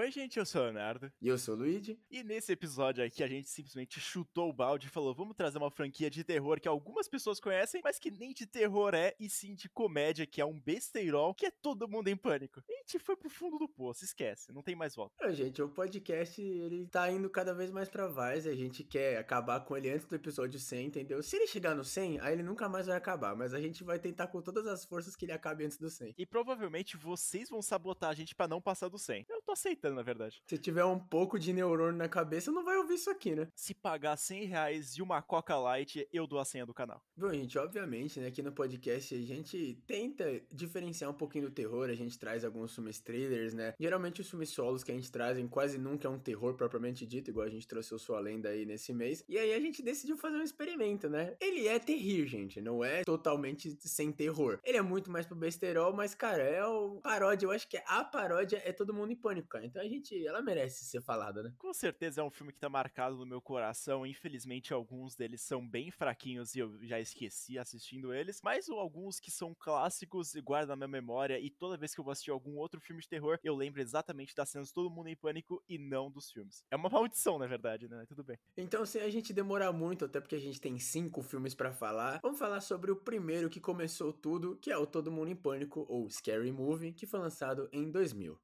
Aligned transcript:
Oi, 0.00 0.10
gente, 0.10 0.38
eu 0.38 0.46
sou 0.46 0.62
o 0.62 0.64
Leonardo. 0.64 1.12
E 1.20 1.28
eu 1.28 1.36
sou 1.36 1.54
o 1.54 1.58
Luigi. 1.58 2.00
E 2.10 2.24
nesse 2.24 2.50
episódio 2.50 3.04
aqui 3.04 3.22
a 3.22 3.28
gente 3.28 3.50
simplesmente 3.50 4.00
chutou 4.00 4.48
o 4.48 4.52
balde 4.52 4.86
e 4.86 4.90
falou: 4.90 5.14
vamos 5.14 5.36
trazer 5.36 5.58
uma 5.58 5.70
franquia 5.70 6.08
de 6.08 6.24
terror 6.24 6.58
que 6.58 6.66
algumas 6.66 7.06
pessoas 7.06 7.38
conhecem, 7.38 7.82
mas 7.84 7.98
que 7.98 8.10
nem 8.10 8.32
de 8.32 8.46
terror 8.46 8.94
é, 8.94 9.14
e 9.20 9.28
sim 9.28 9.54
de 9.54 9.68
comédia, 9.68 10.26
que 10.26 10.40
é 10.40 10.44
um 10.46 10.58
besteirol, 10.58 11.34
que 11.34 11.44
é 11.44 11.50
todo 11.50 11.86
mundo 11.86 12.08
em 12.08 12.16
pânico. 12.16 12.62
E 12.66 12.72
a 12.72 12.78
gente 12.78 12.98
foi 12.98 13.14
pro 13.14 13.28
fundo 13.28 13.58
do 13.58 13.68
poço, 13.68 14.02
esquece, 14.02 14.50
não 14.54 14.62
tem 14.62 14.74
mais 14.74 14.96
volta. 14.96 15.14
É, 15.20 15.30
gente, 15.34 15.60
o 15.60 15.68
podcast 15.68 16.40
ele 16.40 16.86
tá 16.86 17.10
indo 17.12 17.28
cada 17.28 17.52
vez 17.52 17.70
mais 17.70 17.90
pra 17.90 18.06
vaz, 18.06 18.46
a 18.46 18.54
gente 18.54 18.82
quer 18.82 19.18
acabar 19.18 19.60
com 19.60 19.76
ele 19.76 19.90
antes 19.90 20.06
do 20.06 20.14
episódio 20.14 20.58
100, 20.58 20.86
entendeu? 20.86 21.22
Se 21.22 21.36
ele 21.36 21.46
chegar 21.46 21.74
no 21.74 21.84
100, 21.84 22.20
aí 22.20 22.32
ele 22.32 22.42
nunca 22.42 22.70
mais 22.70 22.86
vai 22.86 22.96
acabar, 22.96 23.36
mas 23.36 23.52
a 23.52 23.60
gente 23.60 23.84
vai 23.84 23.98
tentar 23.98 24.28
com 24.28 24.40
todas 24.40 24.66
as 24.66 24.82
forças 24.82 25.14
que 25.14 25.26
ele 25.26 25.32
acabe 25.32 25.66
antes 25.66 25.76
do 25.76 25.90
100. 25.90 26.14
E 26.16 26.24
provavelmente 26.24 26.96
vocês 26.96 27.50
vão 27.50 27.60
sabotar 27.60 28.08
a 28.08 28.14
gente 28.14 28.34
para 28.34 28.48
não 28.48 28.62
passar 28.62 28.88
do 28.88 28.98
100. 28.98 29.26
Eu 29.28 29.39
tô 29.50 29.52
aceitando 29.52 29.96
na 29.96 30.02
verdade. 30.02 30.42
Se 30.46 30.58
tiver 30.58 30.84
um 30.84 30.98
pouco 30.98 31.38
de 31.38 31.52
neurônio 31.52 31.96
na 31.96 32.08
cabeça, 32.08 32.52
não 32.52 32.64
vai 32.64 32.76
ouvir 32.76 32.94
isso 32.94 33.10
aqui, 33.10 33.34
né? 33.34 33.48
Se 33.54 33.74
pagar 33.74 34.16
100 34.16 34.44
reais 34.44 34.96
e 34.96 35.02
uma 35.02 35.20
Coca 35.20 35.56
Light, 35.56 36.06
eu 36.12 36.26
dou 36.26 36.38
a 36.38 36.44
senha 36.44 36.64
do 36.64 36.72
canal. 36.72 37.02
Bom, 37.16 37.32
gente, 37.32 37.58
obviamente, 37.58 38.20
né, 38.20 38.28
aqui 38.28 38.42
no 38.42 38.52
podcast 38.52 39.14
a 39.14 39.20
gente 39.20 39.82
tenta 39.86 40.40
diferenciar 40.52 41.10
um 41.10 41.14
pouquinho 41.14 41.46
do 41.46 41.50
terror, 41.50 41.90
a 41.90 41.94
gente 41.94 42.18
traz 42.18 42.44
alguns 42.44 42.74
filmes 42.74 43.00
trailers, 43.00 43.52
né? 43.52 43.74
Geralmente 43.78 44.20
os 44.20 44.30
filmes 44.30 44.50
solos 44.50 44.84
que 44.84 44.92
a 44.92 44.94
gente 44.94 45.10
traz 45.10 45.40
quase 45.50 45.78
nunca 45.78 46.06
é 46.06 46.10
um 46.10 46.18
terror 46.18 46.54
propriamente 46.54 47.06
dito, 47.06 47.30
igual 47.30 47.46
a 47.46 47.50
gente 47.50 47.66
trouxe 47.66 47.94
o 47.94 47.98
Sua 47.98 48.20
Lenda 48.20 48.50
aí 48.50 48.64
nesse 48.64 48.92
mês. 48.92 49.24
E 49.28 49.38
aí 49.38 49.52
a 49.52 49.60
gente 49.60 49.82
decidiu 49.82 50.16
fazer 50.16 50.36
um 50.36 50.42
experimento, 50.42 51.08
né? 51.08 51.34
Ele 51.40 51.66
é 51.66 51.78
terrir, 51.78 52.26
gente, 52.26 52.60
não 52.60 52.84
é 52.84 53.02
totalmente 53.04 53.76
sem 53.80 54.12
terror. 54.12 54.60
Ele 54.64 54.76
é 54.76 54.82
muito 54.82 55.10
mais 55.10 55.26
pro 55.26 55.34
besterol, 55.34 55.92
mas, 55.92 56.14
cara, 56.14 56.42
é 56.42 56.64
o 56.64 57.00
paródia, 57.00 57.46
eu 57.46 57.50
acho 57.50 57.68
que 57.68 57.80
a 57.86 58.04
paródia 58.04 58.62
é 58.64 58.72
Todo 58.72 58.94
Mundo 58.94 59.12
em 59.12 59.16
Pânico, 59.16 59.39
cara. 59.48 59.66
Então 59.66 59.82
a 59.82 59.88
gente, 59.88 60.26
ela 60.26 60.42
merece 60.42 60.84
ser 60.84 61.00
falada, 61.00 61.42
né? 61.42 61.52
Com 61.58 61.72
certeza 61.72 62.20
é 62.20 62.24
um 62.24 62.30
filme 62.30 62.52
que 62.52 62.58
tá 62.58 62.68
marcado 62.68 63.16
no 63.16 63.26
meu 63.26 63.40
coração. 63.40 64.06
Infelizmente, 64.06 64.72
alguns 64.72 65.14
deles 65.14 65.40
são 65.42 65.66
bem 65.66 65.90
fraquinhos 65.90 66.54
e 66.54 66.60
eu 66.60 66.78
já 66.82 67.00
esqueci 67.00 67.58
assistindo 67.58 68.12
eles. 68.12 68.40
Mas 68.42 68.68
alguns 68.68 69.20
que 69.20 69.30
são 69.30 69.54
clássicos 69.54 70.34
e 70.34 70.40
guardam 70.40 70.76
na 70.76 70.76
minha 70.76 71.00
memória. 71.00 71.38
E 71.38 71.50
toda 71.50 71.76
vez 71.76 71.94
que 71.94 72.00
eu 72.00 72.04
vou 72.04 72.12
assistir 72.12 72.30
algum 72.30 72.56
outro 72.56 72.80
filme 72.80 73.00
de 73.02 73.08
terror, 73.08 73.38
eu 73.42 73.54
lembro 73.54 73.80
exatamente 73.80 74.34
das 74.34 74.48
cenas 74.48 74.72
Todo 74.72 74.90
Mundo 74.90 75.08
em 75.08 75.16
Pânico 75.16 75.62
e 75.68 75.78
não 75.78 76.10
dos 76.10 76.30
filmes. 76.30 76.64
É 76.70 76.76
uma 76.76 76.88
maldição, 76.88 77.38
na 77.38 77.46
verdade, 77.46 77.88
né? 77.88 78.04
Tudo 78.06 78.24
bem. 78.24 78.38
Então, 78.56 78.84
sem 78.84 79.02
a 79.02 79.10
gente 79.10 79.32
demorar 79.32 79.72
muito, 79.72 80.04
até 80.04 80.20
porque 80.20 80.34
a 80.36 80.40
gente 80.40 80.60
tem 80.60 80.78
cinco 80.78 81.22
filmes 81.22 81.54
para 81.54 81.72
falar, 81.72 82.20
vamos 82.22 82.38
falar 82.38 82.60
sobre 82.60 82.90
o 82.90 82.96
primeiro 82.96 83.50
que 83.50 83.60
começou 83.60 84.12
tudo, 84.12 84.56
que 84.56 84.70
é 84.70 84.76
o 84.76 84.86
Todo 84.86 85.10
Mundo 85.10 85.30
em 85.30 85.36
Pânico, 85.36 85.86
ou 85.88 86.08
Scary 86.10 86.52
Movie, 86.52 86.92
que 86.92 87.06
foi 87.06 87.20
lançado 87.20 87.68
em 87.72 87.90
2000. 87.90 88.38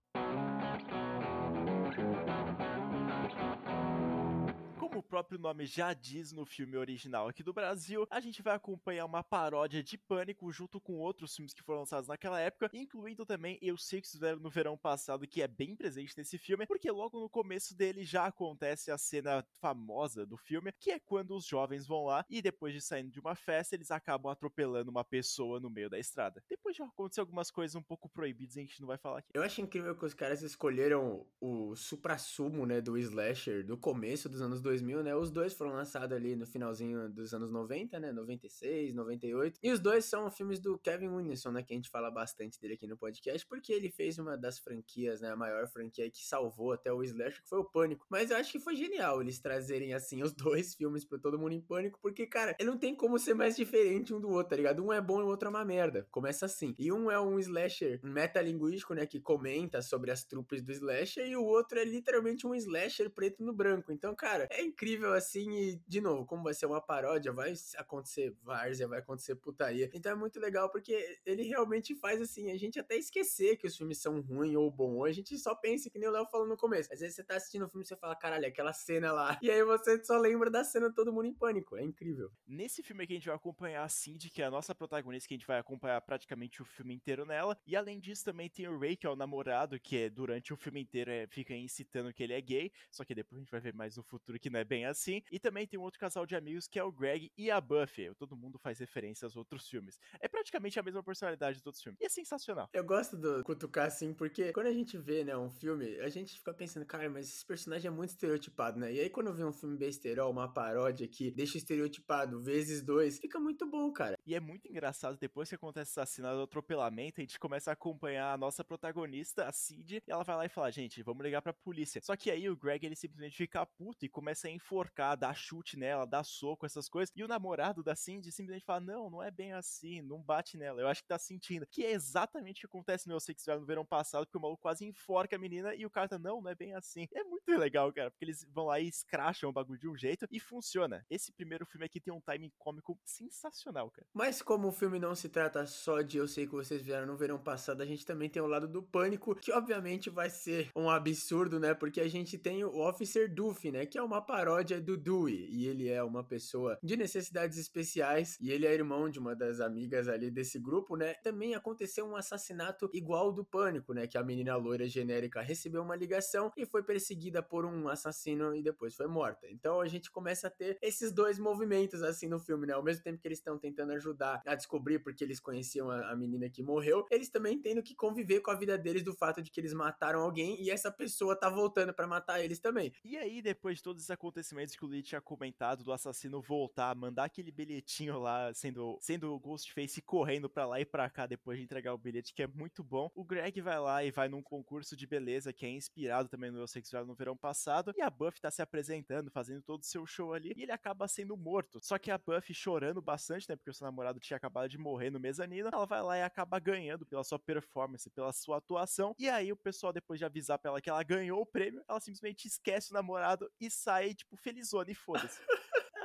Próprio 5.06 5.38
nome 5.38 5.64
já 5.66 5.94
diz 5.94 6.32
no 6.32 6.44
filme 6.44 6.76
original 6.76 7.28
aqui 7.28 7.42
do 7.42 7.52
Brasil, 7.52 8.06
a 8.10 8.20
gente 8.20 8.42
vai 8.42 8.54
acompanhar 8.54 9.06
uma 9.06 9.22
paródia 9.22 9.82
de 9.82 9.96
Pânico 9.96 10.50
junto 10.52 10.80
com 10.80 10.98
outros 10.98 11.34
filmes 11.34 11.54
que 11.54 11.62
foram 11.62 11.80
lançados 11.80 12.08
naquela 12.08 12.40
época, 12.40 12.70
incluindo 12.74 13.24
também 13.24 13.58
Eu 13.62 13.76
Sei 13.76 14.00
Que 14.00 14.10
Fizeram 14.10 14.40
no 14.40 14.50
Verão 14.50 14.76
Passado, 14.76 15.26
que 15.26 15.40
é 15.40 15.48
bem 15.48 15.74
presente 15.76 16.14
nesse 16.16 16.36
filme, 16.38 16.66
porque 16.66 16.90
logo 16.90 17.20
no 17.20 17.30
começo 17.30 17.76
dele 17.76 18.04
já 18.04 18.26
acontece 18.26 18.90
a 18.90 18.98
cena 18.98 19.46
famosa 19.60 20.26
do 20.26 20.36
filme, 20.36 20.72
que 20.78 20.90
é 20.90 20.98
quando 20.98 21.36
os 21.36 21.46
jovens 21.46 21.86
vão 21.86 22.04
lá 22.04 22.24
e 22.28 22.42
depois 22.42 22.74
de 22.74 22.80
saindo 22.80 23.10
de 23.10 23.20
uma 23.20 23.34
festa, 23.34 23.74
eles 23.74 23.90
acabam 23.90 24.30
atropelando 24.30 24.90
uma 24.90 25.04
pessoa 25.04 25.60
no 25.60 25.70
meio 25.70 25.88
da 25.88 25.98
estrada. 25.98 26.42
Depois 26.48 26.76
já 26.76 26.84
aconteceu 26.84 27.22
algumas 27.22 27.50
coisas 27.50 27.74
um 27.74 27.82
pouco 27.82 28.08
proibidas, 28.08 28.56
a 28.56 28.60
gente 28.60 28.80
não 28.80 28.88
vai 28.88 28.98
falar 28.98 29.18
aqui. 29.18 29.30
Eu 29.32 29.42
acho 29.42 29.60
incrível 29.60 29.94
que 29.94 30.04
os 30.04 30.14
caras 30.14 30.42
escolheram 30.42 31.26
o 31.40 31.74
supra-sumo, 31.76 32.66
né, 32.66 32.80
do 32.80 32.98
slasher 32.98 33.64
do 33.64 33.76
começo 33.76 34.28
dos 34.28 34.40
anos 34.40 34.60
2000 34.60 34.95
2000, 34.96 35.02
né? 35.02 35.14
Os 35.14 35.30
dois 35.30 35.52
foram 35.52 35.72
lançados 35.72 36.16
ali 36.16 36.36
no 36.36 36.46
finalzinho 36.46 37.08
dos 37.08 37.34
anos 37.34 37.50
90, 37.50 37.98
né? 37.98 38.12
96, 38.12 38.94
98. 38.94 39.58
E 39.62 39.70
os 39.70 39.80
dois 39.80 40.04
são 40.04 40.30
filmes 40.30 40.58
do 40.60 40.78
Kevin 40.78 41.08
Williamson, 41.08 41.50
né? 41.50 41.62
Que 41.62 41.74
a 41.74 41.76
gente 41.76 41.90
fala 41.90 42.10
bastante 42.10 42.60
dele 42.60 42.74
aqui 42.74 42.86
no 42.86 42.96
podcast, 42.96 43.46
porque 43.46 43.72
ele 43.72 43.90
fez 43.90 44.18
uma 44.18 44.36
das 44.36 44.58
franquias, 44.58 45.20
né? 45.20 45.30
A 45.30 45.36
maior 45.36 45.66
franquia 45.68 46.10
que 46.10 46.24
salvou 46.24 46.72
até 46.72 46.92
o 46.92 47.02
Slash, 47.02 47.42
que 47.42 47.48
foi 47.48 47.58
o 47.58 47.64
Pânico. 47.64 48.06
Mas 48.08 48.30
eu 48.30 48.36
acho 48.36 48.52
que 48.52 48.60
foi 48.60 48.76
genial 48.76 49.20
eles 49.20 49.38
trazerem, 49.38 49.94
assim, 49.94 50.22
os 50.22 50.32
dois 50.32 50.74
filmes 50.74 51.04
pra 51.04 51.18
todo 51.18 51.38
mundo 51.38 51.52
em 51.52 51.60
Pânico, 51.60 51.98
porque, 52.00 52.26
cara, 52.26 52.56
ele 52.58 52.70
não 52.70 52.78
tem 52.78 52.94
como 52.94 53.18
ser 53.18 53.34
mais 53.34 53.56
diferente 53.56 54.14
um 54.14 54.20
do 54.20 54.30
outro, 54.30 54.50
tá 54.50 54.56
ligado? 54.56 54.84
Um 54.84 54.92
é 54.92 55.00
bom 55.00 55.20
e 55.20 55.24
o 55.24 55.26
outro 55.26 55.48
é 55.48 55.50
uma 55.50 55.64
merda. 55.64 56.06
Começa 56.10 56.46
assim. 56.46 56.74
E 56.78 56.92
um 56.92 57.10
é 57.10 57.20
um 57.20 57.38
slasher 57.38 58.00
metalinguístico, 58.02 58.94
né? 58.94 59.06
Que 59.06 59.20
comenta 59.20 59.82
sobre 59.82 60.10
as 60.10 60.24
trupes 60.24 60.62
do 60.62 60.72
slasher, 60.72 61.26
e 61.26 61.36
o 61.36 61.44
outro 61.44 61.78
é 61.78 61.84
literalmente 61.84 62.46
um 62.46 62.54
slasher 62.54 63.10
preto 63.10 63.42
no 63.42 63.52
branco. 63.52 63.92
Então, 63.92 64.14
cara, 64.14 64.46
é 64.50 64.62
incrível 64.62 64.85
incrível 64.86 65.12
assim 65.14 65.50
e, 65.50 65.82
de 65.86 66.00
novo, 66.00 66.24
como 66.24 66.44
vai 66.44 66.54
ser 66.54 66.66
uma 66.66 66.80
paródia, 66.80 67.32
vai 67.32 67.52
acontecer 67.76 68.34
várzea, 68.42 68.86
vai 68.86 69.00
acontecer 69.00 69.34
putaria. 69.34 69.90
Então 69.92 70.12
é 70.12 70.14
muito 70.14 70.38
legal 70.38 70.70
porque 70.70 71.18
ele 71.26 71.42
realmente 71.42 71.94
faz 71.96 72.22
assim, 72.22 72.50
a 72.52 72.56
gente 72.56 72.78
até 72.78 72.96
esquecer 72.96 73.56
que 73.56 73.66
os 73.66 73.76
filmes 73.76 73.98
são 73.98 74.20
ruins 74.20 74.54
ou 74.54 74.70
bons. 74.70 75.04
A 75.04 75.12
gente 75.12 75.36
só 75.38 75.54
pensa 75.54 75.90
que 75.90 75.98
nem 75.98 76.08
o 76.08 76.12
Léo 76.12 76.26
falou 76.26 76.46
no 76.46 76.56
começo. 76.56 76.92
Às 76.92 77.00
vezes 77.00 77.16
você 77.16 77.24
tá 77.24 77.36
assistindo 77.36 77.64
o 77.64 77.68
filme 77.68 77.84
e 77.84 77.88
você 77.88 77.96
fala, 77.96 78.14
caralho, 78.14 78.46
aquela 78.46 78.72
cena 78.72 79.12
lá. 79.12 79.38
E 79.42 79.50
aí 79.50 79.64
você 79.64 80.02
só 80.04 80.16
lembra 80.18 80.50
da 80.50 80.62
cena 80.62 80.92
Todo 80.92 81.12
Mundo 81.12 81.26
em 81.26 81.34
Pânico. 81.34 81.76
É 81.76 81.82
incrível. 81.82 82.30
Nesse 82.46 82.82
filme 82.82 83.02
aqui 83.02 83.14
a 83.14 83.16
gente 83.16 83.26
vai 83.26 83.36
acompanhar 83.36 83.82
a 83.82 83.88
Cindy, 83.88 84.30
que 84.30 84.40
é 84.40 84.44
a 84.44 84.50
nossa 84.50 84.74
protagonista, 84.74 85.28
que 85.28 85.34
a 85.34 85.36
gente 85.36 85.46
vai 85.46 85.58
acompanhar 85.58 86.00
praticamente 86.00 86.62
o 86.62 86.64
filme 86.64 86.94
inteiro 86.94 87.26
nela. 87.26 87.58
E 87.66 87.74
além 87.74 87.98
disso, 87.98 88.24
também 88.24 88.48
tem 88.48 88.68
o 88.68 88.78
Ray, 88.78 88.96
que 88.96 89.06
é 89.06 89.10
o 89.10 89.16
namorado, 89.16 89.80
que 89.80 89.96
é, 89.96 90.10
durante 90.10 90.52
o 90.52 90.56
filme 90.56 90.80
inteiro 90.80 91.10
é, 91.10 91.26
fica 91.26 91.54
incitando 91.54 92.12
que 92.12 92.22
ele 92.22 92.32
é 92.32 92.40
gay. 92.40 92.70
Só 92.90 93.04
que 93.04 93.14
depois 93.14 93.38
a 93.38 93.42
gente 93.42 93.50
vai 93.50 93.60
ver 93.60 93.74
mais 93.74 93.96
no 93.96 94.02
futuro 94.02 94.38
que 94.38 94.50
não 94.50 94.60
é 94.60 94.64
bem 94.64 94.75
assim. 94.84 95.22
E 95.30 95.38
também 95.38 95.66
tem 95.66 95.78
um 95.78 95.82
outro 95.82 95.98
casal 95.98 96.26
de 96.26 96.36
amigos 96.36 96.66
que 96.68 96.78
é 96.78 96.84
o 96.84 96.92
Greg 96.92 97.30
e 97.36 97.50
a 97.50 97.60
Buffy. 97.60 98.14
Todo 98.14 98.36
mundo 98.36 98.58
faz 98.58 98.78
referência 98.78 99.26
aos 99.26 99.36
outros 99.36 99.68
filmes. 99.68 99.98
É 100.20 100.28
praticamente 100.28 100.78
a 100.78 100.82
mesma 100.82 101.02
personalidade 101.02 101.58
dos 101.58 101.66
outros 101.66 101.82
filmes. 101.82 102.00
E 102.00 102.04
é 102.04 102.08
sensacional. 102.08 102.68
Eu 102.72 102.84
gosto 102.84 103.16
do 103.16 103.42
cutucar 103.44 103.86
assim, 103.86 104.12
porque 104.12 104.52
quando 104.52 104.66
a 104.66 104.72
gente 104.72 104.96
vê, 104.98 105.24
né, 105.24 105.36
um 105.36 105.50
filme, 105.50 105.98
a 106.00 106.08
gente 106.08 106.38
fica 106.38 106.52
pensando, 106.52 106.84
cara, 106.86 107.08
mas 107.08 107.28
esse 107.28 107.44
personagem 107.44 107.88
é 107.88 107.90
muito 107.90 108.10
estereotipado, 108.10 108.78
né? 108.78 108.92
E 108.92 109.00
aí 109.00 109.10
quando 109.10 109.32
vê 109.32 109.44
um 109.44 109.52
filme 109.52 109.76
besterol, 109.76 110.30
uma 110.30 110.52
paródia 110.52 111.06
que 111.08 111.30
deixa 111.30 111.56
estereotipado 111.56 112.40
vezes 112.40 112.82
dois, 112.82 113.18
fica 113.18 113.38
muito 113.38 113.66
bom, 113.66 113.92
cara. 113.92 114.18
E 114.26 114.34
é 114.34 114.40
muito 114.40 114.68
engraçado, 114.68 115.16
depois 115.18 115.48
que 115.48 115.54
acontece 115.54 115.92
essa 115.92 116.06
cena 116.06 116.34
do 116.34 116.42
atropelamento, 116.42 117.20
a 117.20 117.22
gente 117.22 117.38
começa 117.38 117.70
a 117.70 117.74
acompanhar 117.74 118.32
a 118.32 118.36
nossa 118.36 118.64
protagonista, 118.64 119.46
a 119.46 119.52
Cid, 119.52 120.02
e 120.06 120.10
ela 120.10 120.24
vai 120.24 120.36
lá 120.36 120.46
e 120.46 120.48
fala, 120.48 120.70
gente, 120.70 121.02
vamos 121.02 121.24
ligar 121.24 121.42
pra 121.42 121.52
polícia. 121.52 122.00
Só 122.02 122.16
que 122.16 122.30
aí 122.30 122.48
o 122.48 122.56
Greg, 122.56 122.84
ele 122.84 122.96
simplesmente 122.96 123.36
fica 123.36 123.64
puto 123.64 124.04
e 124.04 124.08
começa 124.08 124.48
a 124.48 124.50
enforcar 124.66 125.16
dar 125.16 125.34
chute 125.34 125.76
nela, 125.76 126.04
dar 126.04 126.24
soco, 126.24 126.66
essas 126.66 126.88
coisas. 126.88 127.12
E 127.14 127.22
o 127.22 127.28
namorado 127.28 127.82
da 127.82 127.94
Cindy 127.94 128.32
simplesmente 128.32 128.64
fala: 128.64 128.80
Não, 128.80 129.08
não 129.08 129.22
é 129.22 129.30
bem 129.30 129.52
assim, 129.52 130.02
não 130.02 130.20
bate 130.20 130.56
nela. 130.56 130.80
Eu 130.80 130.88
acho 130.88 131.02
que 131.02 131.08
tá 131.08 131.18
sentindo. 131.18 131.66
Que 131.66 131.84
é 131.84 131.92
exatamente 131.92 132.58
o 132.58 132.60
que 132.60 132.66
acontece 132.66 133.06
no 133.06 133.14
Eu 133.14 133.20
Sei 133.20 133.34
Que 133.34 133.54
no 133.54 133.64
verão 133.64 133.84
passado, 133.84 134.26
porque 134.26 134.36
o 134.36 134.40
maluco 134.40 134.62
quase 134.62 134.84
enforca 134.84 135.36
a 135.36 135.38
menina 135.38 135.74
e 135.74 135.86
o 135.86 135.90
cara 135.90 136.08
tá: 136.08 136.18
Não, 136.18 136.40
não 136.40 136.50
é 136.50 136.54
bem 136.54 136.74
assim. 136.74 137.06
É 137.14 137.22
muito 137.22 137.48
legal, 137.56 137.92
cara, 137.92 138.10
porque 138.10 138.24
eles 138.24 138.44
vão 138.50 138.66
lá 138.66 138.80
e 138.80 138.88
escracham 138.88 139.48
o 139.48 139.52
bagulho 139.52 139.78
de 139.78 139.88
um 139.88 139.96
jeito 139.96 140.26
e 140.30 140.40
funciona. 140.40 141.04
Esse 141.08 141.32
primeiro 141.32 141.64
filme 141.64 141.86
aqui 141.86 142.00
tem 142.00 142.12
um 142.12 142.20
timing 142.20 142.50
cômico 142.58 142.98
sensacional, 143.04 143.90
cara. 143.90 144.06
Mas 144.12 144.42
como 144.42 144.68
o 144.68 144.72
filme 144.72 144.98
não 144.98 145.14
se 145.14 145.28
trata 145.28 145.64
só 145.66 146.02
de 146.02 146.18
Eu 146.18 146.26
Sei 146.26 146.46
Que 146.46 146.52
Vocês 146.52 146.82
Vieram 146.82 147.06
no 147.06 147.16
verão 147.16 147.38
passado, 147.38 147.82
a 147.82 147.86
gente 147.86 148.04
também 148.04 148.28
tem 148.28 148.42
o 148.42 148.46
lado 148.46 148.66
do 148.66 148.82
pânico, 148.82 149.34
que 149.34 149.52
obviamente 149.52 150.10
vai 150.10 150.28
ser 150.28 150.70
um 150.74 150.90
absurdo, 150.90 151.60
né? 151.60 151.74
Porque 151.74 152.00
a 152.00 152.08
gente 152.08 152.36
tem 152.36 152.64
o 152.64 152.80
Officer 152.80 153.32
Duffy, 153.32 153.70
né? 153.70 153.86
Que 153.86 153.98
é 153.98 154.02
uma 154.02 154.20
paródia 154.20 154.55
do 154.64 154.96
Dewey, 154.96 155.48
e 155.50 155.66
ele 155.66 155.88
é 155.88 156.02
uma 156.02 156.24
pessoa 156.24 156.78
de 156.82 156.96
necessidades 156.96 157.58
especiais, 157.58 158.36
e 158.40 158.50
ele 158.50 158.66
é 158.66 158.72
irmão 158.72 159.08
de 159.08 159.18
uma 159.18 159.34
das 159.34 159.60
amigas 159.60 160.08
ali 160.08 160.30
desse 160.30 160.58
grupo, 160.58 160.96
né? 160.96 161.14
Também 161.14 161.54
aconteceu 161.54 162.06
um 162.06 162.16
assassinato 162.16 162.90
igual 162.92 163.32
do 163.32 163.44
Pânico, 163.44 163.92
né? 163.92 164.06
Que 164.06 164.18
a 164.18 164.22
menina 164.22 164.56
loira 164.56 164.88
genérica 164.88 165.40
recebeu 165.40 165.82
uma 165.82 165.96
ligação 165.96 166.52
e 166.56 166.64
foi 166.66 166.82
perseguida 166.82 167.42
por 167.42 167.64
um 167.64 167.88
assassino 167.88 168.54
e 168.54 168.62
depois 168.62 168.94
foi 168.94 169.06
morta. 169.06 169.46
Então 169.50 169.80
a 169.80 169.88
gente 169.88 170.10
começa 170.10 170.48
a 170.48 170.50
ter 170.50 170.78
esses 170.82 171.12
dois 171.12 171.38
movimentos 171.38 172.02
assim 172.02 172.28
no 172.28 172.38
filme, 172.38 172.66
né? 172.66 172.74
Ao 172.74 172.82
mesmo 172.82 173.02
tempo 173.02 173.18
que 173.18 173.28
eles 173.28 173.38
estão 173.38 173.58
tentando 173.58 173.92
ajudar 173.92 174.42
a 174.46 174.54
descobrir 174.54 174.98
porque 174.98 175.24
eles 175.24 175.40
conheciam 175.40 175.90
a, 175.90 176.10
a 176.12 176.16
menina 176.16 176.48
que 176.48 176.62
morreu, 176.62 177.06
eles 177.10 177.28
também 177.28 177.60
tendo 177.60 177.82
que 177.82 177.94
conviver 177.94 178.40
com 178.40 178.50
a 178.50 178.54
vida 178.54 178.76
deles 178.78 179.02
do 179.02 179.14
fato 179.14 179.42
de 179.42 179.50
que 179.50 179.60
eles 179.60 179.72
mataram 179.72 180.20
alguém 180.20 180.60
e 180.62 180.70
essa 180.70 180.90
pessoa 180.90 181.36
tá 181.36 181.48
voltando 181.48 181.92
para 181.92 182.06
matar 182.06 182.42
eles 182.42 182.58
também. 182.58 182.92
E 183.04 183.16
aí, 183.16 183.42
depois 183.42 183.78
de 183.78 183.82
todos 183.82 184.02
esses 184.02 184.10
acontecimentos, 184.10 184.45
acontecimentos 184.46 184.76
que 184.76 184.84
o 184.84 184.88
Lee 184.88 185.02
tinha 185.02 185.20
comentado 185.20 185.82
do 185.82 185.92
assassino 185.92 186.40
voltar, 186.40 186.94
mandar 186.94 187.24
aquele 187.24 187.50
bilhetinho 187.50 188.18
lá, 188.18 188.52
sendo, 188.54 188.96
sendo 189.00 189.34
o 189.34 189.40
Ghostface 189.40 190.00
correndo 190.02 190.48
pra 190.48 190.66
lá 190.66 190.80
e 190.80 190.84
pra 190.84 191.10
cá 191.10 191.26
depois 191.26 191.58
de 191.58 191.64
entregar 191.64 191.92
o 191.92 191.98
bilhete, 191.98 192.32
que 192.32 192.42
é 192.42 192.46
muito 192.46 192.84
bom. 192.84 193.10
O 193.14 193.24
Greg 193.24 193.60
vai 193.60 193.78
lá 193.80 194.04
e 194.04 194.10
vai 194.10 194.28
num 194.28 194.42
concurso 194.42 194.96
de 194.96 195.06
beleza 195.06 195.52
que 195.52 195.66
é 195.66 195.70
inspirado 195.70 196.28
também 196.28 196.50
no 196.50 196.58
Eu 196.58 196.66
Sexual 196.66 197.04
no 197.04 197.14
verão 197.14 197.36
passado, 197.36 197.92
e 197.96 198.02
a 198.02 198.10
Buffy 198.10 198.40
tá 198.40 198.50
se 198.50 198.62
apresentando, 198.62 199.30
fazendo 199.30 199.62
todo 199.62 199.82
o 199.82 199.86
seu 199.86 200.06
show 200.06 200.32
ali, 200.32 200.52
e 200.56 200.62
ele 200.62 200.72
acaba 200.72 201.08
sendo 201.08 201.36
morto. 201.36 201.80
Só 201.82 201.98
que 201.98 202.10
a 202.10 202.18
Buffy 202.18 202.54
chorando 202.54 203.02
bastante, 203.02 203.48
né, 203.48 203.56
porque 203.56 203.70
o 203.70 203.74
seu 203.74 203.84
namorado 203.84 204.20
tinha 204.20 204.36
acabado 204.36 204.68
de 204.68 204.78
morrer 204.78 205.10
no 205.10 205.18
mezanino, 205.18 205.70
ela 205.72 205.86
vai 205.86 206.02
lá 206.02 206.18
e 206.18 206.22
acaba 206.22 206.58
ganhando 206.58 207.06
pela 207.06 207.24
sua 207.24 207.38
performance, 207.38 208.10
pela 208.10 208.32
sua 208.32 208.58
atuação, 208.58 209.14
e 209.18 209.28
aí 209.28 209.52
o 209.52 209.56
pessoal, 209.56 209.92
depois 209.92 210.18
de 210.18 210.24
avisar 210.24 210.58
pra 210.58 210.70
ela 210.70 210.80
que 210.80 210.90
ela 210.90 211.02
ganhou 211.02 211.40
o 211.40 211.46
prêmio, 211.46 211.82
ela 211.88 212.00
simplesmente 212.00 212.46
esquece 212.46 212.90
o 212.90 212.94
namorado 212.94 213.50
e 213.60 213.70
sai, 213.70 214.14
tipo, 214.14 214.35
felizona 214.36 214.90
e 214.90 214.94
foda-se. 214.94 215.40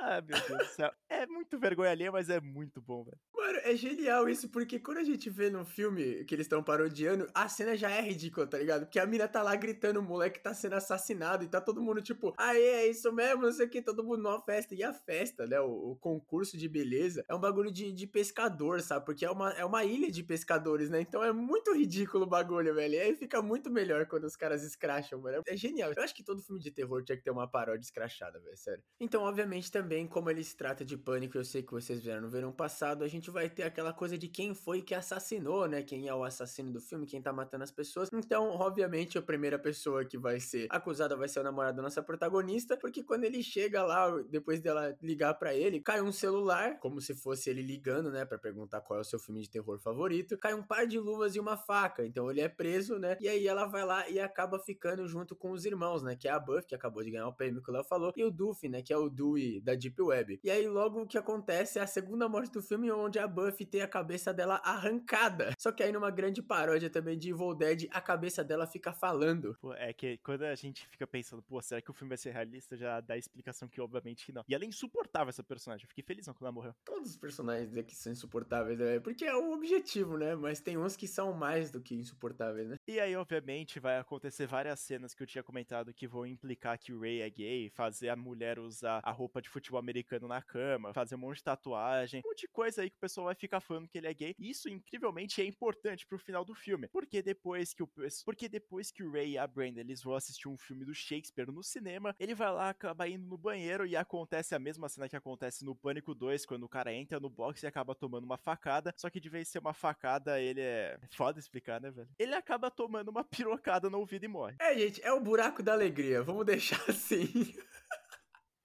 Ah, 0.04 0.20
meu 0.20 0.36
Deus 0.40 0.58
do 0.58 0.64
céu. 0.64 0.92
É 1.08 1.26
muito 1.26 1.58
vergonha 1.58 1.90
alheia, 1.92 2.10
mas 2.10 2.28
é 2.28 2.40
muito 2.40 2.80
bom, 2.80 3.04
velho. 3.04 3.20
Mano, 3.42 3.58
é 3.64 3.74
genial 3.74 4.28
isso, 4.28 4.48
porque 4.48 4.78
quando 4.78 4.98
a 4.98 5.04
gente 5.04 5.28
vê 5.28 5.50
no 5.50 5.64
filme 5.64 6.24
que 6.24 6.32
eles 6.32 6.44
estão 6.44 6.62
parodiando, 6.62 7.26
a 7.34 7.48
cena 7.48 7.76
já 7.76 7.90
é 7.90 8.00
ridícula, 8.00 8.46
tá 8.46 8.56
ligado? 8.56 8.84
Porque 8.84 9.00
a 9.00 9.04
mina 9.04 9.26
tá 9.26 9.42
lá 9.42 9.56
gritando, 9.56 9.98
o 9.98 10.02
moleque 10.02 10.38
tá 10.38 10.54
sendo 10.54 10.76
assassinado 10.76 11.42
e 11.42 11.48
tá 11.48 11.60
todo 11.60 11.82
mundo 11.82 12.00
tipo, 12.00 12.32
aê, 12.38 12.62
é 12.62 12.86
isso 12.86 13.12
mesmo, 13.12 13.42
não 13.42 13.50
sei 13.50 13.66
o 13.66 13.68
que, 13.68 13.82
todo 13.82 14.04
mundo 14.04 14.22
numa 14.22 14.40
festa. 14.40 14.76
E 14.76 14.84
a 14.84 14.92
festa, 14.92 15.44
né, 15.44 15.60
o, 15.60 15.90
o 15.90 15.96
concurso 15.96 16.56
de 16.56 16.68
beleza, 16.68 17.24
é 17.28 17.34
um 17.34 17.40
bagulho 17.40 17.72
de, 17.72 17.90
de 17.90 18.06
pescador, 18.06 18.80
sabe? 18.80 19.04
Porque 19.04 19.24
é 19.24 19.30
uma, 19.30 19.50
é 19.54 19.64
uma 19.64 19.84
ilha 19.84 20.08
de 20.08 20.22
pescadores, 20.22 20.88
né? 20.88 21.00
Então 21.00 21.24
é 21.24 21.32
muito 21.32 21.74
ridículo 21.74 22.22
o 22.22 22.28
bagulho, 22.28 22.72
velho. 22.76 22.94
E 22.94 23.00
aí 23.00 23.16
fica 23.16 23.42
muito 23.42 23.68
melhor 23.72 24.06
quando 24.06 24.22
os 24.22 24.36
caras 24.36 24.62
escracham, 24.62 25.20
mano. 25.20 25.42
É 25.48 25.56
genial. 25.56 25.92
Eu 25.96 26.02
acho 26.04 26.14
que 26.14 26.22
todo 26.22 26.40
filme 26.40 26.60
de 26.60 26.70
terror 26.70 27.02
tinha 27.02 27.16
que 27.18 27.24
ter 27.24 27.32
uma 27.32 27.50
paródia 27.50 27.84
escrachada, 27.84 28.38
velho, 28.38 28.56
sério. 28.56 28.84
Então, 29.00 29.24
obviamente, 29.24 29.68
também 29.68 30.06
como 30.06 30.30
ele 30.30 30.44
se 30.44 30.56
trata 30.56 30.84
de 30.84 30.96
pânico, 30.96 31.36
eu 31.36 31.44
sei 31.44 31.64
que 31.64 31.72
vocês 31.72 32.00
viram 32.00 32.20
no 32.20 32.30
verão 32.30 32.52
passado, 32.52 33.02
a 33.02 33.08
gente 33.08 33.31
vai 33.32 33.48
ter 33.48 33.64
aquela 33.64 33.92
coisa 33.92 34.16
de 34.16 34.28
quem 34.28 34.54
foi 34.54 34.82
que 34.82 34.94
assassinou, 34.94 35.66
né? 35.66 35.82
Quem 35.82 36.06
é 36.06 36.14
o 36.14 36.22
assassino 36.22 36.70
do 36.70 36.80
filme, 36.80 37.06
quem 37.06 37.20
tá 37.20 37.32
matando 37.32 37.64
as 37.64 37.70
pessoas. 37.70 38.08
Então, 38.12 38.50
obviamente, 38.50 39.18
a 39.18 39.22
primeira 39.22 39.58
pessoa 39.58 40.04
que 40.04 40.18
vai 40.18 40.38
ser 40.38 40.66
acusada 40.70 41.16
vai 41.16 41.28
ser 41.28 41.40
o 41.40 41.42
namorado 41.42 41.76
da 41.76 41.82
nossa 41.82 42.02
protagonista, 42.02 42.76
porque 42.76 43.02
quando 43.02 43.24
ele 43.24 43.42
chega 43.42 43.82
lá, 43.82 44.10
depois 44.28 44.60
dela 44.60 44.96
ligar 45.02 45.34
para 45.34 45.54
ele, 45.54 45.80
cai 45.80 46.02
um 46.02 46.12
celular, 46.12 46.78
como 46.78 47.00
se 47.00 47.14
fosse 47.14 47.50
ele 47.50 47.62
ligando, 47.62 48.10
né, 48.10 48.24
para 48.24 48.38
perguntar 48.38 48.80
qual 48.80 48.98
é 48.98 49.02
o 49.02 49.04
seu 49.04 49.18
filme 49.18 49.40
de 49.40 49.50
terror 49.50 49.78
favorito, 49.78 50.36
cai 50.36 50.54
um 50.54 50.62
par 50.62 50.86
de 50.86 50.98
luvas 50.98 51.34
e 51.34 51.40
uma 51.40 51.56
faca. 51.56 52.04
Então 52.04 52.30
ele 52.30 52.40
é 52.40 52.48
preso, 52.48 52.98
né? 52.98 53.16
E 53.20 53.28
aí 53.28 53.46
ela 53.46 53.66
vai 53.66 53.84
lá 53.84 54.08
e 54.08 54.20
acaba 54.20 54.58
ficando 54.58 55.06
junto 55.08 55.34
com 55.34 55.50
os 55.50 55.64
irmãos, 55.64 56.02
né, 56.02 56.14
que 56.14 56.28
é 56.28 56.30
a 56.30 56.38
Buff, 56.38 56.66
que 56.66 56.74
acabou 56.74 57.02
de 57.02 57.10
ganhar 57.10 57.26
o 57.26 57.32
prêmio 57.32 57.62
que 57.62 57.70
Léo 57.70 57.84
falou, 57.84 58.12
e 58.16 58.24
o 58.24 58.30
Duffy, 58.30 58.68
né, 58.68 58.82
que 58.82 58.92
é 58.92 58.96
o 58.96 59.08
Dewey 59.08 59.60
da 59.60 59.74
Deep 59.74 60.00
Web. 60.00 60.40
E 60.44 60.50
aí 60.50 60.66
logo 60.68 61.02
o 61.02 61.06
que 61.06 61.16
acontece 61.16 61.78
é 61.78 61.82
a 61.82 61.86
segunda 61.86 62.28
morte 62.28 62.52
do 62.52 62.62
filme 62.62 62.90
onde 62.90 63.18
a 63.18 63.21
Buffy 63.26 63.66
tem 63.66 63.82
a 63.82 63.88
cabeça 63.88 64.32
dela 64.32 64.60
arrancada. 64.64 65.52
Só 65.58 65.72
que 65.72 65.82
aí 65.82 65.92
numa 65.92 66.10
grande 66.10 66.42
paródia 66.42 66.90
também 66.90 67.18
de 67.18 67.30
Evil 67.30 67.54
Dead, 67.54 67.88
a 67.90 68.00
cabeça 68.00 68.42
dela 68.44 68.66
fica 68.66 68.92
falando. 68.92 69.56
Pô, 69.60 69.72
é 69.74 69.92
que 69.92 70.18
quando 70.18 70.42
a 70.42 70.54
gente 70.54 70.86
fica 70.88 71.06
pensando, 71.06 71.42
pô, 71.42 71.60
será 71.60 71.80
que 71.80 71.90
o 71.90 71.94
filme 71.94 72.10
vai 72.10 72.18
ser 72.18 72.32
realista? 72.32 72.76
Já 72.76 73.00
dá 73.00 73.14
a 73.14 73.18
explicação 73.18 73.68
que 73.68 73.80
obviamente 73.80 74.32
não. 74.32 74.44
E 74.48 74.54
ela 74.54 74.64
é 74.64 74.66
insuportável 74.66 75.28
essa 75.28 75.42
personagem. 75.42 75.84
Eu 75.84 75.88
fiquei 75.88 76.04
feliz 76.04 76.26
quando 76.26 76.42
ela 76.42 76.52
morreu. 76.52 76.74
Todos 76.84 77.10
os 77.10 77.16
personagens 77.16 77.76
aqui 77.76 77.94
são 77.94 78.12
insuportáveis, 78.12 78.78
né? 78.78 79.00
Porque 79.00 79.24
é 79.24 79.34
o 79.34 79.52
objetivo, 79.52 80.16
né? 80.16 80.34
Mas 80.34 80.60
tem 80.60 80.76
uns 80.76 80.96
que 80.96 81.08
são 81.08 81.32
mais 81.32 81.70
do 81.70 81.80
que 81.80 81.94
insuportáveis, 81.94 82.68
né? 82.68 82.76
E 82.86 83.00
aí, 83.00 83.14
obviamente, 83.16 83.80
vai 83.80 83.98
acontecer 83.98 84.46
várias 84.46 84.80
cenas 84.80 85.14
que 85.14 85.22
eu 85.22 85.26
tinha 85.26 85.42
comentado 85.42 85.92
que 85.92 86.06
vão 86.06 86.26
implicar 86.26 86.78
que 86.78 86.92
o 86.92 87.00
Ray 87.00 87.20
é 87.20 87.30
gay, 87.30 87.70
fazer 87.70 88.08
a 88.08 88.16
mulher 88.16 88.58
usar 88.58 89.00
a 89.02 89.10
roupa 89.10 89.40
de 89.40 89.48
futebol 89.48 89.78
americano 89.78 90.28
na 90.28 90.42
cama, 90.42 90.92
fazer 90.92 91.14
um 91.14 91.18
monte 91.18 91.38
de 91.38 91.44
tatuagem, 91.44 92.22
um 92.24 92.28
monte 92.28 92.42
de 92.42 92.48
coisa 92.48 92.82
aí 92.82 92.90
que 92.90 92.98
pessoal 93.02 93.26
vai 93.26 93.34
ficar 93.34 93.60
falando 93.60 93.88
que 93.88 93.98
ele 93.98 94.06
é 94.06 94.14
gay. 94.14 94.34
Isso, 94.38 94.68
incrivelmente, 94.68 95.42
é 95.42 95.44
importante 95.44 96.06
pro 96.06 96.18
final 96.18 96.44
do 96.44 96.54
filme. 96.54 96.86
Porque 96.88 97.20
depois 97.20 97.74
que 97.74 97.82
o, 97.82 97.90
porque 98.24 98.48
depois 98.48 98.92
que 98.92 99.02
o 99.02 99.10
Ray 99.10 99.32
e 99.32 99.38
a 99.38 99.46
Brenda 99.46 99.80
eles 99.80 100.02
vão 100.02 100.14
assistir 100.14 100.48
um 100.48 100.56
filme 100.56 100.84
do 100.84 100.94
Shakespeare 100.94 101.50
no 101.50 101.64
cinema, 101.64 102.14
ele 102.18 102.34
vai 102.34 102.52
lá, 102.52 102.68
acaba 102.68 103.08
indo 103.08 103.26
no 103.26 103.36
banheiro 103.36 103.84
e 103.84 103.96
acontece 103.96 104.54
a 104.54 104.58
mesma 104.58 104.88
cena 104.88 105.08
que 105.08 105.16
acontece 105.16 105.64
no 105.64 105.74
Pânico 105.74 106.14
2, 106.14 106.46
quando 106.46 106.62
o 106.62 106.68
cara 106.68 106.94
entra 106.94 107.18
no 107.18 107.28
box 107.28 107.62
e 107.62 107.66
acaba 107.66 107.94
tomando 107.94 108.24
uma 108.24 108.38
facada. 108.38 108.94
Só 108.96 109.10
que 109.10 109.18
de 109.18 109.28
vez 109.28 109.48
de 109.48 109.52
ser 109.52 109.58
uma 109.58 109.74
facada, 109.74 110.40
ele 110.40 110.60
é. 110.60 110.98
Foda 111.12 111.40
explicar, 111.40 111.80
né, 111.80 111.90
velho? 111.90 112.08
Ele 112.18 112.34
acaba 112.34 112.70
tomando 112.70 113.08
uma 113.08 113.24
pirocada 113.24 113.90
no 113.90 113.98
ouvido 113.98 114.24
e 114.24 114.28
morre. 114.28 114.56
É, 114.60 114.78
gente, 114.78 115.02
é 115.02 115.12
o 115.12 115.20
buraco 115.20 115.62
da 115.62 115.72
alegria. 115.72 116.22
Vamos 116.22 116.46
deixar 116.46 116.82
assim. 116.88 117.26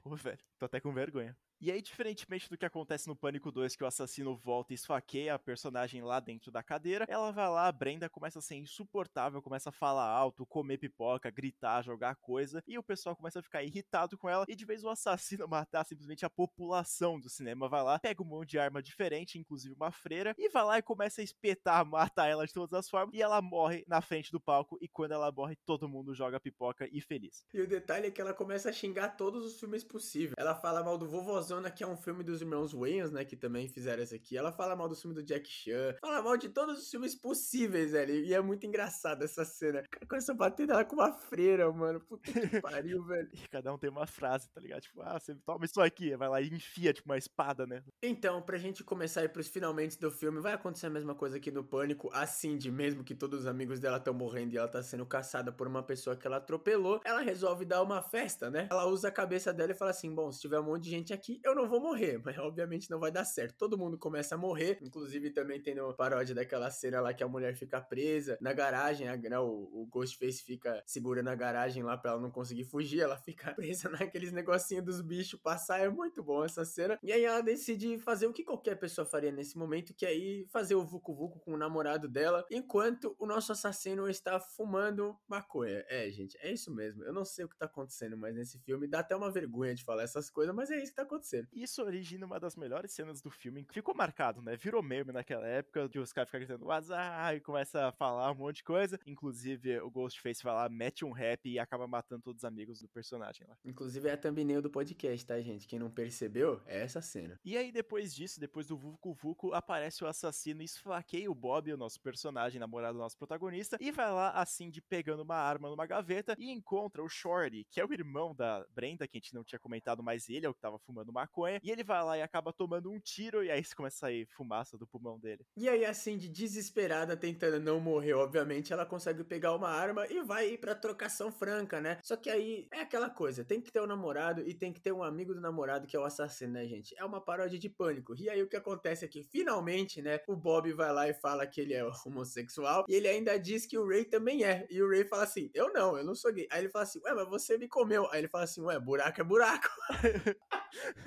Pô, 0.04 0.16
velho, 0.16 0.40
tô 0.60 0.66
até 0.66 0.80
com 0.80 0.94
vergonha. 0.94 1.36
E 1.60 1.72
aí, 1.72 1.82
diferentemente 1.82 2.48
do 2.48 2.56
que 2.56 2.66
acontece 2.66 3.08
no 3.08 3.16
Pânico 3.16 3.52
2, 3.52 3.76
que 3.76 3.84
o 3.84 3.88
assassino 3.88 4.36
volta 4.36 4.74
e 4.74 4.76
esfaqueia 4.76 5.34
a 5.34 5.40
personagem 5.40 6.04
lá 6.04 6.20
dentro 6.20 6.52
da 6.52 6.62
cadeira, 6.62 7.04
ela 7.10 7.32
vai 7.32 7.50
lá, 7.50 7.68
a 7.68 7.72
Brenda 7.72 8.08
começa 8.08 8.38
a 8.38 8.42
ser 8.44 8.58
insuportável, 8.58 9.42
começa 9.42 9.70
a 9.70 9.72
falar 9.72 10.08
alto, 10.08 10.46
comer 10.46 10.78
pipoca, 10.78 11.32
gritar, 11.32 11.84
jogar 11.84 12.16
coisa, 12.18 12.64
e 12.68 12.78
o 12.78 12.84
pessoal 12.84 13.16
começa 13.16 13.40
a 13.40 13.42
ficar 13.42 13.64
irritado 13.64 14.16
com 14.20 14.30
ela, 14.30 14.46
e 14.48 14.56
de 14.56 14.66
vez 14.66 14.84
o 14.84 14.90
assassino 14.90 15.48
matar 15.50 15.84
simplesmente 15.84 16.24
a 16.24 16.30
população 16.30 17.20
do 17.20 17.28
cinema, 17.28 17.68
vai 17.68 17.82
lá, 17.82 17.98
pega 17.98 18.22
um 18.22 18.28
monte 18.28 18.52
de 18.52 18.60
arma 18.60 18.80
diferente, 18.80 19.40
inclusive 19.40 19.74
uma 19.74 19.92
freira, 19.92 20.36
e 20.38 20.50
vai 20.50 20.64
lá 20.64 20.78
e 20.78 20.84
começa 20.84 21.22
a 21.22 21.24
espetar, 21.24 21.84
matar 21.90 22.28
ela 22.28 22.46
de 22.46 22.54
todas 22.54 22.78
as 22.78 22.88
formas, 22.88 23.16
e 23.16 23.22
ela 23.22 23.42
morre 23.42 23.84
na 23.88 24.00
frente 24.00 24.32
do 24.32 24.40
palco, 24.40 24.78
e 24.80 24.88
quando 24.88 25.14
ela 25.14 25.32
morre, 25.32 25.56
todo 25.66 25.90
mundo 25.90 26.14
joga 26.14 26.40
pipoca 26.40 26.88
e 26.92 27.02
feliz. 27.02 27.48
E 27.52 27.62
o 27.62 27.68
detalhe 27.68 28.06
é 28.06 28.12
que 28.12 28.22
ela 28.22 28.34
começa 28.34 28.70
a 28.70 28.74
xingar 28.74 29.18
todos 29.18 29.44
os 29.44 29.60
filmes 29.60 29.84
possíveis. 29.84 30.36
Ela 30.38 30.54
fala 30.54 30.84
mal 30.84 31.00
do 31.00 31.08
vovô 31.08 31.47
Zona, 31.48 31.72
que 31.72 31.84
é 31.84 31.88
um 31.88 31.96
filme 31.96 32.24
dos 32.24 32.42
irmãos 32.42 32.74
Wayans, 32.74 33.12
né? 33.12 33.24
Que 33.24 33.36
também 33.36 33.68
fizeram 33.70 34.04
esse 34.04 34.14
aqui. 34.14 34.38
Ela 34.38 34.52
fala 34.52 34.76
mal 34.76 34.90
do 34.90 34.96
filme 34.96 35.16
do 35.16 35.24
Jack 35.24 35.50
Chan. 35.50 35.96
Fala 36.02 36.22
mal 36.22 36.38
de 36.38 36.50
todos 36.50 36.80
os 36.80 36.90
filmes 36.90 37.16
possíveis, 37.16 37.92
velho. 37.92 38.14
E 38.14 38.34
é 38.34 38.42
muito 38.42 38.66
engraçado 38.66 39.24
essa 39.24 39.46
cena. 39.46 39.80
O 39.80 39.90
cara 39.90 40.06
começa 40.06 40.32
a 40.34 40.36
bater 40.36 40.68
nela 40.68 40.84
com 40.84 40.96
uma 40.96 41.14
freira, 41.14 41.72
mano. 41.72 42.02
Puta 42.02 42.32
que 42.32 42.32
pariu, 42.62 43.04
velho. 43.06 43.30
E 43.34 43.48
cada 43.48 43.74
um 43.74 43.78
tem 43.78 43.90
uma 43.90 44.06
frase, 44.06 44.50
tá 44.50 44.60
ligado? 44.60 44.82
Tipo, 44.82 45.02
ah, 45.02 45.18
você 45.20 45.36
toma 45.36 45.66
isso 45.66 45.80
aqui. 45.80 46.16
Vai 46.16 46.28
lá 46.28 46.42
e 46.42 46.50
enfia, 46.50 46.94
tipo, 46.94 47.10
uma 47.10 47.18
espada, 47.18 47.66
né? 47.66 47.82
Então, 48.04 48.42
pra 48.42 48.58
gente 48.58 48.84
começar 48.84 49.22
aí 49.22 49.30
pros 49.30 49.48
finalmente 49.48 49.98
do 50.00 50.12
filme, 50.12 50.42
vai 50.42 50.54
acontecer 50.54 50.88
a 50.88 50.90
mesma 50.90 51.16
coisa 51.16 51.38
aqui 51.38 51.50
no 51.50 51.64
Pânico. 51.64 52.10
A 52.14 52.26
Cindy, 52.26 52.70
mesmo 52.72 53.04
que 53.04 53.16
todos 53.16 53.42
os 53.42 53.46
amigos 53.48 53.80
dela 53.80 53.98
estão 53.98 54.14
morrendo 54.14 54.54
e 54.54 54.58
ela 54.58 54.68
tá 54.68 54.84
sendo 54.84 55.06
caçada 55.06 55.52
por 55.52 55.68
uma 55.68 55.82
pessoa 55.82 56.16
que 56.16 56.28
ela 56.28 56.38
atropelou, 56.38 57.00
ela 57.06 57.22
resolve 57.22 57.66
dar 57.66 57.82
uma 57.82 58.02
festa, 58.02 58.50
né? 58.50 58.68
Ela 58.70 58.86
usa 58.88 59.08
a 59.08 59.12
cabeça 59.12 59.54
dela 59.54 59.72
e 59.72 59.76
fala 59.76 59.92
assim: 59.92 60.14
bom, 60.14 60.32
se 60.32 60.42
tiver 60.42 60.60
um 60.60 60.64
monte 60.64 60.84
de 60.84 60.90
gente 60.90 61.14
aqui, 61.14 61.37
eu 61.44 61.56
não 61.56 61.68
vou 61.68 61.80
morrer, 61.80 62.20
mas 62.26 62.38
obviamente 62.38 62.90
não 62.90 63.00
vai 63.00 63.12
dar 63.12 63.26
certo. 63.26 63.56
Todo 63.58 63.78
mundo 63.78 63.98
começa 63.98 64.36
a 64.36 64.38
morrer, 64.38 64.80
inclusive 64.82 65.32
também 65.32 65.62
tem 65.62 65.80
uma 65.80 65.94
paródia 65.94 66.36
daquela 66.36 66.70
cena 66.70 67.02
lá 67.02 67.14
que 67.14 67.24
a 67.24 67.28
mulher 67.28 67.56
fica 67.56 67.82
presa 67.82 68.38
na 68.42 68.54
garagem, 68.54 69.08
a, 69.08 69.18
né, 69.18 69.40
o, 69.40 69.70
o 69.72 69.88
Ghostface 69.92 70.44
fica 70.44 70.82
segurando 70.86 71.30
a 71.30 71.36
garagem 71.36 71.84
lá 71.84 71.98
pra 71.98 72.12
ela 72.12 72.22
não 72.22 72.32
conseguir 72.32 72.64
fugir, 72.64 73.02
ela 73.02 73.18
fica 73.22 73.54
presa 73.54 73.90
naqueles 73.90 74.32
negocinhos 74.32 74.86
dos 74.86 75.02
bichos 75.02 75.40
passar, 75.40 75.80
é 75.80 75.90
muito 75.90 76.24
bom 76.24 76.44
essa 76.44 76.66
cena. 76.66 76.98
E 77.02 77.12
aí 77.12 77.24
ela 77.24 77.42
decide 77.42 77.98
fazer 78.00 78.28
o 78.28 78.34
que 78.34 78.44
qualquer 78.44 78.76
pessoa 78.76 79.06
faria 79.06 79.32
nesse 79.32 79.58
momento, 79.58 79.94
que 79.94 80.06
é 80.06 80.46
fazer 80.50 80.76
o 80.76 80.86
Vucu 80.86 81.14
Vucu 81.14 81.40
com 81.40 81.54
o 81.54 81.58
namorado 81.58 82.08
dela, 82.08 82.46
enquanto 82.52 83.16
o 83.20 83.26
nosso 83.26 83.52
assassino 83.52 84.10
está 84.10 84.40
fumando 84.40 85.18
maconha. 85.28 85.86
É, 85.88 86.10
gente, 86.10 86.38
é 86.42 86.52
isso 86.52 86.74
mesmo. 86.74 87.04
Eu 87.04 87.14
não 87.14 87.26
sei 87.26 87.46
o 87.46 87.50
que 87.50 87.58
tá 87.58 87.66
acontecendo, 87.66 88.18
mas 88.18 88.36
nesse 88.36 88.60
filme 88.60 88.88
dá 88.88 89.00
até 89.00 89.16
uma 89.16 89.32
vergonha 89.32 89.74
de 89.74 89.84
falar 89.84 90.04
essas 90.04 90.30
coisas, 90.30 90.54
mas 90.54 90.70
é 90.72 90.78
isso 90.78 90.92
que 90.92 90.96
tá 90.96 91.04
acontecendo. 91.04 91.27
Isso 91.54 91.84
origina 91.84 92.26
uma 92.26 92.40
das 92.40 92.56
melhores 92.56 92.92
cenas 92.92 93.22
do 93.22 93.30
filme. 93.30 93.66
Ficou 93.72 93.96
marcado, 93.96 94.42
né? 94.42 94.56
Virou 94.56 94.82
meme 94.82 95.12
naquela 95.12 95.48
época, 95.48 95.90
que 95.90 96.00
os 96.00 96.14
caras 96.14 96.30
ficam 96.30 96.40
gritando 96.40 96.72
azar 96.72 97.36
e 97.36 97.40
começa 97.40 97.88
a 97.88 97.92
falar 97.92 98.32
um 98.32 98.36
monte 98.36 98.58
de 98.58 98.64
coisa. 98.64 99.00
Inclusive, 99.06 99.80
o 99.82 99.90
Ghostface 99.90 100.44
vai 100.44 100.54
lá, 100.54 100.70
mete 100.70 101.04
um 101.04 101.12
rap 101.12 101.50
e 101.50 101.60
acaba 101.60 101.88
matando 101.88 102.22
todos 102.22 102.42
os 102.44 102.46
amigos 102.46 102.82
do 102.82 102.88
personagem 102.88 103.46
lá. 103.48 103.58
Inclusive, 103.66 104.08
é 104.08 104.14
a 104.14 104.18
thumbnail 104.18 104.62
do 104.62 104.70
podcast, 104.70 105.26
tá, 105.26 105.40
gente? 105.42 105.68
Quem 105.68 105.80
não 105.80 105.90
percebeu, 105.90 106.62
é 106.66 106.82
essa 106.82 107.02
cena. 107.02 107.40
E 107.44 107.58
aí, 107.58 107.72
depois 107.72 108.14
disso, 108.14 108.40
depois 108.40 108.68
do 108.68 108.78
Vucu 108.78 109.14
Vucu, 109.14 109.54
aparece 109.54 110.04
o 110.04 110.08
assassino 110.08 110.62
e 110.62 110.66
esfaqueia 110.66 111.30
o 111.30 111.36
Bob, 111.36 111.72
o 111.72 111.78
nosso 111.78 112.00
personagem, 112.02 112.60
namorado 112.60 112.98
do 112.98 113.02
nosso 113.02 113.18
protagonista, 113.18 113.78
e 113.80 113.92
vai 113.92 114.12
lá, 114.12 114.32
assim, 114.32 114.70
de 114.70 114.82
pegando 114.82 115.24
uma 115.24 115.36
arma 115.36 115.70
numa 115.70 115.86
gaveta 115.86 116.36
e 116.38 116.52
encontra 116.52 117.04
o 117.04 117.10
Shorty, 117.10 117.66
que 117.70 117.82
é 117.82 117.86
o 117.86 117.94
irmão 117.94 118.36
da 118.36 118.66
Brenda, 118.70 119.08
que 119.08 119.18
a 119.18 119.20
gente 119.20 119.34
não 119.34 119.44
tinha 119.44 119.60
comentado, 119.60 120.04
mas 120.04 120.30
ele 120.30 120.46
é 120.46 120.50
o 120.50 120.54
que 120.54 120.62
tava 120.62 120.80
fumando 120.80 121.12
maconha, 121.18 121.60
e 121.64 121.72
ele 121.72 121.84
vai 121.84 122.04
lá 122.04 122.18
e 122.18 122.22
acaba 122.22 122.54
tomando 122.54 122.92
um 122.92 123.00
tiro, 123.00 123.44
e 123.44 123.52
aí 123.52 123.64
começa 123.76 123.98
a 123.98 124.00
sair 124.08 124.28
fumaça 124.36 124.78
do 124.78 124.88
pulmão 124.88 125.20
dele. 125.20 125.46
E 125.56 125.68
aí 125.68 125.84
a 125.86 125.94
Cindy, 125.94 126.30
desesperada, 126.30 127.18
tentando 127.18 127.60
não 127.60 127.80
morrer, 127.80 128.14
obviamente, 128.14 128.72
ela 128.72 128.86
consegue 128.86 129.24
pegar 129.24 129.56
uma 129.56 129.70
arma 129.70 130.06
e 130.08 130.22
vai 130.22 130.50
ir 130.50 130.58
pra 130.58 130.76
trocação 130.76 131.32
franca, 131.32 131.82
né? 131.82 132.00
Só 132.04 132.16
que 132.16 132.30
aí 132.30 132.68
é 132.72 132.82
aquela 132.82 133.10
coisa, 133.10 133.44
tem 133.44 133.62
que 133.62 133.72
ter 133.72 133.82
um 133.82 133.88
namorado 133.88 134.42
e 134.48 134.54
tem 134.54 134.72
que 134.72 134.82
ter 134.82 134.92
um 134.92 135.04
amigo 135.04 135.34
do 135.34 135.42
namorado 135.42 135.88
que 135.88 135.96
é 135.96 136.00
o 136.00 136.04
assassino, 136.04 136.54
né, 136.54 136.66
gente? 136.66 136.96
É 136.98 137.04
uma 137.04 137.22
paródia 137.22 137.60
de 137.60 137.70
pânico. 137.70 138.16
E 138.18 138.30
aí 138.30 138.42
o 138.42 138.48
que 138.48 138.56
acontece 138.56 139.06
é 139.06 139.08
que, 139.08 139.24
finalmente, 139.24 140.02
né, 140.02 140.20
o 140.28 140.36
Bob 140.36 140.72
vai 140.74 140.92
lá 140.94 141.08
e 141.08 141.14
fala 141.14 141.48
que 141.48 141.62
ele 141.62 141.74
é 141.74 141.84
homossexual, 142.06 142.86
e 142.88 142.96
ele 142.96 143.08
ainda 143.08 143.38
diz 143.38 143.66
que 143.66 143.78
o 143.78 143.88
Ray 143.88 144.06
também 144.06 144.44
é. 144.44 144.68
E 144.70 144.82
o 144.82 144.90
Ray 144.90 145.06
fala 145.06 145.24
assim, 145.24 145.50
eu 145.54 145.72
não, 145.74 145.98
eu 145.98 146.04
não 146.04 146.16
sou 146.16 146.32
gay. 146.34 146.48
Aí 146.52 146.62
ele 146.62 146.70
fala 146.70 146.84
assim, 146.84 147.00
ué, 147.04 147.14
mas 147.14 147.28
você 147.28 147.58
me 147.58 147.68
comeu. 147.68 148.08
Aí 148.12 148.20
ele 148.20 148.28
fala 148.28 148.44
assim, 148.44 148.62
ué, 148.62 148.80
buraco 148.80 149.22
é 149.22 149.24
buraco. 149.24 149.70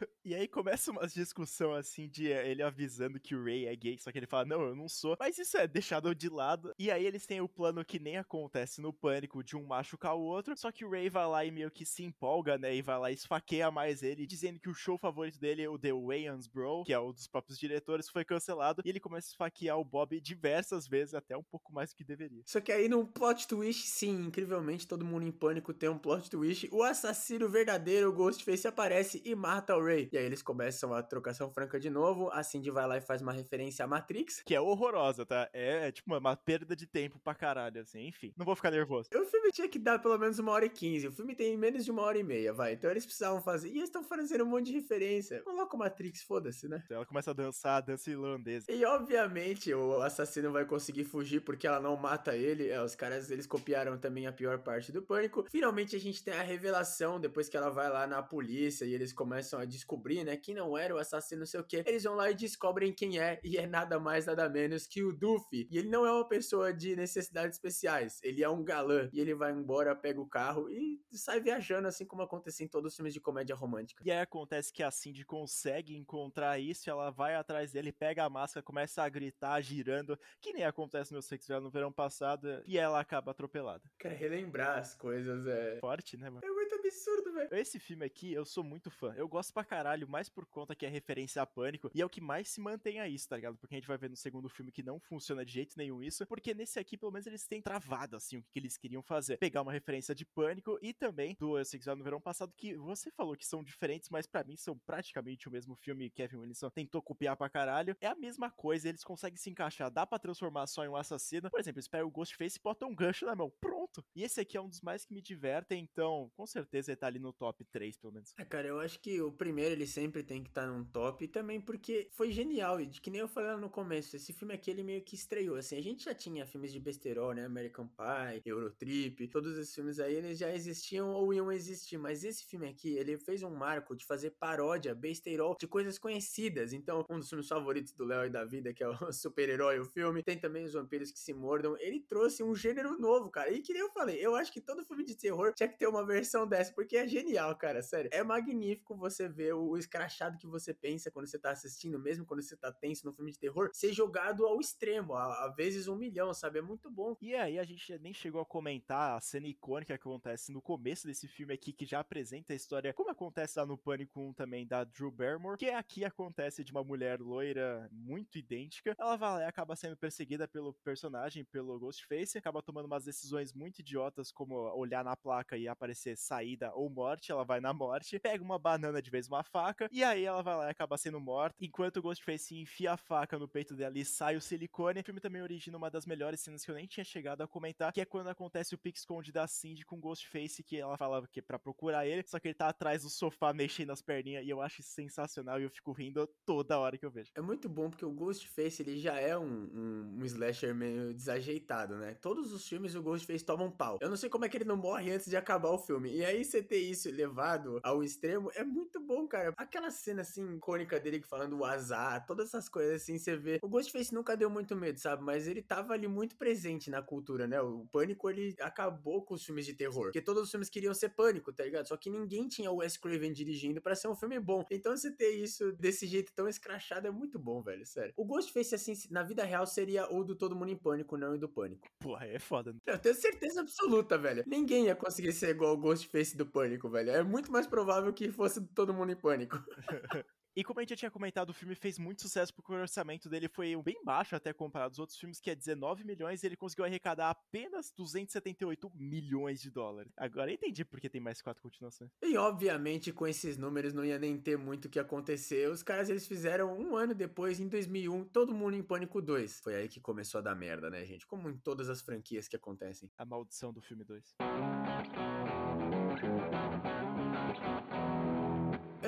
E 0.22 0.34
aí 0.34 0.46
começa 0.46 0.90
uma 0.90 1.06
discussão 1.06 1.72
assim 1.72 2.08
de 2.08 2.30
eh, 2.30 2.50
ele 2.50 2.62
avisando 2.62 3.18
que 3.18 3.34
o 3.34 3.42
Ray 3.42 3.66
é 3.66 3.74
gay, 3.74 3.98
só 3.98 4.12
que 4.12 4.18
ele 4.18 4.26
fala, 4.26 4.44
não, 4.44 4.60
eu 4.60 4.76
não 4.76 4.88
sou. 4.88 5.16
Mas 5.18 5.38
isso 5.38 5.56
é 5.56 5.66
deixado 5.66 6.14
de 6.14 6.28
lado. 6.28 6.72
E 6.78 6.90
aí 6.90 7.06
eles 7.06 7.26
têm 7.26 7.40
o 7.40 7.48
plano 7.48 7.84
que 7.84 7.98
nem 7.98 8.18
acontece 8.18 8.80
no 8.80 8.92
pânico 8.92 9.42
de 9.42 9.56
um 9.56 9.66
machucar 9.66 10.14
o 10.14 10.20
outro. 10.20 10.56
Só 10.56 10.70
que 10.70 10.84
o 10.84 10.90
Ray 10.90 11.08
vai 11.08 11.26
lá 11.26 11.44
e 11.44 11.50
meio 11.50 11.70
que 11.70 11.86
se 11.86 12.02
empolga, 12.02 12.58
né? 12.58 12.74
E 12.74 12.82
vai 12.82 12.98
lá 12.98 13.10
e 13.10 13.14
esfaqueia 13.14 13.70
mais 13.70 14.02
ele, 14.02 14.26
dizendo 14.26 14.60
que 14.60 14.68
o 14.68 14.74
show 14.74 14.98
favorito 14.98 15.40
dele, 15.40 15.66
o 15.66 15.78
The 15.78 15.92
Wayans 15.92 16.46
Bro, 16.46 16.84
que 16.84 16.92
é 16.92 17.00
um 17.00 17.12
dos 17.12 17.26
próprios 17.26 17.58
diretores, 17.58 18.08
foi 18.08 18.24
cancelado. 18.24 18.82
E 18.84 18.88
ele 18.88 19.00
começa 19.00 19.28
a 19.28 19.30
esfaquear 19.30 19.78
o 19.78 19.84
Bob 19.84 20.20
diversas 20.20 20.86
vezes, 20.86 21.14
até 21.14 21.36
um 21.36 21.42
pouco 21.42 21.72
mais 21.72 21.90
do 21.90 21.96
que 21.96 22.04
deveria. 22.04 22.42
Só 22.46 22.60
que 22.60 22.70
aí 22.70 22.88
no 22.88 23.06
plot 23.06 23.48
twist, 23.48 23.88
sim, 23.88 24.26
incrivelmente, 24.26 24.86
todo 24.86 25.04
mundo 25.04 25.26
em 25.26 25.32
pânico 25.32 25.72
tem 25.72 25.88
um 25.88 25.98
plot 25.98 26.30
twist. 26.30 26.68
O 26.70 26.82
assassino 26.82 27.48
verdadeiro, 27.48 28.10
o 28.10 28.12
Ghostface, 28.12 28.68
aparece 28.68 29.22
e 29.24 29.34
mata 29.34 29.76
o 29.76 29.82
Ray. 29.82 29.89
E 30.12 30.18
aí 30.18 30.24
eles 30.24 30.42
começam 30.42 30.94
a 30.94 31.02
trocação 31.02 31.50
franca 31.50 31.78
de 31.78 31.90
novo. 31.90 32.30
A 32.32 32.42
Cindy 32.42 32.70
vai 32.70 32.86
lá 32.86 32.96
e 32.96 33.00
faz 33.00 33.20
uma 33.20 33.32
referência 33.32 33.84
à 33.84 33.88
Matrix. 33.88 34.42
Que 34.44 34.54
é 34.54 34.60
horrorosa, 34.60 35.26
tá? 35.26 35.48
É, 35.52 35.88
é 35.88 35.92
tipo 35.92 36.14
uma, 36.14 36.36
perda 36.36 36.76
de 36.76 36.86
tempo 36.86 37.18
pra 37.18 37.34
caralho, 37.34 37.80
assim. 37.80 38.06
Enfim, 38.06 38.32
não 38.36 38.46
vou 38.46 38.54
ficar 38.54 38.70
nervoso. 38.70 39.08
O 39.14 39.24
filme 39.24 39.50
tinha 39.52 39.68
que 39.68 39.78
dar 39.78 39.98
pelo 39.98 40.18
menos 40.18 40.38
uma 40.38 40.52
hora 40.52 40.66
e 40.66 40.70
quinze. 40.70 41.08
O 41.08 41.12
filme 41.12 41.34
tem 41.34 41.56
menos 41.56 41.84
de 41.84 41.90
uma 41.90 42.02
hora 42.02 42.18
e 42.18 42.22
meia, 42.22 42.52
vai. 42.52 42.74
Então 42.74 42.90
eles 42.90 43.04
precisavam 43.04 43.40
fazer. 43.40 43.68
E 43.68 43.72
eles 43.72 43.84
estão 43.84 44.02
fazendo 44.02 44.44
um 44.44 44.48
monte 44.48 44.66
de 44.66 44.72
referência. 44.72 45.42
Coloca 45.42 45.74
o 45.74 45.78
Matrix, 45.78 46.22
foda-se, 46.22 46.68
né? 46.68 46.82
Ela 46.90 47.06
começa 47.06 47.30
a 47.30 47.34
dançar 47.34 47.78
a 47.78 47.80
dança 47.80 48.10
irlandesa. 48.10 48.70
E 48.70 48.84
obviamente 48.84 49.72
o 49.74 50.00
assassino 50.02 50.52
vai 50.52 50.64
conseguir 50.64 51.04
fugir 51.04 51.40
porque 51.40 51.66
ela 51.66 51.80
não 51.80 51.96
mata 51.96 52.36
ele. 52.36 52.68
É, 52.68 52.82
os 52.82 52.94
caras, 52.94 53.30
eles 53.30 53.46
copiaram 53.46 53.98
também 53.98 54.26
a 54.26 54.32
pior 54.32 54.58
parte 54.58 54.92
do 54.92 55.02
pânico. 55.02 55.44
Finalmente 55.50 55.96
a 55.96 56.00
gente 56.00 56.22
tem 56.22 56.34
a 56.34 56.42
revelação 56.42 57.20
depois 57.20 57.48
que 57.48 57.56
ela 57.56 57.70
vai 57.70 57.88
lá 57.88 58.06
na 58.06 58.22
polícia 58.22 58.84
e 58.84 58.94
eles 58.94 59.12
começam 59.12 59.58
a 59.58 59.64
descobrir, 59.80 60.24
né, 60.24 60.36
que 60.36 60.54
não 60.54 60.76
era 60.76 60.94
o 60.94 60.98
assassino, 60.98 61.40
não 61.40 61.46
sei 61.46 61.60
o 61.60 61.64
que. 61.64 61.82
Eles 61.86 62.04
vão 62.04 62.14
lá 62.14 62.30
e 62.30 62.34
descobrem 62.34 62.92
quem 62.92 63.18
é, 63.18 63.40
e 63.42 63.56
é 63.56 63.66
nada 63.66 63.98
mais, 63.98 64.26
nada 64.26 64.48
menos 64.48 64.86
que 64.86 65.02
o 65.02 65.12
Duffy. 65.12 65.66
E 65.70 65.78
ele 65.78 65.88
não 65.88 66.06
é 66.06 66.12
uma 66.12 66.26
pessoa 66.28 66.72
de 66.72 66.94
necessidades 66.94 67.56
especiais, 67.56 68.20
ele 68.22 68.42
é 68.42 68.48
um 68.48 68.62
galã. 68.62 69.08
E 69.12 69.20
ele 69.20 69.34
vai 69.34 69.52
embora, 69.52 69.94
pega 69.96 70.20
o 70.20 70.28
carro 70.28 70.70
e 70.70 71.00
sai 71.12 71.40
viajando, 71.40 71.88
assim 71.88 72.04
como 72.04 72.22
acontece 72.22 72.62
em 72.64 72.68
todos 72.68 72.92
os 72.92 72.96
filmes 72.96 73.14
de 73.14 73.20
comédia 73.20 73.54
romântica. 73.54 74.02
E 74.04 74.10
aí 74.10 74.20
acontece 74.20 74.72
que 74.72 74.82
a 74.82 74.90
Cindy 74.90 75.24
consegue 75.24 75.96
encontrar 75.96 76.58
isso, 76.58 76.88
ela 76.88 77.10
vai 77.10 77.34
atrás 77.34 77.72
dele, 77.72 77.92
pega 77.92 78.24
a 78.24 78.30
máscara, 78.30 78.62
começa 78.62 79.02
a 79.02 79.08
gritar, 79.08 79.60
girando, 79.60 80.18
que 80.40 80.52
nem 80.52 80.64
acontece 80.64 81.12
no 81.12 81.22
Sex 81.22 81.48
no 81.48 81.70
verão 81.70 81.92
passado, 81.92 82.62
e 82.66 82.78
ela 82.78 83.00
acaba 83.00 83.32
atropelada. 83.32 83.82
Quer 83.98 84.12
relembrar 84.12 84.78
as 84.78 84.94
coisas, 84.94 85.46
é. 85.46 85.78
Forte, 85.80 86.16
né, 86.16 86.28
mano? 86.28 86.42
Muito 86.46 86.59
absurdo, 86.90 87.32
velho. 87.32 87.54
Esse 87.54 87.78
filme 87.78 88.04
aqui, 88.04 88.32
eu 88.32 88.44
sou 88.44 88.64
muito 88.64 88.90
fã. 88.90 89.14
Eu 89.16 89.28
gosto 89.28 89.52
pra 89.52 89.64
caralho, 89.64 90.08
mais 90.08 90.28
por 90.28 90.44
conta 90.44 90.74
que 90.74 90.84
é 90.84 90.88
referência 90.88 91.40
a 91.40 91.46
pânico. 91.46 91.90
E 91.94 92.02
é 92.02 92.04
o 92.04 92.10
que 92.10 92.20
mais 92.20 92.48
se 92.48 92.60
mantém 92.60 93.00
a 93.00 93.08
isso, 93.08 93.28
tá 93.28 93.36
ligado? 93.36 93.56
Porque 93.56 93.74
a 93.74 93.78
gente 93.78 93.86
vai 93.86 93.96
ver 93.96 94.10
no 94.10 94.16
segundo 94.16 94.48
filme 94.48 94.72
que 94.72 94.82
não 94.82 94.98
funciona 94.98 95.44
de 95.44 95.52
jeito 95.52 95.74
nenhum 95.76 96.02
isso. 96.02 96.26
Porque 96.26 96.52
nesse 96.52 96.78
aqui, 96.78 96.96
pelo 96.96 97.12
menos, 97.12 97.26
eles 97.26 97.46
têm 97.46 97.62
travado, 97.62 98.16
assim, 98.16 98.38
o 98.38 98.42
que, 98.42 98.50
que 98.52 98.58
eles 98.58 98.76
queriam 98.76 99.02
fazer. 99.02 99.38
Pegar 99.38 99.62
uma 99.62 99.72
referência 99.72 100.14
de 100.14 100.24
pânico 100.24 100.78
e 100.82 100.92
também 100.92 101.36
do 101.38 101.62
Sexual 101.64 101.96
no 101.96 102.04
verão 102.04 102.20
passado, 102.20 102.52
que 102.56 102.76
você 102.76 103.10
falou 103.12 103.36
que 103.36 103.46
são 103.46 103.62
diferentes, 103.62 104.10
mas 104.10 104.26
para 104.26 104.44
mim 104.44 104.56
são 104.56 104.76
praticamente 104.78 105.48
o 105.48 105.52
mesmo 105.52 105.76
filme. 105.76 106.10
Kevin 106.10 106.36
Williamson 106.36 106.70
tentou 106.70 107.00
copiar 107.00 107.36
pra 107.36 107.48
caralho. 107.48 107.96
É 108.00 108.08
a 108.08 108.16
mesma 108.16 108.50
coisa, 108.50 108.88
eles 108.88 109.04
conseguem 109.04 109.36
se 109.36 109.48
encaixar. 109.48 109.90
Dá 109.90 110.04
pra 110.04 110.18
transformar 110.18 110.66
só 110.66 110.84
em 110.84 110.88
um 110.88 110.96
assassino. 110.96 111.50
Por 111.50 111.60
exemplo, 111.60 111.78
eles 111.78 111.88
pegam 111.88 112.08
o 112.08 112.10
Ghostface 112.10 112.58
e 112.58 112.62
botam 112.62 112.88
um 112.88 112.94
gancho 112.94 113.26
na 113.26 113.36
mão. 113.36 113.52
Pronto! 113.60 114.04
E 114.14 114.22
esse 114.24 114.40
aqui 114.40 114.56
é 114.56 114.60
um 114.60 114.68
dos 114.68 114.80
mais 114.80 115.04
que 115.04 115.14
me 115.14 115.22
divertem, 115.22 115.82
então 115.82 116.30
com 116.36 116.46
certeza 116.46 116.79
ele 116.88 116.96
tá 116.96 117.06
ali 117.06 117.18
no 117.18 117.32
top 117.32 117.64
3, 117.64 117.96
pelo 117.96 118.12
menos. 118.12 118.34
É, 118.38 118.44
cara, 118.44 118.68
eu 118.68 118.80
acho 118.80 118.98
que 119.00 119.20
o 119.20 119.32
primeiro 119.32 119.72
ele 119.72 119.86
sempre 119.86 120.22
tem 120.22 120.42
que 120.42 120.50
estar 120.50 120.62
tá 120.62 120.68
num 120.68 120.84
top, 120.84 121.24
e 121.24 121.28
também 121.28 121.60
porque 121.60 122.08
foi 122.12 122.30
genial, 122.30 122.80
e 122.80 122.86
que 122.86 123.10
nem 123.10 123.20
eu 123.20 123.28
falei 123.28 123.56
no 123.56 123.70
começo, 123.70 124.16
esse 124.16 124.32
filme 124.32 124.54
aqui 124.54 124.70
ele 124.70 124.82
meio 124.82 125.02
que 125.02 125.14
estreou, 125.14 125.56
assim, 125.56 125.76
a 125.76 125.82
gente 125.82 126.04
já 126.04 126.14
tinha 126.14 126.46
filmes 126.46 126.72
de 126.72 126.80
besterol, 126.80 127.32
né, 127.32 127.44
American 127.44 127.86
Pie, 127.88 128.42
Eurotrip, 128.44 129.28
todos 129.28 129.56
esses 129.58 129.74
filmes 129.74 129.98
aí, 129.98 130.14
eles 130.14 130.38
já 130.38 130.52
existiam 130.54 131.10
ou 131.10 131.32
iam 131.32 131.50
existir, 131.50 131.98
mas 131.98 132.24
esse 132.24 132.44
filme 132.44 132.68
aqui, 132.68 132.96
ele 132.96 133.16
fez 133.18 133.42
um 133.42 133.50
marco 133.50 133.96
de 133.96 134.04
fazer 134.06 134.30
paródia, 134.32 134.94
besterol, 134.94 135.56
de 135.58 135.66
coisas 135.66 135.98
conhecidas, 135.98 136.72
então, 136.72 137.04
um 137.08 137.18
dos 137.18 137.28
filmes 137.28 137.48
favoritos 137.48 137.92
do 137.92 138.04
Léo 138.04 138.26
e 138.26 138.30
da 138.30 138.44
vida, 138.44 138.72
que 138.72 138.82
é 138.82 138.88
o 138.88 138.94
super-herói, 139.12 139.78
o 139.80 139.84
filme, 139.84 140.22
tem 140.22 140.38
também 140.38 140.64
os 140.64 140.72
vampiros 140.72 141.10
que 141.10 141.18
se 141.18 141.32
mordam, 141.32 141.76
ele 141.78 142.00
trouxe 142.00 142.42
um 142.42 142.54
gênero 142.54 142.98
novo, 142.98 143.30
cara, 143.30 143.50
e 143.50 143.60
que 143.60 143.72
nem 143.72 143.82
eu 143.82 143.90
falei, 143.90 144.18
eu 144.24 144.34
acho 144.34 144.52
que 144.52 144.60
todo 144.60 144.84
filme 144.84 145.04
de 145.04 145.16
terror 145.16 145.52
tinha 145.52 145.68
que 145.68 145.78
ter 145.78 145.86
uma 145.86 146.04
versão 146.04 146.46
dessa, 146.46 146.69
porque 146.70 146.96
é 146.96 147.06
genial, 147.06 147.56
cara, 147.56 147.82
sério, 147.82 148.10
é 148.12 148.22
magnífico 148.22 148.96
você 148.96 149.28
ver 149.28 149.54
o 149.54 149.76
escrachado 149.76 150.38
que 150.38 150.46
você 150.46 150.72
pensa 150.72 151.10
quando 151.10 151.26
você 151.26 151.38
tá 151.38 151.50
assistindo, 151.50 151.98
mesmo 151.98 152.24
quando 152.24 152.42
você 152.42 152.56
tá 152.56 152.72
tenso 152.72 153.06
no 153.06 153.12
filme 153.12 153.32
de 153.32 153.38
terror, 153.38 153.70
ser 153.72 153.92
jogado 153.92 154.46
ao 154.46 154.60
extremo, 154.60 155.14
a 155.14 155.48
vezes 155.48 155.88
um 155.88 155.96
milhão, 155.96 156.32
sabe? 156.32 156.58
É 156.58 156.62
muito 156.62 156.90
bom. 156.90 157.16
E 157.20 157.34
aí 157.34 157.58
a 157.58 157.64
gente 157.64 157.98
nem 157.98 158.12
chegou 158.14 158.40
a 158.40 158.46
comentar 158.46 159.16
a 159.16 159.20
cena 159.20 159.46
icônica 159.46 159.96
que 159.96 160.08
acontece 160.08 160.52
no 160.52 160.62
começo 160.62 161.06
desse 161.06 161.26
filme 161.28 161.54
aqui, 161.54 161.72
que 161.72 161.86
já 161.86 162.00
apresenta 162.00 162.52
a 162.52 162.56
história, 162.56 162.92
como 162.92 163.10
acontece 163.10 163.58
lá 163.58 163.66
no 163.66 163.78
Pânico 163.78 164.20
1 164.20 164.34
também, 164.34 164.66
da 164.66 164.84
Drew 164.84 165.10
Barrymore, 165.10 165.58
que 165.58 165.70
aqui 165.70 166.04
acontece 166.04 166.64
de 166.64 166.72
uma 166.72 166.84
mulher 166.84 167.20
loira 167.20 167.88
muito 167.92 168.38
idêntica. 168.38 168.94
Ela 168.98 169.16
vai 169.16 169.30
lá 169.30 169.42
e 169.42 169.44
acaba 169.44 169.76
sendo 169.76 169.96
perseguida 169.96 170.46
pelo 170.46 170.74
personagem, 170.84 171.44
pelo 171.44 171.78
Ghostface, 171.78 172.38
acaba 172.38 172.62
tomando 172.62 172.86
umas 172.86 173.04
decisões 173.04 173.52
muito 173.52 173.80
idiotas, 173.80 174.30
como 174.32 174.54
olhar 174.76 175.04
na 175.04 175.16
placa 175.16 175.56
e 175.56 175.68
aparecer 175.68 176.16
saída 176.16 176.59
ou 176.74 176.90
morte, 176.90 177.32
ela 177.32 177.44
vai 177.44 177.60
na 177.60 177.72
morte, 177.72 178.18
pega 178.20 178.42
uma 178.42 178.58
banana 178.58 179.00
de 179.00 179.10
vez 179.10 179.26
uma 179.28 179.42
faca, 179.42 179.88
e 179.90 180.04
aí 180.04 180.24
ela 180.24 180.42
vai 180.42 180.56
lá 180.56 180.66
e 180.66 180.70
acaba 180.70 180.96
sendo 180.96 181.20
morta, 181.20 181.56
enquanto 181.60 181.98
o 181.98 182.02
Ghostface 182.02 182.56
enfia 182.58 182.92
a 182.92 182.96
faca 182.96 183.38
no 183.38 183.48
peito 183.48 183.74
dela 183.74 183.98
e 183.98 184.04
sai 184.04 184.36
o 184.36 184.40
silicone. 184.40 185.00
O 185.00 185.04
filme 185.04 185.20
também 185.20 185.42
origina 185.42 185.76
uma 185.76 185.90
das 185.90 186.06
melhores 186.06 186.40
cenas 186.40 186.64
que 186.64 186.70
eu 186.70 186.74
nem 186.74 186.86
tinha 186.86 187.04
chegado 187.04 187.42
a 187.42 187.48
comentar, 187.48 187.92
que 187.92 188.00
é 188.00 188.04
quando 188.04 188.28
acontece 188.28 188.74
o 188.74 188.78
pique 188.78 188.98
esconde 188.98 189.32
da 189.32 189.46
Cindy 189.46 189.84
com 189.84 189.96
o 189.96 190.00
Ghostface, 190.00 190.62
que 190.62 190.76
ela 190.76 190.96
fala 190.96 191.26
que 191.28 191.40
é 191.40 191.42
pra 191.42 191.58
procurar 191.58 192.06
ele, 192.06 192.22
só 192.26 192.38
que 192.38 192.48
ele 192.48 192.54
tá 192.54 192.68
atrás 192.68 193.02
do 193.02 193.10
sofá 193.10 193.52
mexendo 193.52 193.90
as 193.90 194.02
perninhas, 194.02 194.44
e 194.44 194.50
eu 194.50 194.60
acho 194.60 194.82
sensacional, 194.82 195.60
e 195.60 195.64
eu 195.64 195.70
fico 195.70 195.92
rindo 195.92 196.28
toda 196.44 196.78
hora 196.78 196.98
que 196.98 197.06
eu 197.06 197.10
vejo. 197.10 197.30
É 197.34 197.40
muito 197.40 197.68
bom, 197.68 197.88
porque 197.88 198.04
o 198.04 198.12
Ghostface, 198.12 198.82
ele 198.82 198.98
já 198.98 199.18
é 199.18 199.36
um, 199.36 199.44
um, 199.44 200.18
um 200.20 200.24
slasher 200.24 200.74
meio 200.74 201.14
desajeitado, 201.14 201.96
né? 201.96 202.14
Todos 202.20 202.52
os 202.52 202.66
filmes 202.66 202.94
o 202.94 203.02
Ghostface 203.02 203.44
toma 203.44 203.64
um 203.64 203.70
pau. 203.70 203.98
Eu 204.00 204.08
não 204.08 204.16
sei 204.16 204.28
como 204.28 204.44
é 204.44 204.48
que 204.48 204.56
ele 204.56 204.64
não 204.64 204.76
morre 204.76 205.12
antes 205.12 205.28
de 205.28 205.36
acabar 205.36 205.70
o 205.70 205.78
filme. 205.78 206.10
E 206.12 206.24
aí 206.24 206.39
você 206.44 206.62
ter 206.62 206.78
isso 206.78 207.10
levado 207.10 207.80
ao 207.82 208.02
extremo 208.02 208.50
é 208.54 208.64
muito 208.64 209.00
bom, 209.00 209.26
cara. 209.26 209.52
Aquela 209.56 209.90
cena, 209.90 210.22
assim, 210.22 210.56
icônica 210.56 210.98
dele 210.98 211.22
falando 211.22 211.58
o 211.58 211.64
azar, 211.64 212.24
todas 212.26 212.48
essas 212.48 212.68
coisas, 212.68 213.02
assim, 213.02 213.18
você 213.18 213.36
vê. 213.36 213.58
O 213.62 213.68
Ghostface 213.68 214.14
nunca 214.14 214.36
deu 214.36 214.50
muito 214.50 214.76
medo, 214.76 214.98
sabe? 214.98 215.22
Mas 215.22 215.46
ele 215.46 215.62
tava 215.62 215.92
ali 215.92 216.08
muito 216.08 216.36
presente 216.36 216.90
na 216.90 217.02
cultura, 217.02 217.46
né? 217.46 217.60
O 217.60 217.86
Pânico, 217.92 218.28
ele 218.30 218.54
acabou 218.60 219.22
com 219.22 219.34
os 219.34 219.44
filmes 219.44 219.66
de 219.66 219.74
terror. 219.74 220.04
Porque 220.04 220.20
todos 220.20 220.44
os 220.44 220.50
filmes 220.50 220.68
queriam 220.68 220.94
ser 220.94 221.10
Pânico, 221.10 221.52
tá 221.52 221.64
ligado? 221.64 221.86
Só 221.86 221.96
que 221.96 222.10
ninguém 222.10 222.48
tinha 222.48 222.70
o 222.70 222.76
Wes 222.76 222.96
Craven 222.96 223.32
dirigindo 223.32 223.80
para 223.80 223.94
ser 223.94 224.08
um 224.08 224.14
filme 224.14 224.38
bom. 224.38 224.64
Então 224.70 224.96
você 224.96 225.10
ter 225.10 225.30
isso 225.30 225.72
desse 225.72 226.06
jeito 226.06 226.32
tão 226.34 226.48
escrachado 226.48 227.06
é 227.06 227.10
muito 227.10 227.38
bom, 227.38 227.62
velho, 227.62 227.84
sério. 227.86 228.12
O 228.16 228.24
Ghostface, 228.24 228.74
assim, 228.74 228.94
na 229.10 229.22
vida 229.22 229.44
real 229.44 229.66
seria 229.66 230.10
o 230.12 230.24
do 230.24 230.36
Todo 230.36 230.56
Mundo 230.56 230.70
em 230.70 230.76
Pânico, 230.76 231.16
não 231.16 231.34
o 231.34 231.38
do 231.38 231.48
Pânico. 231.48 231.88
Porra, 231.98 232.26
é 232.26 232.38
foda. 232.38 232.72
Né? 232.72 232.78
Eu 232.86 232.98
tenho 232.98 233.14
certeza 233.14 233.60
absoluta, 233.60 234.16
velho. 234.16 234.44
Ninguém 234.46 234.86
ia 234.86 234.96
conseguir 234.96 235.32
ser 235.32 235.50
igual 235.50 235.74
o 235.74 235.78
Ghostface 235.78 236.29
do 236.36 236.46
Pânico, 236.46 236.88
velho. 236.88 237.10
É 237.10 237.22
muito 237.22 237.50
mais 237.50 237.66
provável 237.66 238.12
que 238.12 238.30
fosse 238.30 238.60
Todo 238.68 238.94
Mundo 238.94 239.12
em 239.12 239.16
Pânico. 239.16 239.56
E 240.56 240.64
como 240.64 240.80
a 240.80 240.82
gente 240.82 240.90
já 240.90 240.96
tinha 240.96 241.10
comentado, 241.10 241.50
o 241.50 241.54
filme 241.54 241.76
fez 241.76 241.96
muito 241.96 242.22
sucesso 242.22 242.52
porque 242.52 242.72
o 242.72 242.74
orçamento 242.74 243.28
dele 243.28 243.48
foi 243.48 243.74
bem 243.82 244.02
baixo 244.04 244.34
até 244.34 244.52
comparado 244.52 244.90
aos 244.90 244.98
outros 244.98 245.16
filmes, 245.16 245.38
que 245.38 245.48
é 245.48 245.54
19 245.54 246.04
milhões, 246.04 246.42
e 246.42 246.46
ele 246.46 246.56
conseguiu 246.56 246.84
arrecadar 246.84 247.30
apenas 247.30 247.92
278 247.96 248.90
milhões 248.94 249.60
de 249.60 249.70
dólares. 249.70 250.12
Agora 250.16 250.50
eu 250.50 250.54
entendi 250.54 250.84
porque 250.84 251.08
tem 251.08 251.20
mais 251.20 251.40
quatro 251.40 251.62
continuações. 251.62 252.10
E 252.20 252.36
obviamente 252.36 253.12
com 253.12 253.28
esses 253.28 253.56
números 253.56 253.94
não 253.94 254.04
ia 254.04 254.18
nem 254.18 254.36
ter 254.36 254.58
muito 254.58 254.86
o 254.86 254.88
que 254.88 254.98
acontecer. 254.98 255.70
Os 255.70 255.84
caras 255.84 256.10
eles 256.10 256.26
fizeram 256.26 256.76
um 256.76 256.96
ano 256.96 257.14
depois, 257.14 257.60
em 257.60 257.68
2001, 257.68 258.24
Todo 258.24 258.52
Mundo 258.52 258.76
em 258.76 258.82
Pânico 258.82 259.22
2. 259.22 259.60
Foi 259.60 259.76
aí 259.76 259.88
que 259.88 260.00
começou 260.00 260.40
a 260.40 260.42
dar 260.42 260.56
merda, 260.56 260.90
né, 260.90 261.04
gente? 261.04 261.26
Como 261.26 261.48
em 261.48 261.56
todas 261.56 261.88
as 261.88 262.02
franquias 262.02 262.48
que 262.48 262.56
acontecem. 262.56 263.08
A 263.16 263.24
maldição 263.24 263.72
do 263.72 263.80
filme 263.80 264.02
2. 264.04 264.34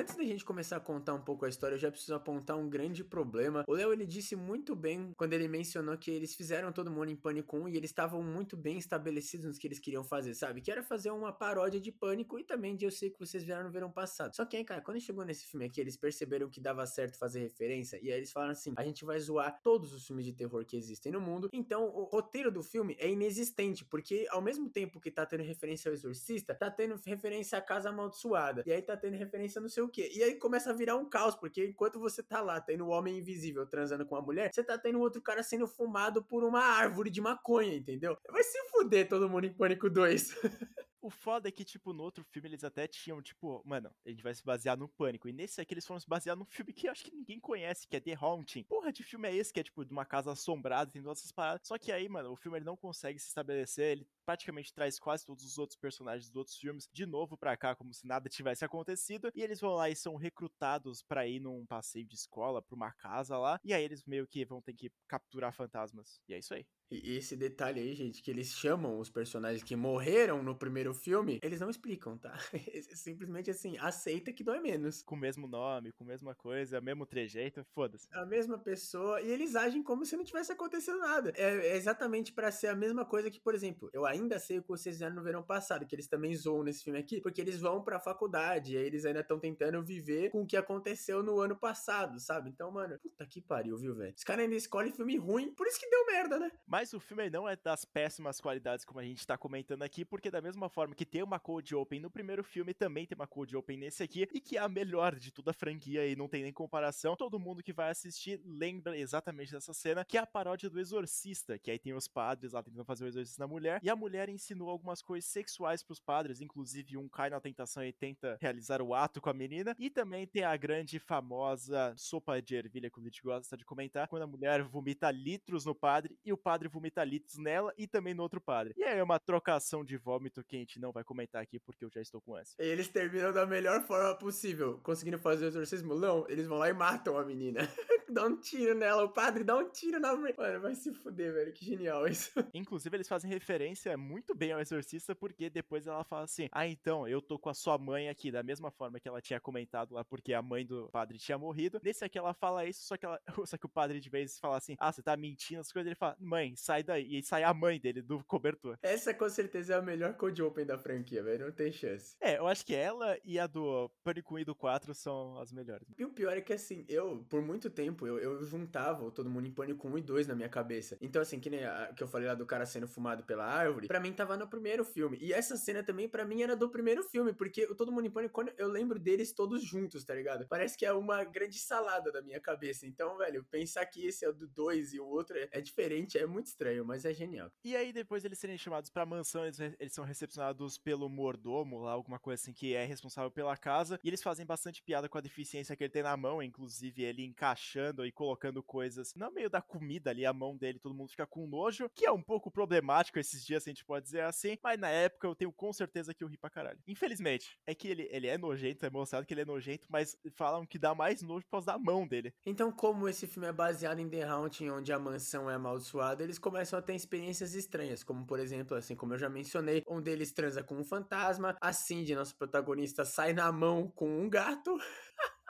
Antes 0.03 0.17
da 0.17 0.25
gente 0.25 0.45
começar 0.45 0.79
a 0.79 0.81
contar 0.81 1.15
um 1.15 1.21
pouco 1.21 1.45
a 1.45 1.49
história, 1.49 1.77
eu 1.77 1.79
já 1.79 1.89
preciso 1.89 2.13
apontar 2.13 2.59
um 2.59 2.69
grande 2.69 3.05
problema. 3.05 3.63
O 3.69 3.75
Léo, 3.75 3.93
ele 3.93 4.05
disse 4.05 4.35
muito 4.35 4.75
bem 4.75 5.13
quando 5.17 5.33
ele 5.33 5.47
mencionou 5.47 5.97
que 5.97 6.11
eles 6.11 6.35
fizeram 6.35 6.73
todo 6.73 6.91
mundo 6.91 7.13
em 7.13 7.15
Pânico 7.15 7.57
1 7.57 7.69
e 7.69 7.77
eles 7.77 7.91
estavam 7.91 8.21
muito 8.21 8.57
bem 8.57 8.79
estabelecidos 8.79 9.47
nos 9.47 9.59
que 9.59 9.69
eles 9.69 9.79
queriam 9.79 10.03
fazer, 10.03 10.35
sabe? 10.35 10.61
Que 10.61 10.73
era 10.73 10.83
fazer 10.83 11.13
uma 11.13 11.33
paródia 11.33 11.81
de 11.81 11.93
Pânico 11.93 12.37
e 12.37 12.43
também 12.43 12.75
de 12.75 12.85
Eu 12.85 12.91
Sei 12.91 13.11
Que 13.11 13.21
Vocês 13.21 13.45
Vieram 13.45 13.63
no 13.63 13.71
Verão 13.71 13.93
Passado. 13.93 14.35
Só 14.35 14.45
que 14.45 14.57
aí, 14.57 14.65
cara, 14.65 14.81
quando 14.81 15.01
chegou 15.01 15.25
nesse 15.25 15.47
filme 15.47 15.67
aqui, 15.67 15.81
eles 15.81 15.97
perceberam 15.97 16.51
que 16.51 16.61
dava 16.61 16.85
certo 16.85 17.17
fazer 17.17 17.39
referência 17.39 17.97
e 18.03 18.11
aí 18.11 18.19
eles 18.19 18.33
falaram 18.33 18.51
assim, 18.51 18.73
a 18.77 18.83
gente 18.83 19.05
vai 19.05 19.21
zoar 19.21 19.61
todos 19.63 19.93
os 19.93 20.05
filmes 20.05 20.25
de 20.25 20.33
terror 20.33 20.65
que 20.65 20.77
existem 20.77 21.13
no 21.13 21.21
mundo. 21.21 21.49
Então, 21.53 21.85
o 21.85 22.03
roteiro 22.07 22.51
do 22.51 22.65
filme 22.65 22.97
é 22.99 23.09
inexistente, 23.09 23.85
porque 23.85 24.27
ao 24.31 24.43
mesmo 24.43 24.69
tempo 24.69 24.99
que 24.99 25.13
tá 25.13 25.25
tendo 25.25 25.45
referência 25.45 25.89
ao 25.89 25.95
Exorcista, 25.95 26.57
tá 26.57 26.69
tendo 26.69 27.01
referência 27.07 27.57
à 27.57 27.61
Casa 27.61 27.91
Amaldiçoada. 27.91 28.65
E 28.67 28.73
aí 28.73 28.83
tá 28.83 28.97
tendo 28.97 29.17
referência 29.17 29.61
a 29.61 29.63
não 29.63 29.69
sei 29.69 29.81
o 29.85 29.92
quê. 29.93 30.11
E 30.15 30.23
aí 30.23 30.35
começa 30.35 30.71
a 30.71 30.73
virar 30.73 30.97
um 30.97 31.09
caos, 31.09 31.37
porque 31.37 31.65
enquanto 31.65 32.01
você 32.01 32.23
tá 32.23 32.41
lá 32.41 32.61
tendo 32.61 32.87
o 32.87 32.89
Homem 32.89 33.19
Invisível 33.19 33.67
transando 33.67 34.07
com 34.07 34.17
a 34.17 34.23
mulher, 34.23 34.51
você 34.53 34.65
tá 34.65 34.77
tendo 34.79 34.99
outro 34.99 35.23
cara 35.23 35.43
sendo 35.43 35.67
fumado 35.67 36.25
por 36.25 36.43
uma 36.43 36.61
árvore 36.61 37.11
de 37.11 37.21
maconha, 37.21 37.75
entendeu? 37.75 38.17
Vai 38.31 38.43
se 38.43 38.59
fuder 38.71 39.09
todo 39.09 39.29
mundo 39.29 39.45
em 39.45 39.53
Pânico 39.53 39.89
2. 39.89 40.35
O 41.03 41.11
foda 41.11 41.49
é 41.49 41.53
que, 41.53 41.65
tipo, 41.65 41.93
no 41.93 42.05
outro 42.05 42.23
filme 42.23 42.49
eles 42.49 42.63
até 42.63 42.87
tinham, 42.87 43.21
tipo, 43.21 43.61
mano, 43.67 43.93
a 44.07 44.09
gente 44.09 44.23
vai 44.23 44.33
se 44.33 44.45
basear 44.45 44.79
no 44.79 44.89
Pânico. 44.89 45.29
E 45.29 45.33
nesse 45.33 45.61
aqui 45.61 45.75
eles 45.75 45.85
foram 45.85 45.99
se 45.99 46.09
basear 46.09 46.37
num 46.37 46.45
filme 46.45 46.73
que 46.73 46.87
eu 46.87 46.93
acho 46.93 47.03
que 47.03 47.11
ninguém 47.11 47.41
conhece, 47.41 47.89
que 47.89 47.97
é 47.97 48.01
The 48.01 48.15
Haunting. 48.15 48.63
Porra 48.63 48.93
de 48.93 49.03
filme 49.03 49.29
é 49.29 49.35
esse, 49.35 49.53
que 49.53 49.59
é, 49.59 49.65
tipo, 49.65 49.85
de 49.85 49.91
uma 49.91 50.07
casa 50.07 50.31
assombrada, 50.31 50.93
tem 50.93 51.03
todas 51.03 51.19
essas 51.19 51.33
paradas. 51.33 51.67
Só 51.67 51.77
que 51.77 51.91
aí, 51.91 52.09
mano, 52.09 52.31
o 52.31 52.37
filme 52.37 52.59
ele 52.59 52.65
não 52.65 52.77
consegue 52.77 53.19
se 53.19 53.27
estabelecer, 53.27 53.91
ele 53.91 54.07
praticamente 54.25 54.73
traz 54.73 55.01
quase 55.01 55.27
todos 55.27 55.45
os 55.45 55.59
outros 55.59 55.77
personagens 55.77 56.29
dos 56.29 56.37
outros 56.37 56.57
filmes 56.57 56.89
de 56.93 57.05
novo 57.05 57.37
pra 57.37 57.57
cá, 57.57 57.75
como 57.75 57.93
se 57.93 58.07
nada 58.07 58.29
tivesse 58.29 58.65
acontecido. 58.65 59.33
E 59.35 59.43
eles 59.43 59.59
vão 59.59 59.75
lá 59.75 59.91
e 59.91 59.97
são 59.97 60.15
recrutados 60.15 61.03
para 61.03 61.27
ir 61.27 61.41
num 61.41 61.67
passeio 61.67 62.07
de 62.07 62.15
escola, 62.15 62.63
pra 62.63 62.77
uma 62.77 62.93
casa 62.93 63.37
lá. 63.37 63.59
E 63.65 63.75
aí 63.75 63.83
eles 63.83 64.05
meio 64.05 64.25
que 64.29 64.45
vão 64.45 64.63
ter 64.63 64.73
que 64.73 64.93
capturar 65.09 65.53
fantasmas. 65.53 66.21
E 66.29 66.35
é 66.35 66.39
isso 66.39 66.55
aí. 66.55 66.65
E 66.93 67.17
esse 67.17 67.35
detalhe 67.35 67.81
aí, 67.81 67.95
gente, 67.95 68.23
que 68.23 68.31
eles 68.31 68.49
chamam 68.49 68.99
os 68.99 69.09
personagens 69.09 69.63
que 69.63 69.75
morreram 69.75 70.43
no 70.43 70.55
primeiro 70.55 70.93
filme, 70.93 71.41
eles 71.43 71.59
não 71.59 71.71
explicam, 71.71 72.19
tá? 72.19 72.37
Simplesmente 72.95 73.51
assim, 73.51 73.79
aceita 73.79 74.33
que 74.33 74.45
dói 74.45 74.61
menos. 74.61 75.03
Com 75.03 75.15
o 75.15 75.19
mesmo 75.19 75.49
nome, 75.49 75.93
com 75.93 76.05
a 76.05 76.07
mesma 76.07 76.35
coisa, 76.35 76.81
mesmo 76.81 77.07
trejeito, 77.07 77.65
foda-se. 77.75 78.07
A 78.13 78.27
mesma 78.27 78.59
pessoa, 78.59 79.23
e 79.23 79.31
eles 79.31 79.57
agem 79.57 79.83
como 79.83 80.05
se 80.05 80.17
não 80.17 80.25
tivesse 80.25 80.53
acontecido 80.53 80.99
nada. 80.99 81.33
É, 81.35 81.69
é 81.69 81.77
exatamente 81.77 82.33
para 82.33 82.51
ser 82.51 82.69
a 82.69 82.75
mesma 82.75 83.05
coisa 83.05 83.31
que, 83.31 83.41
por 83.41 83.55
exemplo, 83.55 83.89
eu 83.93 84.05
ainda 84.05 84.39
sei 84.39 84.59
o 84.59 84.63
que 84.63 84.69
vocês 84.69 84.97
fizeram 84.97 85.17
no 85.17 85.23
verão 85.23 85.43
passado, 85.43 85.87
que 85.87 85.95
eles 85.95 86.07
também 86.07 86.35
zoam 86.35 86.63
nesse 86.63 86.85
filme 86.85 86.99
aqui, 86.99 87.21
porque 87.21 87.41
eles 87.41 87.59
vão 87.59 87.83
pra 87.83 87.99
faculdade, 87.99 88.75
e 88.75 88.77
aí 88.77 88.85
eles 88.85 89.07
ainda 89.07 89.21
estão 89.21 89.39
tentando 89.39 89.83
viver 89.83 90.31
com 90.31 90.43
o 90.43 90.47
que 90.47 90.57
aconteceu 90.57 91.23
no 91.23 91.41
ano 91.41 91.57
passado, 91.57 92.21
sabe? 92.21 92.51
Então, 92.51 92.71
mano, 92.71 92.99
puta 92.99 93.27
que 93.27 93.41
pariu, 93.41 93.79
viu, 93.79 93.95
velho? 93.95 94.15
Os 94.15 94.25
caras 94.25 94.45
ainda 94.45 94.57
escolhem 94.57 94.93
filme 94.93 95.17
ruim, 95.17 95.55
por 95.55 95.67
isso 95.67 95.81
que 95.81 95.89
deu 95.89 96.07
merda, 96.07 96.39
né? 96.39 96.51
Mas 96.67 96.82
o 96.93 96.99
filme 96.99 97.31
não 97.31 97.49
é 97.49 97.55
das 97.55 97.85
péssimas 97.85 98.41
qualidades 98.41 98.85
como 98.85 98.99
a 98.99 99.05
gente 99.05 99.25
tá 99.25 99.39
comentando 99.39 99.83
aqui, 99.83 100.05
porque 100.05 100.31
da 100.31 100.41
mesma 100.41 100.69
forma 100.69 100.95
que 100.95 101.07
tem 101.07 101.23
uma 101.23 101.39
Cold 101.39 101.75
Open 101.77 102.01
no 102.01 102.11
primeiro 102.11 102.43
filme, 102.43 102.75
também 102.75 103.07
tem 103.07 103.15
uma 103.15 103.27
Cold 103.27 103.57
Open 103.57 103.77
nesse 103.77 104.03
aqui, 104.03 104.29
e 104.33 104.41
que 104.41 104.57
é 104.57 104.61
a 104.61 104.69
melhor 104.69 105.15
de 105.15 105.31
toda 105.31 105.53
a 105.53 105.55
franquia 105.55 106.07
e 106.07 106.17
não 106.17 106.29
tem 106.29 106.43
nem 106.43 106.53
comparação. 106.53 107.15
Todo 107.15 107.39
mundo 107.39 107.63
que 107.63 107.73
vai 107.73 107.91
assistir 107.91 108.41
lembra 108.45 108.99
exatamente 108.99 109.53
dessa 109.53 109.73
cena, 109.73 110.05
que 110.05 110.17
é 110.17 110.21
a 110.21 110.27
paródia 110.27 110.69
do 110.69 110.81
Exorcista, 110.81 111.59
que 111.59 111.71
aí 111.71 111.79
tem 111.79 111.95
os 111.95 112.09
padres 112.09 112.53
lá 112.53 112.63
tentando 112.63 112.85
fazer 112.85 113.05
o 113.05 113.07
exorcista 113.07 113.43
na 113.43 113.47
mulher, 113.47 113.81
e 113.83 113.89
a 113.89 113.95
mulher 113.95 114.29
ensinou 114.29 114.69
algumas 114.69 115.01
coisas 115.01 115.31
sexuais 115.31 115.83
pros 115.85 116.01
padres, 116.01 116.41
inclusive 116.41 116.97
um 116.97 117.09
cai 117.09 117.31
na 117.31 117.41
tentação 117.41 117.85
e 117.85 117.93
tenta 117.93 118.37
realizar 118.41 118.83
o 118.83 118.95
ato 118.95 119.21
com 119.21 119.31
a 119.31 119.35
menina, 119.35 119.77
e 119.79 119.91
também 119.91 120.27
tem 120.27 120.43
a 120.43 120.57
grande 120.57 120.99
famosa 120.99 121.95
sopa 121.97 122.41
de 122.41 122.57
ervilha 122.57 122.91
que 122.91 122.99
o 122.99 123.03
Lit 123.03 123.23
gosta 123.23 123.57
de 123.57 123.65
comentar, 123.65 124.09
quando 124.09 124.23
a 124.23 124.27
mulher 124.27 124.63
vomita 124.63 125.11
litros 125.11 125.65
no 125.65 125.75
padre 125.75 126.19
e 126.25 126.33
o 126.33 126.37
padre 126.37 126.69
vomita 126.73 127.05
litros 127.05 127.39
nela 127.39 127.73
e 127.77 127.87
também 127.87 128.15
no 128.15 128.23
outro 128.23 128.41
padre. 128.41 128.75
E 128.77 128.83
aí 128.83 128.99
é 128.99 129.03
uma 129.03 129.21
trocação 129.21 129.85
de 129.85 129.97
vômito 129.97 130.43
que 130.45 130.57
a 130.57 130.59
gente 130.59 130.81
não 130.81 130.93
vai 130.93 131.05
comentar 131.05 131.43
aqui 131.43 131.59
porque 131.61 131.85
eu 131.85 131.91
já 131.91 132.01
estou 132.01 132.21
com 132.21 132.37
essa. 132.37 132.55
Eles 132.59 132.89
terminam 132.89 133.33
da 133.33 133.47
melhor 133.47 133.83
forma 133.83 134.15
possível, 134.17 134.81
conseguindo 134.83 135.19
fazer 135.19 135.45
o 135.45 135.49
exorcismo. 135.49 135.95
Não, 135.95 136.27
eles 136.29 136.47
vão 136.47 136.59
lá 136.59 136.69
e 136.69 136.73
matam 136.73 137.17
a 137.17 137.25
menina. 137.25 137.61
dá 138.13 138.27
um 138.27 138.37
tiro 138.37 138.75
nela, 138.75 139.05
o 139.05 139.09
padre 139.09 139.43
dá 139.43 139.57
um 139.57 139.69
tiro 139.71 139.99
na 139.99 140.15
mulher. 140.15 140.35
Mano, 140.37 140.61
vai 140.61 140.75
se 140.75 140.93
fuder, 140.93 141.33
velho, 141.33 141.53
que 141.53 141.65
genial 141.65 142.07
isso. 142.07 142.31
Inclusive, 142.55 142.97
eles 142.97 143.09
fazem 143.09 143.31
referência 143.31 143.97
muito 143.97 144.35
bem 144.35 144.53
ao 144.53 144.61
exorcista, 144.61 145.15
porque 145.15 145.49
depois 145.49 145.87
ela 145.87 146.05
fala 146.05 146.25
assim: 146.25 146.49
Ah, 146.53 146.67
então, 146.67 147.09
eu 147.09 147.21
tô 147.23 147.39
com 147.39 147.49
a 147.49 147.55
sua 147.55 147.79
mãe 147.79 148.09
aqui, 148.09 148.31
da 148.31 148.43
mesma 148.43 148.71
forma 148.71 149.01
que 149.01 149.09
ela 149.09 149.21
tinha 149.21 149.41
comentado 149.41 149.95
lá, 149.95 150.05
porque 150.05 150.35
a 150.35 150.43
mãe 150.43 150.65
do 150.65 150.89
padre 150.91 151.19
tinha 151.19 151.39
morrido. 151.39 151.81
Nesse 151.83 152.05
aqui 152.05 152.19
ela 152.19 152.35
fala 152.35 152.67
isso, 152.67 152.85
só 152.85 152.97
que, 152.97 153.07
ela, 153.07 153.21
só 153.47 153.57
que 153.57 153.67
o 153.67 153.71
padre 153.71 153.99
de 153.99 154.11
vez 154.11 154.39
fala 154.39 154.59
assim: 154.59 154.77
Ah, 154.79 154.93
você 154.93 155.03
tá 155.03 155.17
mentindo, 155.17 155.61
as 155.61 155.73
coisas. 155.73 155.87
Ele 155.87 155.97
fala: 155.97 156.17
Mãe, 156.21 156.52
sai 156.57 156.83
daí. 156.83 157.19
E 157.19 157.23
sai 157.23 157.43
a 157.43 157.53
mãe 157.53 157.81
dele 157.81 158.03
do 158.03 158.23
cobertor. 158.25 158.79
Essa 158.83 159.13
com 159.15 159.29
certeza 159.29 159.75
é 159.75 159.77
a 159.77 159.83
melhor 159.83 160.15
Code 160.15 160.43
Open 160.43 160.65
da 160.65 160.79
franquia, 160.79 161.23
velho, 161.23 161.47
não 161.47 161.53
tem 161.53 161.73
chance. 161.73 162.17
É, 162.21 162.39
eu 162.39 162.47
acho 162.47 162.65
que 162.65 162.75
ela 162.75 163.19
e 163.25 163.39
a 163.39 163.47
do 163.47 163.91
Pânico 164.05 164.35
1 164.35 164.39
e 164.41 164.45
do 164.45 164.55
4 164.55 164.95
são 164.95 165.39
as 165.39 165.53
melhores. 165.53 165.87
E 165.99 166.05
o 166.05 166.11
pior 166.11 166.37
é 166.37 166.41
que 166.41 166.53
assim, 166.53 166.85
eu, 166.89 167.25
por 167.29 167.43
muito 167.43 167.71
tempo, 167.71 168.07
eu, 168.07 168.19
eu 168.19 168.43
juntava 168.45 169.11
todo 169.11 169.31
mundo 169.31 169.47
em 169.47 169.53
Pânico 169.53 169.89
1 169.89 169.99
e 169.99 170.03
2 170.03 170.27
na 170.29 170.35
minha 170.35 170.49
cabeça. 170.49 170.97
Então, 171.01 171.21
assim, 171.23 171.41
que 171.41 171.51
nem 171.51 171.65
a, 171.65 171.93
que 171.95 172.03
eu 172.03 172.09
falei 172.09 172.29
lá 172.29 172.35
do 172.35 172.47
cara 172.47 172.67
sendo 172.67 172.89
fumado 172.89 173.25
pela 173.25 173.45
árvore, 173.45 173.89
pra 173.89 174.01
mim 174.01 174.13
tava 174.13 174.37
no 174.37 174.47
primeiro 174.47 174.85
filme. 174.85 175.19
E 175.21 175.33
essa 175.33 175.57
cena 175.57 175.83
também, 175.83 176.09
pra 176.09 176.25
mim, 176.25 176.43
era 176.43 176.57
do 176.57 176.69
primeiro 176.69 177.03
filme, 177.05 177.33
porque 177.33 177.65
o 177.65 177.75
Todo 177.75 177.93
Mundo 177.93 178.07
em 178.07 178.11
Pânico, 178.11 178.35
quando 178.35 178.53
eu 178.57 178.69
lembro 178.69 178.99
deles 178.99 179.33
todos 179.33 179.63
juntos, 179.63 180.05
tá 180.05 180.15
ligado? 180.15 180.47
Parece 180.49 180.77
que 180.77 180.87
é 180.87 180.93
uma 180.93 181.25
grande 181.25 181.59
salada 181.59 182.11
da 182.11 182.23
minha 182.23 182.41
cabeça. 182.41 182.87
Então, 182.87 183.17
velho, 183.17 183.45
pensar 183.45 183.85
que 183.87 184.07
esse 184.07 184.25
é 184.25 184.29
o 184.29 184.33
do 184.33 184.47
2 184.47 184.95
e 184.95 185.01
o 185.01 185.07
outro 185.07 185.37
é, 185.37 185.49
é 185.51 185.61
diferente, 185.61 186.19
é 186.19 186.27
muito 186.27 186.42
estranho, 186.49 186.85
mas 186.85 187.05
é 187.05 187.13
genial. 187.13 187.51
E 187.65 187.77
aí, 187.77 187.93
depois 187.93 188.25
eles 188.25 188.39
serem 188.39 188.59
chamados 188.59 188.91
pra 188.91 189.07
mansão, 189.07 189.45
eles, 189.45 189.59
eles 189.61 189.93
são 189.93 190.05
recepcionados 190.05 190.79
pelo 190.79 191.09
mordomo, 191.09 191.81
lá, 191.81 191.93
alguma 191.93 192.19
coisa 192.19 192.41
assim, 192.41 192.53
que 192.53 192.75
é 192.75 192.85
responsável 192.85 193.31
pela 193.31 193.57
casa. 193.57 193.99
E 194.03 194.09
eles 194.09 194.23
fazem 194.23 194.47
bastante 194.47 194.83
piada 194.83 195.09
com 195.09 195.19
a 195.19 195.21
deficiência 195.21 195.77
que 195.77 195.85
ele 195.85 195.93
tem 195.93 196.03
na 196.03 196.17
mão, 196.17 196.43
inclusive 196.43 197.03
ele 197.03 197.25
encaixando 197.25 198.07
e 198.07 198.13
colocando 198.13 198.63
coisas 198.63 199.15
no 199.15 199.31
meio 199.31 199.51
da 199.51 199.61
comida 199.61 200.11
ali, 200.11 200.25
a 200.27 200.33
mão 200.33 200.57
dele, 200.57 200.79
todo 200.79 200.95
mundo 200.95 201.11
fica 201.11 201.27
com 201.27 201.47
nojo, 201.47 201.91
que 201.95 202.07
é 202.07 202.13
um 202.13 202.23
pouco 202.23 202.51
problemático 202.51 203.19
esses 203.19 203.45
dias, 203.45 203.63
se 203.63 203.71
a 203.71 203.73
gente 203.73 203.85
pode 203.85 204.05
dizer 204.05 204.23
assim. 204.23 204.57
Mas 204.63 204.79
na 204.79 204.89
época 204.89 205.27
eu 205.27 205.35
tenho 205.35 205.53
com 205.53 205.73
certeza 205.73 206.15
que 206.15 206.25
eu 206.25 206.29
ri 206.29 206.37
pra 206.37 206.51
caralho. 206.51 206.79
Infelizmente, 206.87 207.59
é 207.67 207.75
que 207.75 207.89
ele, 207.89 208.09
ele 208.11 208.27
é 208.27 208.39
nojento, 208.39 208.87
é 208.87 208.91
mostrado 208.91 209.27
que 209.27 209.35
ele 209.35 209.43
é 209.43 209.45
nojento, 209.45 209.87
mas 209.91 210.17
falam 210.35 210.67
que 210.67 210.79
dá 210.79 210.95
mais 210.95 211.23
nojo 211.23 211.45
por 211.45 211.53
causa 211.53 211.67
da 211.67 211.79
mão 211.79 212.07
dele. 212.07 212.33
Então, 212.45 212.73
como 212.73 213.09
esse 213.09 213.27
filme 213.27 213.49
é 213.49 213.53
baseado 213.53 214.01
em 214.01 214.09
The 214.09 214.23
Haunting, 214.23 214.71
onde 214.71 214.93
a 214.93 214.99
mansão 214.99 215.51
é 215.51 215.55
amaldiçoada, 215.55 216.23
eles 216.33 216.39
começam 216.39 216.79
a 216.79 216.83
ter 216.83 216.95
experiências 216.95 217.55
estranhas, 217.55 218.03
como 218.03 218.25
por 218.25 218.41
exemplo, 218.41 218.75
assim 218.75 218.97
como 218.97 219.13
eu 219.13 219.19
já 219.19 219.29
mencionei, 219.29 219.83
um 219.87 220.01
deles 220.01 220.33
transa 220.33 220.63
com 220.63 220.77
um 220.77 220.85
fantasma, 220.85 221.55
a 221.61 221.73
Cindy, 221.75 222.15
nosso 222.15 222.35
protagonista, 222.37 223.05
sai 223.05 223.35
na 223.35 223.53
mão 223.53 223.91
com 223.95 224.09
um 224.09 224.31
gato. 224.31 224.75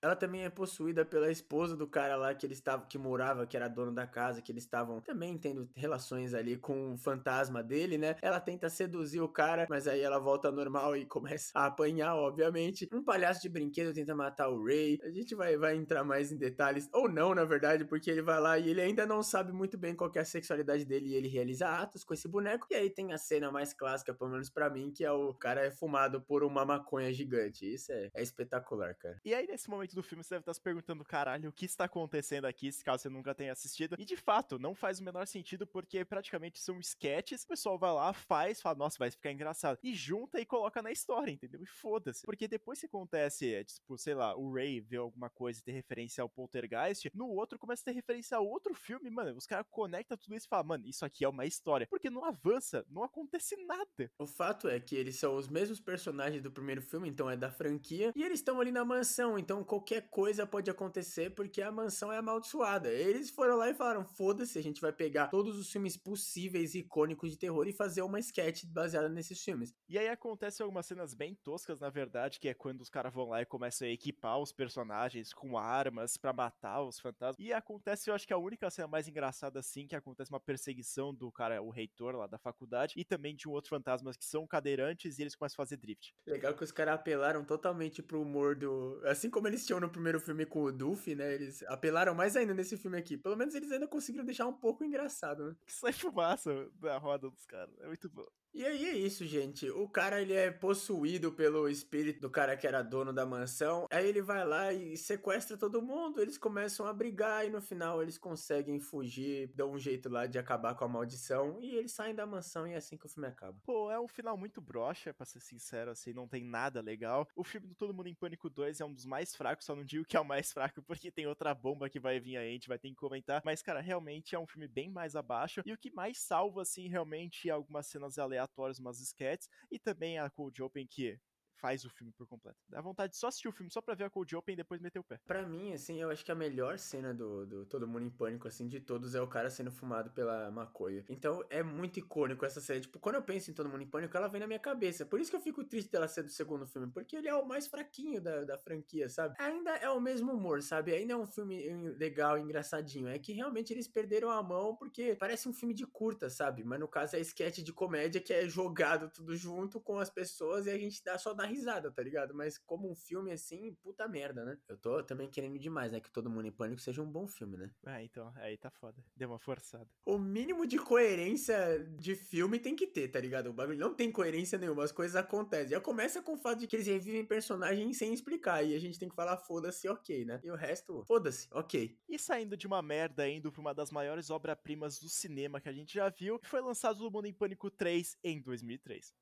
Ela 0.00 0.14
também 0.14 0.44
é 0.44 0.50
possuída 0.50 1.04
pela 1.04 1.30
esposa 1.30 1.76
do 1.76 1.86
cara 1.86 2.16
lá 2.16 2.34
que 2.34 2.46
ele 2.46 2.52
estava 2.52 2.86
que 2.86 2.96
morava, 2.96 3.46
que 3.46 3.56
era 3.56 3.68
dono 3.68 3.92
da 3.92 4.06
casa, 4.06 4.40
que 4.40 4.52
eles 4.52 4.62
estavam 4.62 5.00
também 5.00 5.36
tendo 5.36 5.68
relações 5.74 6.34
ali 6.34 6.56
com 6.56 6.94
o 6.94 6.96
fantasma 6.96 7.62
dele, 7.62 7.98
né? 7.98 8.16
Ela 8.22 8.38
tenta 8.38 8.68
seduzir 8.68 9.20
o 9.20 9.28
cara, 9.28 9.66
mas 9.68 9.88
aí 9.88 10.00
ela 10.00 10.18
volta 10.18 10.52
normal 10.52 10.96
e 10.96 11.04
começa 11.04 11.50
a 11.54 11.66
apanhar, 11.66 12.14
obviamente. 12.14 12.88
Um 12.92 13.02
palhaço 13.02 13.42
de 13.42 13.48
brinquedo 13.48 13.92
tenta 13.92 14.14
matar 14.14 14.48
o 14.48 14.64
Ray. 14.64 14.98
A 15.02 15.10
gente 15.10 15.34
vai, 15.34 15.56
vai 15.56 15.76
entrar 15.76 16.04
mais 16.04 16.30
em 16.30 16.36
detalhes, 16.36 16.88
ou 16.92 17.08
não, 17.08 17.34
na 17.34 17.44
verdade, 17.44 17.84
porque 17.84 18.10
ele 18.10 18.22
vai 18.22 18.40
lá 18.40 18.58
e 18.58 18.70
ele 18.70 18.80
ainda 18.80 19.04
não 19.04 19.22
sabe 19.22 19.52
muito 19.52 19.76
bem 19.76 19.94
qual 19.94 20.12
é 20.14 20.20
a 20.20 20.24
sexualidade 20.24 20.84
dele 20.84 21.08
e 21.08 21.14
ele 21.14 21.28
realiza 21.28 21.68
atos 21.68 22.04
com 22.04 22.14
esse 22.14 22.28
boneco. 22.28 22.66
E 22.70 22.74
aí 22.74 22.88
tem 22.88 23.12
a 23.12 23.18
cena 23.18 23.50
mais 23.50 23.72
clássica, 23.72 24.14
pelo 24.14 24.30
menos 24.30 24.48
para 24.48 24.70
mim, 24.70 24.92
que 24.92 25.04
é 25.04 25.10
o 25.10 25.34
cara 25.34 25.64
é 25.64 25.70
fumado 25.70 26.20
por 26.20 26.44
uma 26.44 26.64
maconha 26.64 27.12
gigante. 27.12 27.66
Isso 27.66 27.90
é, 27.90 28.10
é 28.14 28.22
espetacular, 28.22 28.94
cara. 28.94 29.20
E 29.24 29.34
aí, 29.34 29.46
nesse 29.46 29.68
momento 29.68 29.87
do 29.94 30.02
filme, 30.02 30.22
você 30.22 30.34
deve 30.34 30.42
estar 30.42 30.54
se 30.54 30.60
perguntando, 30.60 31.04
caralho, 31.04 31.48
o 31.50 31.52
que 31.52 31.64
está 31.64 31.84
acontecendo 31.84 32.46
aqui, 32.46 32.70
se 32.70 32.84
caso 32.84 33.02
você 33.02 33.08
nunca 33.08 33.34
tenha 33.34 33.52
assistido. 33.52 33.96
E 33.98 34.04
de 34.04 34.16
fato, 34.16 34.58
não 34.58 34.74
faz 34.74 35.00
o 35.00 35.04
menor 35.04 35.26
sentido, 35.26 35.66
porque 35.66 36.04
praticamente 36.04 36.58
são 36.58 36.78
sketches, 36.78 37.44
o 37.44 37.48
pessoal 37.48 37.78
vai 37.78 37.92
lá, 37.92 38.12
faz, 38.12 38.60
fala, 38.60 38.76
nossa, 38.76 38.98
vai 38.98 39.10
ficar 39.10 39.32
engraçado. 39.32 39.78
E 39.82 39.94
junta 39.94 40.40
e 40.40 40.46
coloca 40.46 40.82
na 40.82 40.92
história, 40.92 41.30
entendeu? 41.30 41.62
E 41.62 41.66
foda-se. 41.66 42.24
Porque 42.24 42.46
depois 42.46 42.80
que 42.80 42.86
acontece, 42.86 43.54
é, 43.54 43.64
tipo, 43.64 43.96
sei 43.96 44.14
lá, 44.14 44.36
o 44.36 44.52
Ray 44.52 44.80
vê 44.80 44.96
alguma 44.96 45.30
coisa 45.30 45.60
e 45.60 45.62
ter 45.62 45.72
referência 45.72 46.22
ao 46.22 46.28
Poltergeist, 46.28 47.10
no 47.14 47.28
outro 47.28 47.58
começa 47.58 47.82
a 47.82 47.84
ter 47.86 47.92
referência 47.92 48.36
a 48.36 48.40
outro 48.40 48.74
filme, 48.74 49.10
mano. 49.10 49.36
Os 49.36 49.46
caras 49.46 49.66
conectam 49.70 50.16
tudo 50.16 50.34
isso 50.34 50.46
e 50.46 50.48
falam, 50.48 50.66
mano, 50.66 50.86
isso 50.86 51.04
aqui 51.04 51.24
é 51.24 51.28
uma 51.28 51.46
história. 51.46 51.86
Porque 51.88 52.10
não 52.10 52.24
avança, 52.24 52.84
não 52.90 53.02
acontece 53.02 53.56
nada. 53.64 54.10
O 54.18 54.26
fato 54.26 54.68
é 54.68 54.78
que 54.78 54.94
eles 54.94 55.16
são 55.16 55.34
os 55.34 55.48
mesmos 55.48 55.80
personagens 55.80 56.42
do 56.42 56.50
primeiro 56.50 56.82
filme, 56.82 57.08
então 57.08 57.30
é 57.30 57.36
da 57.36 57.50
franquia, 57.50 58.12
e 58.14 58.22
eles 58.22 58.40
estão 58.40 58.60
ali 58.60 58.70
na 58.70 58.84
mansão, 58.84 59.38
então 59.38 59.64
como 59.64 59.77
qualquer 59.78 60.08
coisa 60.10 60.46
pode 60.46 60.68
acontecer 60.70 61.30
porque 61.30 61.62
a 61.62 61.70
mansão 61.70 62.12
é 62.12 62.18
amaldiçoada. 62.18 62.88
Eles 62.90 63.30
foram 63.30 63.56
lá 63.56 63.70
e 63.70 63.74
falaram: 63.74 64.04
foda-se, 64.04 64.58
a 64.58 64.62
gente 64.62 64.80
vai 64.80 64.92
pegar 64.92 65.28
todos 65.28 65.56
os 65.56 65.70
filmes 65.70 65.96
possíveis 65.96 66.74
icônicos 66.74 67.30
de 67.30 67.38
terror 67.38 67.66
e 67.68 67.72
fazer 67.72 68.02
uma 68.02 68.18
sketch 68.18 68.64
baseada 68.64 69.08
nesses 69.08 69.42
filmes. 69.42 69.72
E 69.88 69.96
aí 69.96 70.08
acontecem 70.08 70.64
algumas 70.64 70.86
cenas 70.86 71.14
bem 71.14 71.34
toscas, 71.44 71.78
na 71.78 71.88
verdade, 71.88 72.40
que 72.40 72.48
é 72.48 72.54
quando 72.54 72.80
os 72.80 72.90
caras 72.90 73.14
vão 73.14 73.28
lá 73.28 73.40
e 73.40 73.46
começam 73.46 73.86
a 73.86 73.90
equipar 73.90 74.38
os 74.38 74.52
personagens 74.52 75.32
com 75.32 75.56
armas 75.56 76.16
para 76.16 76.32
matar 76.32 76.82
os 76.82 76.98
fantasmas. 76.98 77.36
E 77.38 77.52
acontece, 77.52 78.10
eu 78.10 78.14
acho 78.14 78.26
que 78.26 78.32
a 78.32 78.38
única 78.38 78.68
cena 78.70 78.88
mais 78.88 79.06
engraçada 79.06 79.60
assim, 79.60 79.86
que 79.86 79.94
acontece 79.94 80.30
uma 80.30 80.40
perseguição 80.40 81.14
do 81.14 81.30
cara, 81.30 81.62
o 81.62 81.70
reitor 81.70 82.16
lá 82.16 82.26
da 82.26 82.38
faculdade, 82.38 82.94
e 82.96 83.04
também 83.04 83.36
de 83.36 83.48
um 83.48 83.52
outro 83.52 83.70
fantasma 83.70 84.10
que 84.12 84.24
são 84.24 84.46
cadeirantes 84.46 85.18
e 85.18 85.22
eles 85.22 85.36
começam 85.36 85.54
a 85.62 85.64
fazer 85.64 85.76
drift. 85.76 86.14
Legal 86.26 86.54
que 86.54 86.64
os 86.64 86.72
caras 86.72 86.94
apelaram 86.94 87.44
totalmente 87.44 88.02
pro 88.02 88.20
humor 88.20 88.56
do. 88.56 89.00
Assim 89.04 89.30
como 89.30 89.46
eles 89.46 89.67
tinham 89.68 89.80
no 89.80 89.90
primeiro 89.90 90.18
filme 90.18 90.46
com 90.46 90.62
o 90.64 90.72
Duffy, 90.72 91.14
né? 91.14 91.34
Eles 91.34 91.62
apelaram 91.64 92.14
mais 92.14 92.36
ainda 92.36 92.54
nesse 92.54 92.76
filme 92.76 92.96
aqui. 92.96 93.18
Pelo 93.18 93.36
menos 93.36 93.54
eles 93.54 93.70
ainda 93.70 93.86
conseguiram 93.86 94.24
deixar 94.24 94.46
um 94.46 94.52
pouco 94.52 94.82
engraçado, 94.82 95.48
né? 95.48 95.56
Que 95.66 95.72
sai 95.72 95.92
fumaça 95.92 96.70
da 96.80 96.96
roda 96.96 97.28
dos 97.28 97.44
caras. 97.44 97.74
É 97.80 97.86
muito 97.86 98.08
bom. 98.08 98.26
E 98.54 98.64
aí 98.64 98.86
é 98.86 98.96
isso, 98.96 99.24
gente. 99.26 99.68
O 99.70 99.88
cara 99.88 100.20
ele 100.20 100.32
é 100.32 100.50
possuído 100.50 101.30
pelo 101.30 101.68
espírito 101.68 102.20
do 102.20 102.30
cara 102.30 102.56
que 102.56 102.66
era 102.66 102.82
dono 102.82 103.12
da 103.12 103.26
mansão. 103.26 103.86
Aí 103.90 104.08
ele 104.08 104.22
vai 104.22 104.44
lá 104.44 104.72
e 104.72 104.96
sequestra 104.96 105.56
todo 105.56 105.82
mundo. 105.82 106.20
Eles 106.20 106.38
começam 106.38 106.86
a 106.86 106.92
brigar 106.92 107.46
e 107.46 107.50
no 107.50 107.60
final 107.60 108.02
eles 108.02 108.16
conseguem 108.16 108.80
fugir, 108.80 109.52
dão 109.54 109.72
um 109.72 109.78
jeito 109.78 110.08
lá 110.08 110.26
de 110.26 110.38
acabar 110.38 110.74
com 110.74 110.84
a 110.84 110.88
maldição 110.88 111.58
e 111.60 111.76
eles 111.76 111.92
saem 111.92 112.14
da 112.14 112.26
mansão 112.26 112.66
e 112.66 112.72
é 112.72 112.76
assim 112.76 112.96
que 112.96 113.06
o 113.06 113.08
filme 113.08 113.28
acaba. 113.28 113.56
Pô, 113.64 113.90
é 113.90 114.00
um 114.00 114.08
final 114.08 114.36
muito 114.36 114.60
broxa, 114.60 115.12
pra 115.12 115.26
ser 115.26 115.40
sincero, 115.40 115.90
assim, 115.90 116.12
não 116.12 116.26
tem 116.26 116.42
nada 116.42 116.80
legal. 116.80 117.28
O 117.36 117.44
filme 117.44 117.66
do 117.66 117.74
Todo 117.74 117.94
Mundo 117.94 118.08
em 118.08 118.14
Pânico 118.14 118.48
2 118.48 118.80
é 118.80 118.84
um 118.84 118.92
dos 118.92 119.04
mais 119.04 119.36
fracos, 119.36 119.57
só 119.60 119.74
não 119.74 119.84
digo 119.84 120.04
que 120.04 120.16
é 120.16 120.20
o 120.20 120.24
mais 120.24 120.52
fraco 120.52 120.82
porque 120.82 121.10
tem 121.10 121.26
outra 121.26 121.54
bomba 121.54 121.88
que 121.88 122.00
vai 122.00 122.18
vir 122.20 122.36
aí, 122.36 122.50
a 122.50 122.52
gente 122.52 122.68
vai 122.68 122.78
ter 122.78 122.88
que 122.88 122.94
comentar. 122.94 123.42
Mas, 123.44 123.62
cara, 123.62 123.80
realmente 123.80 124.34
é 124.34 124.38
um 124.38 124.46
filme 124.46 124.68
bem 124.68 124.90
mais 124.90 125.16
abaixo. 125.16 125.62
E 125.64 125.72
o 125.72 125.78
que 125.78 125.90
mais 125.90 126.18
salva, 126.18 126.62
assim, 126.62 126.88
realmente 126.88 127.48
é 127.48 127.52
algumas 127.52 127.86
cenas 127.86 128.18
aleatórias 128.18 128.78
umas 128.78 129.00
sketches, 129.00 129.48
e 129.70 129.78
também 129.78 130.18
a 130.18 130.30
Cold 130.30 130.62
Open, 130.62 130.86
que 130.86 131.18
faz 131.58 131.84
o 131.84 131.90
filme 131.90 132.12
por 132.12 132.26
completo. 132.26 132.58
Dá 132.68 132.80
vontade 132.80 133.12
de 133.12 133.18
só 133.18 133.28
assistir 133.28 133.48
o 133.48 133.52
filme 133.52 133.70
só 133.70 133.80
pra 133.80 133.94
ver 133.94 134.04
a 134.04 134.10
Cold 134.10 134.34
Open 134.36 134.52
e 134.52 134.56
depois 134.56 134.80
meter 134.80 134.98
o 134.98 135.04
pé. 135.04 135.20
Pra 135.26 135.46
mim, 135.46 135.72
assim, 135.72 136.00
eu 136.00 136.10
acho 136.10 136.24
que 136.24 136.32
a 136.32 136.34
melhor 136.34 136.78
cena 136.78 137.12
do, 137.12 137.46
do 137.46 137.66
Todo 137.66 137.86
Mundo 137.86 138.04
em 138.04 138.10
Pânico, 138.10 138.48
assim, 138.48 138.66
de 138.66 138.80
todos 138.80 139.14
é 139.14 139.20
o 139.20 139.26
cara 139.26 139.50
sendo 139.50 139.70
fumado 139.70 140.10
pela 140.10 140.50
maconha. 140.50 141.04
Então 141.08 141.44
é 141.50 141.62
muito 141.62 141.98
icônico 141.98 142.44
essa 142.44 142.60
cena. 142.60 142.80
Tipo, 142.80 142.98
quando 142.98 143.16
eu 143.16 143.22
penso 143.22 143.50
em 143.50 143.54
Todo 143.54 143.68
Mundo 143.68 143.82
em 143.82 143.86
Pânico, 143.86 144.16
ela 144.16 144.28
vem 144.28 144.40
na 144.40 144.46
minha 144.46 144.58
cabeça. 144.58 145.04
Por 145.04 145.20
isso 145.20 145.30
que 145.30 145.36
eu 145.36 145.40
fico 145.40 145.64
triste 145.64 145.90
dela 145.90 146.08
ser 146.08 146.22
do 146.22 146.30
segundo 146.30 146.66
filme, 146.66 146.90
porque 146.92 147.16
ele 147.16 147.28
é 147.28 147.34
o 147.34 147.46
mais 147.46 147.66
fraquinho 147.66 148.20
da, 148.20 148.44
da 148.44 148.58
franquia, 148.58 149.08
sabe? 149.08 149.34
Ainda 149.38 149.70
é 149.76 149.90
o 149.90 150.00
mesmo 150.00 150.32
humor, 150.32 150.62
sabe? 150.62 150.92
Ainda 150.94 151.14
é 151.14 151.16
um 151.16 151.26
filme 151.26 151.68
legal, 151.96 152.38
engraçadinho. 152.38 153.08
É 153.08 153.18
que 153.18 153.32
realmente 153.32 153.72
eles 153.72 153.88
perderam 153.88 154.30
a 154.30 154.42
mão 154.42 154.76
porque 154.76 155.16
parece 155.16 155.48
um 155.48 155.52
filme 155.52 155.74
de 155.74 155.86
curta, 155.86 156.30
sabe? 156.30 156.64
Mas 156.64 156.78
no 156.78 156.88
caso 156.88 157.16
é 157.16 157.20
sketch 157.20 157.58
de 157.58 157.72
comédia 157.72 158.20
que 158.20 158.32
é 158.32 158.48
jogado 158.48 159.10
tudo 159.10 159.36
junto 159.36 159.80
com 159.80 159.98
as 159.98 160.10
pessoas 160.10 160.66
e 160.66 160.70
a 160.70 160.78
gente 160.78 161.02
dá 161.02 161.18
só 161.18 161.34
dá 161.34 161.47
risada, 161.48 161.90
tá 161.90 162.02
ligado? 162.02 162.34
Mas 162.34 162.58
como 162.58 162.90
um 162.90 162.94
filme 162.94 163.32
assim, 163.32 163.74
puta 163.82 164.06
merda, 164.06 164.44
né? 164.44 164.58
Eu 164.68 164.76
tô 164.76 165.02
também 165.02 165.28
querendo 165.28 165.58
demais, 165.58 165.92
né? 165.92 166.00
Que 166.00 166.10
todo 166.10 166.30
mundo 166.30 166.46
em 166.46 166.52
pânico 166.52 166.80
seja 166.80 167.02
um 167.02 167.10
bom 167.10 167.26
filme, 167.26 167.56
né? 167.56 167.70
Ah, 167.84 168.02
então, 168.02 168.32
aí 168.36 168.56
tá 168.56 168.70
foda. 168.70 169.02
Deu 169.16 169.28
uma 169.28 169.38
forçada. 169.38 169.88
O 170.04 170.18
mínimo 170.18 170.66
de 170.66 170.78
coerência 170.78 171.84
de 171.98 172.14
filme 172.14 172.58
tem 172.58 172.76
que 172.76 172.86
ter, 172.86 173.08
tá 173.08 173.20
ligado? 173.20 173.48
O 173.48 173.52
bagulho 173.52 173.78
não 173.78 173.94
tem 173.94 174.10
coerência 174.10 174.58
nenhuma, 174.58 174.84
as 174.84 174.92
coisas 174.92 175.16
acontecem. 175.16 175.70
Já 175.70 175.80
começa 175.80 176.22
com 176.22 176.34
o 176.34 176.38
fato 176.38 176.60
de 176.60 176.66
que 176.66 176.76
eles 176.76 176.86
revivem 176.86 177.24
personagens 177.24 177.96
sem 177.96 178.12
explicar. 178.12 178.62
E 178.62 178.74
a 178.74 178.80
gente 178.80 178.98
tem 178.98 179.08
que 179.08 179.14
falar, 179.14 179.36
foda-se, 179.36 179.88
ok, 179.88 180.24
né? 180.24 180.40
E 180.42 180.50
o 180.50 180.54
resto, 180.56 181.04
foda-se, 181.06 181.48
ok. 181.52 181.96
E 182.08 182.18
saindo 182.18 182.56
de 182.56 182.66
uma 182.66 182.82
merda, 182.82 183.28
indo 183.28 183.50
pra 183.50 183.60
uma 183.60 183.74
das 183.74 183.90
maiores 183.90 184.30
obras-primas 184.30 184.98
do 184.98 185.08
cinema 185.08 185.60
que 185.60 185.68
a 185.68 185.72
gente 185.72 185.94
já 185.94 186.08
viu, 186.08 186.40
foi 186.42 186.60
lançado 186.60 187.06
o 187.06 187.10
Mundo 187.10 187.26
em 187.26 187.32
Pânico 187.32 187.70
3 187.70 188.16
em 188.22 188.40
2003. 188.40 189.14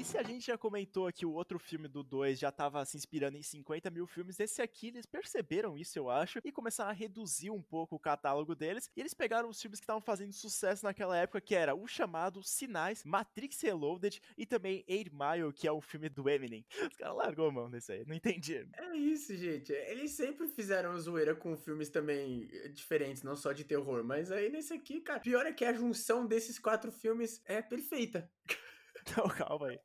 E 0.00 0.04
se 0.04 0.16
a 0.16 0.22
gente 0.22 0.46
já 0.46 0.56
comentou 0.56 1.12
que 1.12 1.26
o 1.26 1.32
outro 1.32 1.58
filme 1.58 1.86
do 1.86 2.02
2 2.02 2.38
já 2.38 2.50
tava 2.50 2.82
se 2.86 2.96
inspirando 2.96 3.36
em 3.36 3.42
50 3.42 3.90
mil 3.90 4.06
filmes, 4.06 4.40
esse 4.40 4.62
aqui 4.62 4.86
eles 4.86 5.04
perceberam 5.04 5.76
isso, 5.76 5.98
eu 5.98 6.08
acho, 6.08 6.38
e 6.42 6.50
começaram 6.50 6.88
a 6.88 6.94
reduzir 6.94 7.50
um 7.50 7.60
pouco 7.60 7.96
o 7.96 7.98
catálogo 7.98 8.54
deles. 8.54 8.88
E 8.96 9.00
eles 9.00 9.12
pegaram 9.12 9.50
os 9.50 9.60
filmes 9.60 9.78
que 9.78 9.84
estavam 9.84 10.00
fazendo 10.00 10.32
sucesso 10.32 10.86
naquela 10.86 11.18
época, 11.18 11.38
que 11.42 11.54
era 11.54 11.74
o 11.74 11.86
chamado 11.86 12.42
Sinais, 12.42 13.04
Matrix 13.04 13.60
Reloaded 13.60 14.22
e 14.38 14.46
também 14.46 14.82
Eight 14.88 15.10
Mile, 15.12 15.52
que 15.52 15.68
é 15.68 15.72
o 15.72 15.82
filme 15.82 16.08
do 16.08 16.30
Eminem. 16.30 16.64
Os 16.90 16.96
caras 16.96 17.18
largou 17.18 17.52
mão 17.52 17.68
nesse 17.68 17.92
aí, 17.92 18.02
não 18.06 18.14
entendi. 18.14 18.66
É 18.78 18.96
isso, 18.96 19.36
gente. 19.36 19.70
Eles 19.70 20.12
sempre 20.12 20.48
fizeram 20.48 20.98
zoeira 20.98 21.34
com 21.34 21.54
filmes 21.58 21.90
também 21.90 22.48
diferentes, 22.72 23.22
não 23.22 23.36
só 23.36 23.52
de 23.52 23.64
terror, 23.64 24.02
mas 24.02 24.32
aí 24.32 24.48
nesse 24.48 24.72
aqui, 24.72 25.02
cara, 25.02 25.20
pior 25.20 25.44
é 25.44 25.52
que 25.52 25.66
a 25.66 25.74
junção 25.74 26.26
desses 26.26 26.58
quatro 26.58 26.90
filmes 26.90 27.42
é 27.44 27.60
perfeita. 27.60 28.30
Então, 29.10 29.26
calma 29.36 29.68
aí. 29.68 29.80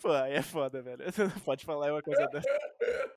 Pô, 0.00 0.10
aí 0.10 0.34
é 0.34 0.42
foda, 0.42 0.82
velho. 0.82 1.04
Você 1.10 1.24
não 1.24 1.30
pode 1.40 1.64
falar 1.64 1.92
uma 1.92 2.02
coisa 2.02 2.26
dessa. 2.28 2.48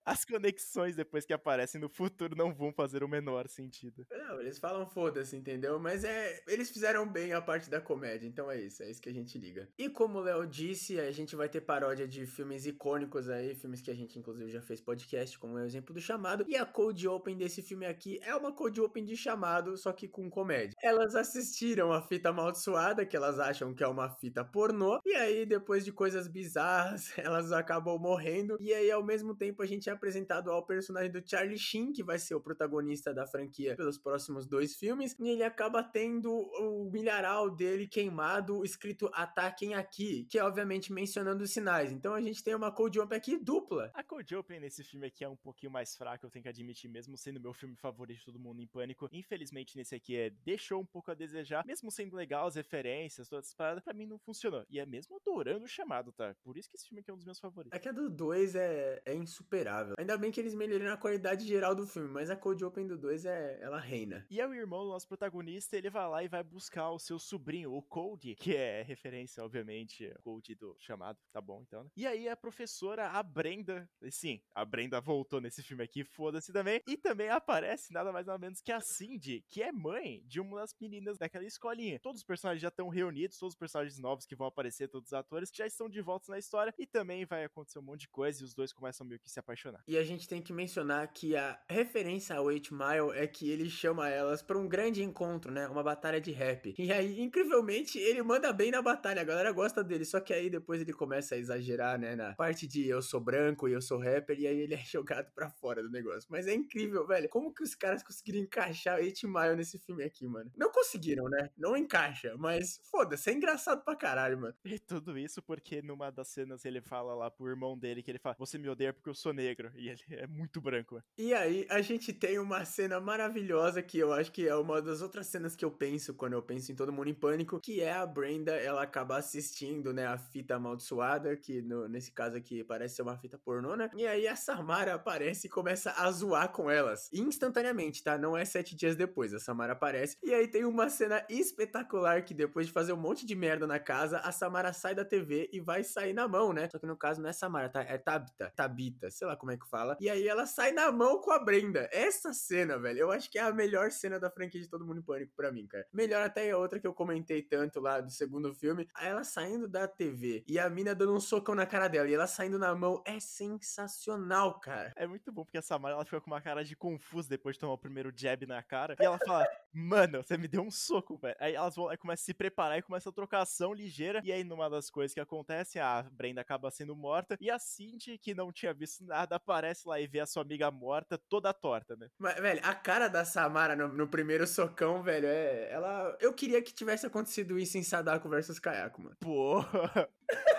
As 0.06 0.24
conexões 0.24 0.96
depois 0.96 1.26
que 1.26 1.34
aparecem 1.34 1.80
no 1.80 1.90
futuro 1.90 2.36
não 2.36 2.54
vão 2.54 2.72
fazer 2.72 3.04
o 3.04 3.08
menor 3.08 3.48
sentido. 3.48 4.06
Não, 4.12 4.40
eles 4.40 4.60
falam 4.60 4.86
foda-se, 4.88 5.36
entendeu? 5.36 5.80
Mas 5.80 6.04
é. 6.04 6.44
Eles 6.48 6.70
fizeram 6.70 7.08
bem 7.08 7.34
a 7.34 7.42
parte 7.42 7.70
da 7.70 7.82
comédia, 7.82 8.28
então 8.28 8.52
é 8.52 8.60
isso, 8.62 8.84
é 8.84 8.90
isso 8.90 9.02
que 9.02 9.10
a 9.10 9.14
gente 9.14 9.38
liga. 9.38 9.68
E 9.78 9.90
como 9.90 10.20
o 10.20 10.22
Léo 10.22 10.46
disse, 10.46 11.00
a 11.00 11.12
gente 11.12 11.36
vai 11.36 11.50
ter 11.50 11.62
paródia 11.62 12.08
de 12.08 12.26
filmes 12.26 12.66
icônicos 12.66 13.30
aí, 13.30 13.56
filmes 13.56 13.82
que 13.82 13.90
a 13.92 13.96
gente 13.96 14.20
inclusive 14.20 14.52
já 14.52 14.62
fez 14.62 14.80
podcast, 14.80 15.38
como 15.40 15.58
é 15.58 15.64
o 15.64 15.66
exemplo 15.66 15.94
do 15.94 16.02
chamado. 16.02 16.46
E 16.48 16.56
a 16.56 16.66
Cold 16.66 17.08
Open 17.08 17.36
desse 17.36 17.62
filme 17.62 17.86
aqui 17.86 18.20
é 18.22 18.36
uma 18.36 18.52
Cold 18.52 18.80
Open 18.82 19.04
de 19.04 19.18
chamado, 19.18 19.76
só 19.78 19.92
que 19.92 20.08
com 20.08 20.30
comédia. 20.30 20.76
Elas 20.84 21.16
assistiram 21.16 21.92
a 21.92 22.02
fita 22.02 22.30
amaldiçoada, 22.30 23.06
que 23.06 23.18
elas 23.18 23.40
acham 23.40 23.74
que 23.74 23.84
é 23.84 23.88
uma 23.88 24.10
fita 24.10 24.46
pornô, 24.46 25.00
e 25.06 25.16
aí, 25.16 25.35
depois 25.44 25.84
de 25.84 25.92
coisas 25.92 26.28
bizarras, 26.28 27.12
elas 27.18 27.52
acabam 27.52 27.98
morrendo. 27.98 28.58
E 28.60 28.72
aí, 28.72 28.92
ao 28.92 29.04
mesmo 29.04 29.34
tempo, 29.34 29.64
a 29.64 29.66
gente 29.66 29.90
é 29.90 29.94
apresentado 29.94 30.52
ao 30.52 30.64
personagem 30.64 31.12
do 31.12 31.28
Charlie 31.28 31.58
Sheen, 31.58 31.92
que 31.92 32.04
vai 32.04 32.20
ser 32.20 32.36
o 32.36 32.42
protagonista 32.42 33.12
da 33.12 33.26
franquia 33.26 33.76
pelos 33.76 33.98
próximos 33.98 34.46
dois 34.46 34.76
filmes. 34.76 35.16
E 35.20 35.30
ele 35.30 35.44
acaba 35.44 35.82
tendo 35.82 36.32
o 36.32 36.92
milharal 36.92 37.50
dele 37.50 37.88
queimado, 37.88 38.64
escrito 38.64 39.10
Ataquem 39.14 39.74
Aqui, 39.74 40.28
que 40.30 40.38
é 40.38 40.44
obviamente 40.44 40.94
mencionando 40.94 41.44
os 41.44 41.52
sinais. 41.52 41.92
Então 41.92 42.14
a 42.14 42.22
gente 42.22 42.44
tem 42.44 42.54
uma 42.54 42.72
Cold 42.72 43.00
Open 43.00 43.18
aqui 43.18 43.38
dupla. 43.38 43.90
A 43.94 44.04
Cold 44.04 44.36
Open 44.36 44.60
nesse 44.60 44.84
filme 44.84 45.08
aqui 45.08 45.24
é 45.24 45.30
um 45.30 45.36
pouquinho 45.36 45.72
mais 45.72 45.96
fraca, 45.96 46.26
eu 46.26 46.30
tenho 46.30 46.44
que 46.44 46.50
admitir, 46.50 46.90
mesmo 46.90 47.18
sendo 47.18 47.40
meu 47.40 47.54
filme 47.54 47.76
favorito 47.76 48.20
de 48.20 48.26
todo 48.26 48.40
mundo 48.40 48.62
em 48.62 48.68
pânico. 48.68 49.10
Infelizmente, 49.12 49.76
nesse 49.78 49.96
aqui 49.96 50.16
é 50.16 50.30
deixou 50.30 50.82
um 50.82 50.86
pouco 50.86 51.10
a 51.10 51.14
desejar, 51.14 51.66
mesmo 51.66 51.90
sendo 51.90 52.16
legal 52.16 52.48
as 52.48 52.56
referências, 52.56 53.30
todas 53.30 53.48
as 53.48 53.54
paradas, 53.54 53.84
pra 53.84 53.94
mim 53.94 54.06
não 54.06 54.20
funcionou. 54.20 54.66
E 54.70 54.80
é 54.80 54.86
mesmo 54.86 55.15
adorando 55.16 55.66
o 55.66 55.68
chamado, 55.68 56.12
tá? 56.12 56.36
Por 56.44 56.58
isso 56.58 56.70
que 56.70 56.76
esse 56.76 56.88
filme 56.88 57.02
aqui 57.02 57.10
é 57.10 57.14
um 57.14 57.18
dos 57.18 57.26
meus 57.26 57.40
favoritos. 57.40 57.76
É 57.76 57.80
que 57.80 57.90
a 57.90 57.92
do 57.92 58.10
2 58.10 58.56
é, 58.56 59.02
é 59.06 59.16
insuperável. 59.16 59.96
Ainda 59.98 60.18
bem 60.18 60.32
que 60.32 60.40
eles 60.40 60.54
melhoraram 60.54 60.94
a 60.94 60.98
qualidade 60.98 61.48
geral 61.48 61.74
do 61.74 61.88
filme, 61.88 62.10
mas 62.10 62.30
a 62.30 62.36
Cold 62.36 62.64
Open 62.64 62.88
do 62.88 62.98
2 62.98 63.26
é. 63.26 63.60
ela 63.62 63.80
reina. 63.80 64.26
E 64.30 64.40
é 64.40 64.48
o 64.48 64.54
irmão 64.54 64.84
do 64.84 64.90
nosso 64.90 65.08
protagonista, 65.08 65.78
ele 65.78 65.90
vai 65.90 66.08
lá 66.08 66.24
e 66.24 66.28
vai 66.28 66.44
buscar 66.44 66.92
o 66.92 67.00
seu 67.00 67.18
sobrinho, 67.18 67.74
o 67.74 67.82
Cold, 67.82 68.36
que 68.36 68.56
é 68.56 68.82
referência, 68.82 69.44
obviamente, 69.44 70.14
Cold 70.24 70.56
do 70.56 70.76
chamado, 70.80 71.18
tá 71.32 71.42
bom 71.42 71.62
então, 71.62 71.84
né? 71.84 71.90
E 71.96 72.06
aí 72.06 72.28
a 72.28 72.36
professora, 72.36 73.10
a 73.10 73.24
Brenda, 73.24 73.90
sim, 74.10 74.42
a 74.54 74.64
Brenda 74.66 75.00
voltou 75.00 75.40
nesse 75.42 75.64
filme 75.64 75.84
aqui, 75.84 76.04
foda-se 76.04 76.52
também, 76.52 76.82
e 76.88 76.98
também 76.98 77.30
aparece 77.30 77.94
nada 77.94 78.12
mais 78.12 78.26
nada 78.26 78.40
menos 78.40 78.62
que 78.62 78.72
a 78.72 78.82
Cindy, 78.82 79.44
que 79.48 79.62
é 79.62 79.72
mãe 79.72 80.24
de 80.26 80.40
uma 80.40 80.60
das 80.60 80.76
meninas 80.80 81.18
daquela 81.18 81.46
escolinha. 81.46 82.00
Todos 82.00 82.22
os 82.22 82.26
personagens 82.26 82.62
já 82.62 82.68
estão 82.68 82.90
reunidos, 82.90 83.38
todos 83.38 83.54
os 83.54 83.60
personagens 83.60 83.98
novos 84.00 84.26
que 84.26 84.36
vão 84.36 84.48
aparecer, 84.48 84.88
todos 84.88 85.05
os 85.06 85.14
atores, 85.14 85.52
já 85.54 85.66
estão 85.66 85.90
de 85.90 86.02
volta 86.02 86.32
na 86.32 86.40
história, 86.40 86.74
e 86.78 86.86
também 86.86 87.26
vai 87.26 87.46
acontecer 87.46 87.80
um 87.80 87.84
monte 87.84 88.02
de 88.02 88.10
coisa, 88.10 88.42
e 88.42 88.46
os 88.46 88.54
dois 88.54 88.74
começam 88.74 89.06
meio 89.06 89.20
que 89.20 89.30
se 89.30 89.40
apaixonar. 89.40 89.84
E 89.88 89.98
a 89.98 90.04
gente 90.04 90.28
tem 90.28 90.42
que 90.42 90.54
mencionar 90.54 91.08
que 91.14 91.36
a 91.36 91.60
referência 91.70 92.36
ao 92.36 92.46
8 92.46 92.74
Mile 92.74 93.12
é 93.16 93.28
que 93.28 93.50
ele 93.50 93.70
chama 93.70 94.10
elas 94.10 94.42
para 94.42 94.58
um 94.58 94.68
grande 94.68 95.04
encontro, 95.04 95.52
né? 95.52 95.68
Uma 95.68 95.84
batalha 95.84 96.20
de 96.20 96.32
rap. 96.32 96.74
E 96.78 96.92
aí, 96.92 97.22
incrivelmente, 97.22 97.98
ele 97.98 98.22
manda 98.22 98.52
bem 98.52 98.72
na 98.72 98.82
batalha, 98.82 99.22
a 99.22 99.26
galera 99.26 99.52
gosta 99.52 99.84
dele, 99.84 100.06
só 100.06 100.20
que 100.20 100.34
aí 100.34 100.50
depois 100.50 100.82
ele 100.82 100.94
começa 100.94 101.36
a 101.36 101.38
exagerar, 101.38 102.00
né? 102.00 102.16
Na 102.16 102.34
parte 102.34 102.68
de 102.68 102.88
eu 102.88 103.02
sou 103.02 103.20
branco 103.20 103.68
e 103.68 103.74
eu 103.74 103.82
sou 103.82 104.00
rapper, 104.00 104.40
e 104.40 104.48
aí 104.48 104.60
ele 104.60 104.74
é 104.74 104.78
jogado 104.86 105.32
pra 105.34 105.50
fora 105.50 105.82
do 105.82 105.90
negócio. 105.90 106.28
Mas 106.30 106.48
é 106.48 106.54
incrível, 106.54 107.06
velho. 107.06 107.30
Como 107.30 107.54
que 107.54 107.64
os 107.64 107.76
caras 107.76 108.04
conseguiram 108.04 108.40
encaixar 108.40 109.00
8 109.00 109.28
Mile 109.28 109.56
nesse 109.56 109.80
filme 109.80 110.04
aqui, 110.04 110.28
mano? 110.28 110.52
Não 110.56 110.72
conseguiram, 110.72 111.26
né? 111.26 111.50
Não 111.58 111.76
encaixa, 111.76 112.36
mas 112.38 112.80
foda-se, 112.90 113.30
é 113.30 113.34
engraçado 113.34 113.84
pra 113.84 113.96
caralho, 113.96 114.40
mano. 114.40 114.56
E 114.64 114.80
tudo 114.96 115.18
isso 115.18 115.42
porque 115.42 115.82
numa 115.82 116.10
das 116.10 116.30
cenas 116.30 116.64
ele 116.64 116.82
fala 116.82 117.14
lá 117.14 117.30
pro 117.30 117.50
irmão 117.50 117.78
dele 117.78 118.02
que 118.02 118.10
ele 118.10 118.20
fala: 118.20 118.36
Você 118.40 118.58
me 118.58 118.70
odeia 118.70 118.94
porque 118.94 119.10
eu 119.10 119.16
sou 119.16 119.34
negro. 119.34 119.72
E 119.76 119.90
ele 119.90 120.02
é 120.12 120.28
muito 120.28 120.62
branco. 120.62 121.02
E 121.18 121.34
aí, 121.34 121.66
a 121.70 121.82
gente 121.82 122.14
tem 122.14 122.40
uma 122.40 122.64
cena 122.64 123.00
maravilhosa 123.00 123.82
que 123.82 123.98
eu 123.98 124.14
acho 124.14 124.32
que 124.32 124.48
é 124.48 124.56
uma 124.56 124.82
das 124.82 125.02
outras 125.02 125.28
cenas 125.28 125.56
que 125.56 125.66
eu 125.66 125.72
penso 125.72 126.14
quando 126.14 126.34
eu 126.34 126.42
penso 126.42 126.72
em 126.72 126.76
Todo 126.76 126.94
Mundo 126.94 127.10
em 127.10 127.14
Pânico, 127.14 127.60
que 127.60 127.82
é 127.82 127.92
a 127.92 128.06
Brenda, 128.06 128.54
ela 128.54 128.84
acaba 128.84 129.18
assistindo, 129.18 129.94
né, 129.94 130.06
a 130.06 130.18
fita 130.18 130.56
amaldiçoada, 130.56 131.36
que 131.36 131.62
no, 131.62 131.88
nesse 131.88 132.12
caso 132.12 132.38
aqui 132.38 132.64
parece 132.64 132.96
ser 132.96 133.02
uma 133.02 133.18
fita 133.18 133.38
pornô, 133.38 133.76
né? 133.76 133.90
E 133.96 134.08
aí 134.08 134.28
a 134.28 134.36
Samara 134.36 134.96
aparece 134.96 135.48
e 135.48 135.50
começa 135.50 135.92
a 135.92 136.10
zoar 136.12 136.50
com 136.52 136.70
elas. 136.70 137.10
Instantaneamente, 137.12 138.04
tá? 138.04 138.18
Não 138.18 138.38
é 138.38 138.46
sete 138.46 138.76
dias 138.76 138.96
depois. 138.96 139.34
A 139.34 139.40
Samara 139.40 139.74
aparece. 139.74 140.18
E 140.24 140.34
aí 140.34 140.48
tem 140.48 140.64
uma 140.64 140.90
cena 140.90 141.26
espetacular 141.30 142.24
que 142.24 142.34
depois 142.34 142.68
de 142.68 142.74
fazer 142.74 142.94
um 142.94 142.98
monte 142.98 143.26
de 143.26 143.36
merda 143.36 143.66
na 143.68 143.80
casa, 143.80 144.20
a 144.20 144.32
Samara 144.32 144.74
sai 144.86 144.94
da 144.94 145.04
TV 145.04 145.50
e 145.52 145.60
vai 145.60 145.84
sair 145.84 146.14
na 146.14 146.28
mão, 146.28 146.54
né? 146.54 146.70
Só 146.70 146.78
que 146.78 146.86
no 146.86 146.96
caso 146.96 147.20
não 147.20 147.28
é 147.28 147.34
Samara, 147.34 147.70
tá? 147.70 147.82
É 147.82 147.98
Tabita. 147.98 148.54
Tabita, 148.56 149.10
sei 149.10 149.26
lá 149.26 149.36
como 149.36 149.52
é 149.52 149.58
que 149.58 149.68
fala. 149.68 149.98
E 150.00 150.08
aí 150.08 150.28
ela 150.28 150.46
sai 150.46 150.72
na 150.72 150.92
mão 150.92 151.20
com 151.20 151.32
a 151.32 151.40
Brenda. 151.40 151.90
Essa 151.92 152.32
cena, 152.34 152.78
velho, 152.78 153.00
eu 153.00 153.12
acho 153.12 153.32
que 153.32 153.40
é 153.40 153.42
a 153.42 153.52
melhor 153.52 153.90
cena 153.90 154.20
da 154.20 154.30
franquia 154.30 154.62
de 154.62 154.70
Todo 154.70 154.86
Mundo 154.86 155.00
em 155.00 155.04
Pânico 155.04 155.34
pra 155.36 155.52
mim, 155.52 155.66
cara. 155.66 155.88
Melhor 155.92 156.22
até 156.22 156.52
a 156.52 156.58
outra 156.58 156.80
que 156.80 156.86
eu 156.86 156.94
comentei 156.94 157.42
tanto 157.42 157.80
lá 157.80 158.00
do 158.00 158.12
segundo 158.12 158.54
filme. 158.54 158.88
Ela 159.02 159.24
saindo 159.24 159.68
da 159.68 159.88
TV 159.88 160.44
e 160.48 160.60
a 160.60 160.70
mina 160.70 160.94
dando 160.94 161.16
um 161.16 161.20
socão 161.20 161.56
na 161.56 161.66
cara 161.66 161.88
dela 161.88 162.08
e 162.08 162.14
ela 162.14 162.28
saindo 162.28 162.60
na 162.60 162.76
mão 162.76 163.02
é 163.08 163.20
sensacional, 163.20 164.60
cara. 164.60 164.94
É 164.96 165.08
muito 165.08 165.32
bom 165.32 165.44
porque 165.44 165.58
a 165.58 165.64
Samara 165.64 165.96
ela 165.96 166.06
fica 166.06 166.22
com 166.22 166.30
uma 166.30 166.42
cara 166.42 166.64
de 166.64 166.76
confuso 166.76 167.28
depois 167.28 167.56
de 167.56 167.62
tomar 167.62 167.74
o 167.74 167.78
primeiro 167.80 168.14
jab 168.16 168.46
na 168.46 168.62
cara. 168.62 168.96
E 169.00 169.04
ela 169.04 169.18
fala: 169.26 169.48
Mano, 169.78 170.24
você 170.24 170.38
me 170.38 170.48
deu 170.48 170.62
um 170.62 170.72
soco, 170.72 171.18
velho. 171.18 171.36
Aí 171.38 171.54
elas 171.54 171.76
vão, 171.76 171.90
aí 171.90 171.98
começam 171.98 172.24
a 172.24 172.26
se 172.26 172.34
preparar 172.34 172.80
e 172.80 172.82
começa 172.82 173.10
a 173.10 173.12
trocação 173.12 173.74
ligeira. 173.74 174.22
E 174.24 174.32
aí, 174.32 174.42
numa 174.42 174.70
das 174.70 174.90
coisas 174.90 175.14
que 175.14 175.20
acontece, 175.20 175.78
a 175.80 176.02
Brenda 176.14 176.40
acaba 176.40 176.72
sendo 176.72 176.96
morta. 176.96 177.38
E 177.42 177.52
a 177.52 177.60
Cindy, 177.60 178.18
que 178.18 178.34
não 178.34 178.54
tinha 178.54 178.74
visto 178.74 179.04
nada, 179.04 179.36
aparece 179.36 179.86
lá 179.86 180.00
e 180.00 180.08
vê 180.08 180.22
a 180.22 180.26
sua 180.26 180.44
amiga 180.44 180.72
morta, 180.72 181.18
toda 181.30 181.54
torta, 181.54 181.98
né? 181.98 182.08
Mas, 182.18 182.40
velho, 182.40 182.62
a 182.64 182.74
cara 182.74 183.10
da 183.10 183.26
Samara 183.26 183.76
no, 183.76 183.90
no 183.90 184.08
primeiro 184.08 184.48
socão, 184.48 185.04
velho, 185.04 185.28
é. 185.28 185.70
Ela. 185.70 186.18
Eu 186.22 186.34
queria 186.34 186.62
que 186.62 186.74
tivesse 186.74 187.06
acontecido 187.06 187.60
isso 187.60 187.78
em 187.78 187.84
Sadako 187.84 188.30
versus 188.30 188.60
Kayako, 188.60 189.02
mano. 189.02 189.18
Porra! 189.20 190.10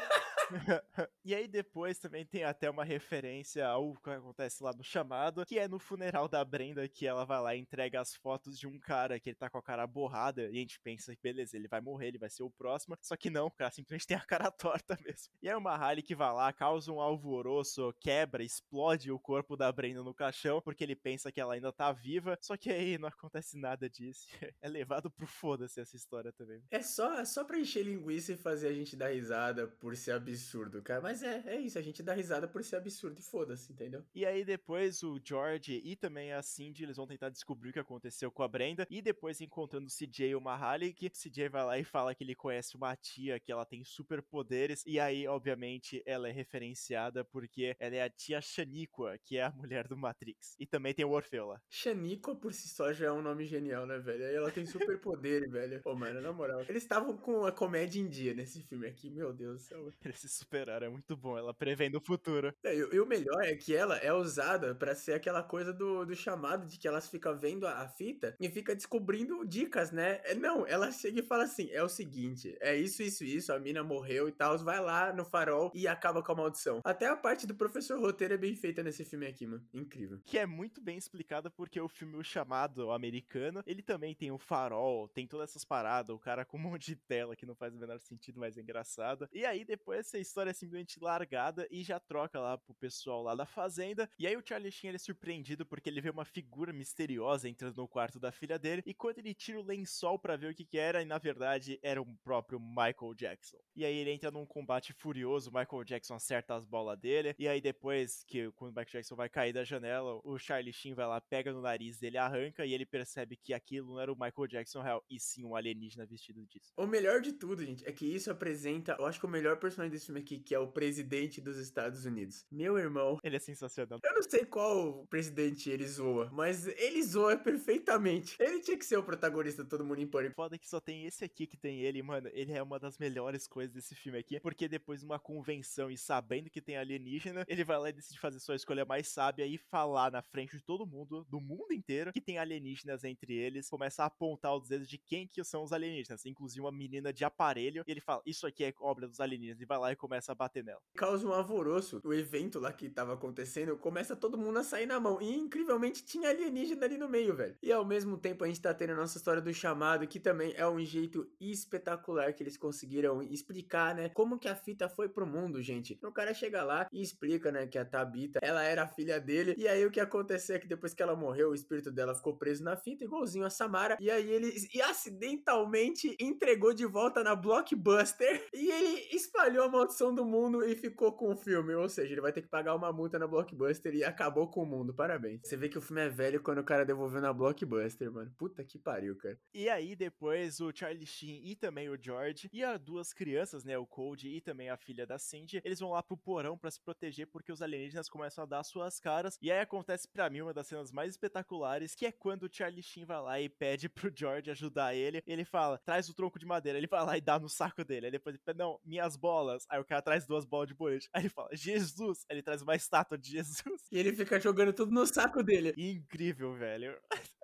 e 1.24 1.34
aí 1.34 1.48
depois 1.48 1.98
também 1.98 2.24
tem 2.24 2.44
até 2.44 2.70
uma 2.70 2.84
referência 2.84 3.66
ao 3.66 3.94
que 3.96 4.10
acontece 4.10 4.62
lá 4.62 4.72
no 4.72 4.84
chamado, 4.84 5.44
que 5.44 5.58
é 5.58 5.68
no 5.68 5.78
funeral 5.78 6.28
da 6.28 6.44
Brenda, 6.44 6.88
que 6.88 7.06
ela 7.06 7.24
vai 7.24 7.40
lá 7.40 7.54
e 7.54 7.60
entrega 7.60 8.00
as 8.00 8.14
fotos 8.14 8.58
de 8.58 8.66
um 8.66 8.78
cara 8.78 9.18
que 9.18 9.30
ele 9.30 9.36
tá 9.36 9.50
com 9.50 9.58
a 9.58 9.62
cara 9.62 9.86
borrada, 9.86 10.42
e 10.44 10.56
a 10.56 10.60
gente 10.60 10.80
pensa, 10.80 11.14
beleza, 11.22 11.56
ele 11.56 11.68
vai 11.68 11.80
morrer, 11.80 12.08
ele 12.08 12.18
vai 12.18 12.30
ser 12.30 12.42
o 12.42 12.50
próximo, 12.50 12.96
só 13.00 13.16
que 13.16 13.30
não, 13.30 13.46
o 13.46 13.50
cara 13.50 13.70
simplesmente 13.70 14.06
tem 14.06 14.16
a 14.16 14.24
cara 14.24 14.50
torta 14.52 14.98
mesmo. 15.04 15.32
E 15.42 15.48
é 15.48 15.56
uma 15.56 15.72
Harley 15.72 16.02
que 16.02 16.14
vai 16.14 16.32
lá, 16.32 16.52
causa 16.52 16.92
um 16.92 17.00
alvoroço, 17.00 17.94
quebra, 18.00 18.42
explode 18.42 19.10
o 19.10 19.18
corpo 19.18 19.56
da 19.56 19.70
Brenda 19.70 20.02
no 20.02 20.14
caixão, 20.14 20.60
porque 20.60 20.84
ele 20.84 20.96
pensa 20.96 21.32
que 21.32 21.40
ela 21.40 21.54
ainda 21.54 21.72
tá 21.72 21.92
viva, 21.92 22.38
só 22.40 22.56
que 22.56 22.70
aí 22.70 22.98
não 22.98 23.08
acontece 23.08 23.58
nada 23.58 23.88
disso. 23.88 24.26
É 24.62 24.68
levado 24.68 25.10
pro 25.10 25.26
foda-se 25.26 25.80
essa 25.80 25.96
história 25.96 26.32
também. 26.32 26.62
É 26.70 26.82
só, 26.82 27.18
é 27.20 27.24
só 27.24 27.44
pra 27.44 27.58
encher 27.58 27.84
linguiça 27.84 28.32
e 28.32 28.36
fazer 28.36 28.68
a 28.68 28.72
gente 28.72 28.96
dar 28.96 29.08
risada 29.08 29.66
por 29.66 29.94
ser 29.94 30.12
absurdo 30.12 30.35
absurdo, 30.36 30.82
cara. 30.82 31.00
Mas 31.00 31.22
é, 31.22 31.42
é 31.46 31.60
isso, 31.60 31.78
a 31.78 31.82
gente 31.82 32.02
dá 32.02 32.12
risada 32.12 32.46
por 32.46 32.62
ser 32.62 32.76
absurdo 32.76 33.18
e 33.18 33.22
foda-se, 33.22 33.72
entendeu? 33.72 34.04
E 34.14 34.24
aí 34.26 34.44
depois 34.44 35.02
o 35.02 35.18
George 35.22 35.80
e 35.82 35.96
também 35.96 36.32
a 36.32 36.42
Cindy, 36.42 36.84
eles 36.84 36.96
vão 36.96 37.06
tentar 37.06 37.30
descobrir 37.30 37.70
o 37.70 37.72
que 37.72 37.78
aconteceu 37.78 38.30
com 38.30 38.42
a 38.42 38.48
Brenda. 38.48 38.86
E 38.90 39.00
depois 39.00 39.40
encontrando 39.40 39.86
o 39.86 39.90
CJ 39.90 40.30
e 40.30 40.36
o 40.36 40.40
Mahali, 40.40 40.92
que 40.92 41.06
o 41.06 41.10
CJ 41.10 41.48
vai 41.48 41.64
lá 41.64 41.78
e 41.78 41.84
fala 41.84 42.14
que 42.14 42.22
ele 42.22 42.34
conhece 42.34 42.76
uma 42.76 42.94
tia, 42.94 43.40
que 43.40 43.50
ela 43.50 43.64
tem 43.64 43.82
superpoderes. 43.82 44.82
E 44.86 45.00
aí, 45.00 45.26
obviamente, 45.26 46.02
ela 46.04 46.28
é 46.28 46.32
referenciada 46.32 47.24
porque 47.24 47.74
ela 47.78 47.96
é 47.96 48.02
a 48.02 48.10
tia 48.10 48.40
Shaniqua, 48.40 49.18
que 49.24 49.38
é 49.38 49.44
a 49.44 49.50
mulher 49.50 49.88
do 49.88 49.96
Matrix. 49.96 50.54
E 50.60 50.66
também 50.66 50.92
tem 50.92 51.04
o 51.04 51.10
Orfeu 51.10 51.46
lá. 51.46 51.60
Shaniqua 51.70 52.36
por 52.36 52.52
si 52.52 52.68
só 52.68 52.92
já 52.92 53.06
é 53.06 53.12
um 53.12 53.22
nome 53.22 53.46
genial, 53.46 53.86
né, 53.86 53.98
velho? 53.98 54.24
Aí 54.24 54.34
ela 54.34 54.50
tem 54.50 54.66
superpoderes, 54.66 55.50
velho. 55.50 55.80
Pô, 55.82 55.94
mano, 55.94 56.20
na 56.20 56.32
moral. 56.32 56.60
Eles 56.68 56.82
estavam 56.82 57.16
com 57.16 57.46
a 57.46 57.52
comédia 57.52 58.00
em 58.00 58.08
dia 58.08 58.34
nesse 58.34 58.60
filme 58.62 58.86
aqui, 58.86 59.10
meu 59.10 59.32
Deus 59.32 59.56
do 59.56 59.58
céu. 59.58 59.92
Eles 60.04 60.25
se 60.28 60.38
superaram, 60.38 60.86
é 60.86 60.90
muito 60.90 61.16
bom, 61.16 61.36
ela 61.36 61.54
prevendo 61.54 61.96
o 61.96 62.00
futuro. 62.00 62.54
É, 62.64 62.74
e, 62.74 62.78
e, 62.78 63.00
o 63.00 63.06
melhor 63.06 63.42
é 63.42 63.54
que 63.54 63.74
ela 63.74 63.96
é 63.98 64.12
usada 64.12 64.74
para 64.74 64.94
ser 64.94 65.14
aquela 65.14 65.42
coisa 65.42 65.72
do, 65.72 66.04
do 66.04 66.14
chamado 66.14 66.66
de 66.66 66.78
que 66.78 66.88
elas 66.88 67.08
ficam 67.08 67.36
vendo 67.36 67.66
a, 67.66 67.82
a, 67.82 67.88
fita 67.88 68.36
e 68.40 68.48
fica 68.48 68.74
descobrindo 68.74 69.44
dicas, 69.46 69.90
né? 69.90 70.20
É, 70.24 70.34
não, 70.34 70.66
ela 70.66 70.90
chega 70.90 71.20
e 71.20 71.22
fala 71.22 71.44
assim: 71.44 71.70
é 71.70 71.82
o 71.82 71.88
seguinte, 71.88 72.56
é 72.60 72.76
isso, 72.76 73.02
isso, 73.02 73.24
isso, 73.24 73.52
a 73.52 73.58
mina 73.58 73.82
morreu 73.82 74.28
e 74.28 74.32
tal, 74.32 74.56
vai 74.58 74.80
lá 74.80 75.12
no 75.12 75.24
farol 75.24 75.70
e 75.74 75.86
acaba 75.86 76.22
com 76.22 76.32
a 76.32 76.34
maldição. 76.34 76.80
Até 76.84 77.06
a 77.06 77.16
parte 77.16 77.46
do 77.46 77.54
professor 77.54 78.00
roteiro 78.00 78.34
é 78.34 78.38
bem 78.38 78.54
feita 78.54 78.82
nesse 78.82 79.04
filme 79.04 79.26
aqui, 79.26 79.46
mano. 79.46 79.66
Incrível. 79.72 80.20
Que 80.24 80.38
é 80.38 80.46
muito 80.46 80.80
bem 80.80 80.96
explicada 80.96 81.50
porque 81.50 81.80
o 81.80 81.88
filme 81.88 82.16
O 82.16 82.24
Chamado 82.24 82.90
americano, 82.90 83.62
ele 83.66 83.82
também 83.82 84.14
tem 84.14 84.30
o 84.30 84.38
farol, 84.38 85.08
tem 85.08 85.26
todas 85.26 85.50
essas 85.50 85.64
paradas, 85.64 86.14
o 86.14 86.18
cara 86.18 86.44
com 86.44 86.56
um 86.56 86.60
monte 86.60 86.86
de 86.86 86.96
tela 86.96 87.36
que 87.36 87.46
não 87.46 87.54
faz 87.54 87.74
o 87.74 87.78
menor 87.78 87.98
sentido, 88.00 88.40
mas 88.40 88.56
é 88.56 88.60
engraçado. 88.60 89.28
E 89.32 89.44
aí 89.44 89.64
depois 89.64 90.06
essa 90.16 90.18
história 90.18 90.50
é 90.50 90.54
simplesmente 90.54 90.98
largada 90.98 91.66
e 91.70 91.82
já 91.82 92.00
troca 92.00 92.40
lá 92.40 92.56
pro 92.56 92.74
pessoal 92.74 93.22
lá 93.22 93.34
da 93.34 93.44
fazenda. 93.44 94.08
E 94.18 94.26
aí 94.26 94.36
o 94.36 94.42
Charlie 94.44 94.72
Sheen 94.72 94.88
ele 94.88 94.96
é 94.96 94.98
surpreendido 94.98 95.66
porque 95.66 95.90
ele 95.90 96.00
vê 96.00 96.10
uma 96.10 96.24
figura 96.24 96.72
misteriosa 96.72 97.48
entrando 97.48 97.76
no 97.76 97.88
quarto 97.88 98.18
da 98.18 98.32
filha 98.32 98.58
dele. 98.58 98.82
E 98.86 98.94
quando 98.94 99.18
ele 99.18 99.34
tira 99.34 99.60
o 99.60 99.62
lençol 99.62 100.18
para 100.18 100.36
ver 100.36 100.50
o 100.50 100.54
que, 100.54 100.64
que 100.64 100.78
era, 100.78 101.02
e 101.02 101.04
na 101.04 101.18
verdade 101.18 101.78
era 101.82 102.00
o 102.00 102.06
próprio 102.24 102.58
Michael 102.58 103.14
Jackson. 103.14 103.58
E 103.74 103.84
aí 103.84 103.94
ele 103.94 104.10
entra 104.10 104.30
num 104.30 104.46
combate 104.46 104.92
furioso, 104.94 105.52
Michael 105.52 105.84
Jackson 105.84 106.14
acerta 106.14 106.54
as 106.54 106.64
bolas 106.64 106.98
dele. 106.98 107.34
E 107.38 107.46
aí 107.46 107.60
depois 107.60 108.24
que 108.26 108.50
quando 108.52 108.70
o 108.70 108.74
Michael 108.74 108.92
Jackson 108.92 109.16
vai 109.16 109.28
cair 109.28 109.52
da 109.52 109.64
janela, 109.64 110.20
o 110.24 110.38
Charlie 110.38 110.72
Sheen 110.72 110.94
vai 110.94 111.06
lá, 111.06 111.20
pega 111.20 111.52
no 111.52 111.60
nariz 111.60 111.98
dele, 111.98 112.16
arranca 112.16 112.64
e 112.64 112.72
ele 112.72 112.86
percebe 112.86 113.36
que 113.36 113.52
aquilo 113.52 113.88
não 113.88 114.00
era 114.00 114.12
o 114.12 114.16
Michael 114.16 114.46
Jackson 114.48 114.80
real, 114.80 115.04
e 115.10 115.20
sim 115.20 115.44
um 115.44 115.54
alienígena 115.54 116.06
vestido 116.06 116.44
disso. 116.46 116.72
O 116.76 116.86
melhor 116.86 117.20
de 117.20 117.32
tudo, 117.32 117.64
gente, 117.64 117.86
é 117.86 117.92
que 117.92 118.06
isso 118.06 118.30
apresenta, 118.30 118.96
eu 118.98 119.06
acho 119.06 119.20
que 119.20 119.26
o 119.26 119.28
melhor 119.28 119.58
personagem 119.58 119.90
desse 119.90 120.05
aqui, 120.14 120.38
que 120.38 120.54
é 120.54 120.58
o 120.58 120.68
presidente 120.68 121.40
dos 121.40 121.56
Estados 121.58 122.04
Unidos. 122.04 122.44
Meu 122.50 122.78
irmão. 122.78 123.18
Ele 123.24 123.36
é 123.36 123.40
sensacional. 123.40 123.98
Eu 124.04 124.14
não 124.14 124.22
sei 124.22 124.44
qual 124.44 125.06
presidente 125.06 125.70
ele 125.70 125.86
zoa, 125.86 126.30
mas 126.32 126.66
ele 126.66 127.02
zoa 127.02 127.36
perfeitamente. 127.36 128.36
Ele 128.38 128.60
tinha 128.60 128.76
que 128.76 128.84
ser 128.84 128.98
o 128.98 129.02
protagonista 129.02 129.64
de 129.64 129.68
Todo 129.68 129.84
Mundo 129.84 130.00
em 130.00 130.06
Pânico. 130.06 130.34
Foda 130.34 130.58
que 130.58 130.68
só 130.68 130.80
tem 130.80 131.06
esse 131.06 131.24
aqui 131.24 131.46
que 131.46 131.56
tem 131.56 131.80
ele, 131.80 132.02
mano. 132.02 132.28
Ele 132.32 132.52
é 132.52 132.62
uma 132.62 132.78
das 132.78 132.98
melhores 132.98 133.46
coisas 133.46 133.74
desse 133.74 133.94
filme 133.94 134.18
aqui, 134.18 134.38
porque 134.40 134.68
depois 134.68 135.00
de 135.00 135.06
uma 135.06 135.18
convenção 135.18 135.90
e 135.90 135.96
sabendo 135.96 136.50
que 136.50 136.60
tem 136.60 136.76
alienígena, 136.76 137.44
ele 137.48 137.64
vai 137.64 137.78
lá 137.78 137.88
e 137.88 137.92
decide 137.92 138.20
fazer 138.20 138.38
sua 138.38 138.54
escolha 138.54 138.84
mais 138.84 139.08
sábia 139.08 139.46
e 139.46 139.58
falar 139.58 140.10
na 140.10 140.22
frente 140.22 140.56
de 140.56 140.62
todo 140.62 140.86
mundo, 140.86 141.24
do 141.24 141.40
mundo 141.40 141.72
inteiro, 141.72 142.12
que 142.12 142.20
tem 142.20 142.38
alienígenas 142.38 143.04
entre 143.04 143.34
eles, 143.34 143.68
começa 143.68 144.02
a 144.02 144.06
apontar 144.06 144.54
os 144.56 144.68
dedos 144.68 144.88
de 144.88 144.98
quem 144.98 145.26
que 145.26 145.42
são 145.44 145.62
os 145.62 145.72
alienígenas, 145.72 146.24
inclusive 146.26 146.60
uma 146.60 146.72
menina 146.72 147.12
de 147.12 147.24
aparelho, 147.24 147.84
e 147.86 147.90
ele 147.90 148.00
fala, 148.00 148.22
isso 148.26 148.46
aqui 148.46 148.64
é 148.64 148.72
obra 148.78 149.08
dos 149.08 149.20
alienígenas, 149.20 149.60
e 149.60 149.64
vai 149.64 149.78
lá 149.78 149.92
e 149.92 149.95
começa 149.96 150.32
a 150.32 150.34
bater 150.34 150.62
nela. 150.62 150.80
Causa 150.96 151.26
um 151.26 151.32
alvoroço. 151.32 152.00
O 152.04 152.12
evento 152.12 152.58
lá 152.58 152.72
que 152.72 152.88
tava 152.88 153.14
acontecendo, 153.14 153.76
começa 153.76 154.14
todo 154.14 154.38
mundo 154.38 154.58
a 154.58 154.64
sair 154.64 154.86
na 154.86 155.00
mão. 155.00 155.20
E 155.20 155.34
incrivelmente 155.34 156.04
tinha 156.04 156.28
alienígena 156.28 156.84
ali 156.84 156.98
no 156.98 157.08
meio, 157.08 157.34
velho. 157.34 157.56
E 157.62 157.72
ao 157.72 157.84
mesmo 157.84 158.16
tempo 158.16 158.44
a 158.44 158.46
gente 158.46 158.60
tá 158.60 158.72
tendo 158.72 158.92
a 158.92 158.96
nossa 158.96 159.18
história 159.18 159.42
do 159.42 159.52
chamado, 159.52 160.06
que 160.06 160.20
também 160.20 160.52
é 160.56 160.66
um 160.68 160.80
jeito 160.84 161.28
espetacular 161.40 162.32
que 162.32 162.42
eles 162.42 162.56
conseguiram 162.56 163.22
explicar, 163.22 163.94
né? 163.94 164.08
Como 164.10 164.38
que 164.38 164.48
a 164.48 164.54
fita 164.54 164.88
foi 164.88 165.08
pro 165.08 165.26
mundo, 165.26 165.62
gente. 165.62 165.98
O 166.02 166.12
cara 166.12 166.34
chega 166.34 166.62
lá 166.62 166.88
e 166.92 167.02
explica, 167.02 167.50
né, 167.50 167.66
que 167.66 167.78
a 167.78 167.84
Tabita, 167.84 168.40
ela 168.42 168.62
era 168.62 168.84
a 168.84 168.88
filha 168.88 169.20
dele. 169.20 169.54
E 169.56 169.66
aí 169.66 169.84
o 169.84 169.90
que 169.90 170.00
aconteceu 170.00 170.56
é 170.56 170.58
que 170.58 170.66
depois 170.66 170.94
que 170.94 171.02
ela 171.02 171.16
morreu, 171.16 171.50
o 171.50 171.54
espírito 171.54 171.90
dela 171.90 172.14
ficou 172.14 172.36
preso 172.36 172.62
na 172.62 172.76
fita, 172.76 173.04
igualzinho 173.04 173.44
a 173.44 173.50
Samara. 173.50 173.96
E 174.00 174.10
aí 174.10 174.28
ele 174.28 174.52
e 174.74 174.82
acidentalmente 174.82 176.16
entregou 176.20 176.72
de 176.72 176.86
volta 176.86 177.22
na 177.22 177.34
Blockbuster. 177.34 178.46
E 178.52 178.70
ele 178.70 179.08
espalhou 179.12 179.64
a 179.64 179.68
maldição 179.86 180.12
do 180.12 180.24
mundo 180.24 180.64
e 180.64 180.74
ficou 180.74 181.12
com 181.12 181.32
o 181.32 181.36
filme. 181.36 181.72
Ou 181.74 181.88
seja, 181.88 182.12
ele 182.12 182.20
vai 182.20 182.32
ter 182.32 182.42
que 182.42 182.48
pagar 182.48 182.74
uma 182.74 182.92
multa 182.92 183.18
na 183.18 183.26
Blockbuster 183.26 183.94
e 183.94 184.02
acabou 184.02 184.48
com 184.48 184.62
o 184.62 184.66
mundo. 184.66 184.92
Parabéns. 184.92 185.40
Você 185.44 185.56
vê 185.56 185.68
que 185.68 185.78
o 185.78 185.80
filme 185.80 186.02
é 186.02 186.08
velho 186.08 186.42
quando 186.42 186.58
o 186.58 186.64
cara 186.64 186.84
devolveu 186.84 187.20
na 187.20 187.32
Blockbuster, 187.32 188.10
mano. 188.10 188.32
Puta 188.36 188.64
que 188.64 188.78
pariu, 188.78 189.16
cara. 189.16 189.38
E 189.54 189.68
aí 189.68 189.94
depois 189.94 190.60
o 190.60 190.72
Charlie 190.74 191.06
Sheen 191.06 191.40
e 191.44 191.54
também 191.54 191.88
o 191.88 191.96
George 192.00 192.50
e 192.52 192.64
as 192.64 192.80
duas 192.80 193.12
crianças, 193.12 193.64
né, 193.64 193.78
o 193.78 193.86
Cody 193.86 194.28
e 194.28 194.40
também 194.40 194.70
a 194.70 194.76
filha 194.76 195.06
da 195.06 195.18
Cindy, 195.18 195.60
eles 195.64 195.78
vão 195.78 195.90
lá 195.90 196.02
pro 196.02 196.16
porão 196.16 196.58
para 196.58 196.70
se 196.70 196.80
proteger 196.80 197.28
porque 197.28 197.52
os 197.52 197.62
alienígenas 197.62 198.08
começam 198.08 198.42
a 198.42 198.46
dar 198.46 198.64
suas 198.64 198.98
caras. 198.98 199.38
E 199.40 199.52
aí 199.52 199.60
acontece 199.60 200.08
para 200.08 200.28
mim 200.28 200.40
uma 200.40 200.52
das 200.52 200.66
cenas 200.66 200.90
mais 200.90 201.12
espetaculares, 201.12 201.94
que 201.94 202.06
é 202.06 202.12
quando 202.12 202.44
o 202.44 202.50
Charlie 202.52 202.82
Sheen 202.82 203.04
vai 203.04 203.20
lá 203.20 203.40
e 203.40 203.48
pede 203.48 203.88
pro 203.88 204.10
George 204.14 204.50
ajudar 204.50 204.94
ele. 204.94 205.22
Ele 205.26 205.44
fala: 205.44 205.78
"Traz 205.78 206.08
o 206.08 206.14
tronco 206.14 206.38
de 206.38 206.46
madeira". 206.46 206.76
Ele 206.76 206.88
vai 206.88 207.04
lá 207.04 207.16
e 207.16 207.20
dá 207.20 207.38
no 207.38 207.48
saco 207.48 207.84
dele. 207.84 208.06
Aí 208.06 208.12
depois 208.12 208.34
ele 208.34 208.42
fala: 208.44 208.58
"Não, 208.58 208.80
minhas 208.84 209.16
bolas". 209.16 209.64
Aí 209.68 209.75
o 209.80 209.84
cara 209.84 210.02
traz 210.02 210.26
duas 210.26 210.44
bolas 210.44 210.68
de 210.68 210.74
boliche. 210.74 211.08
Aí 211.12 211.22
ele 211.22 211.28
fala: 211.28 211.48
"Jesus". 211.52 212.24
Aí 212.30 212.36
ele 212.36 212.42
traz 212.42 212.62
uma 212.62 212.74
estátua 212.74 213.18
de 213.18 213.30
Jesus. 213.32 213.82
E 213.90 213.98
ele 213.98 214.12
fica 214.12 214.40
jogando 214.40 214.72
tudo 214.72 214.92
no 214.92 215.06
saco 215.06 215.42
dele. 215.42 215.74
Incrível, 215.76 216.54
velho. 216.54 216.96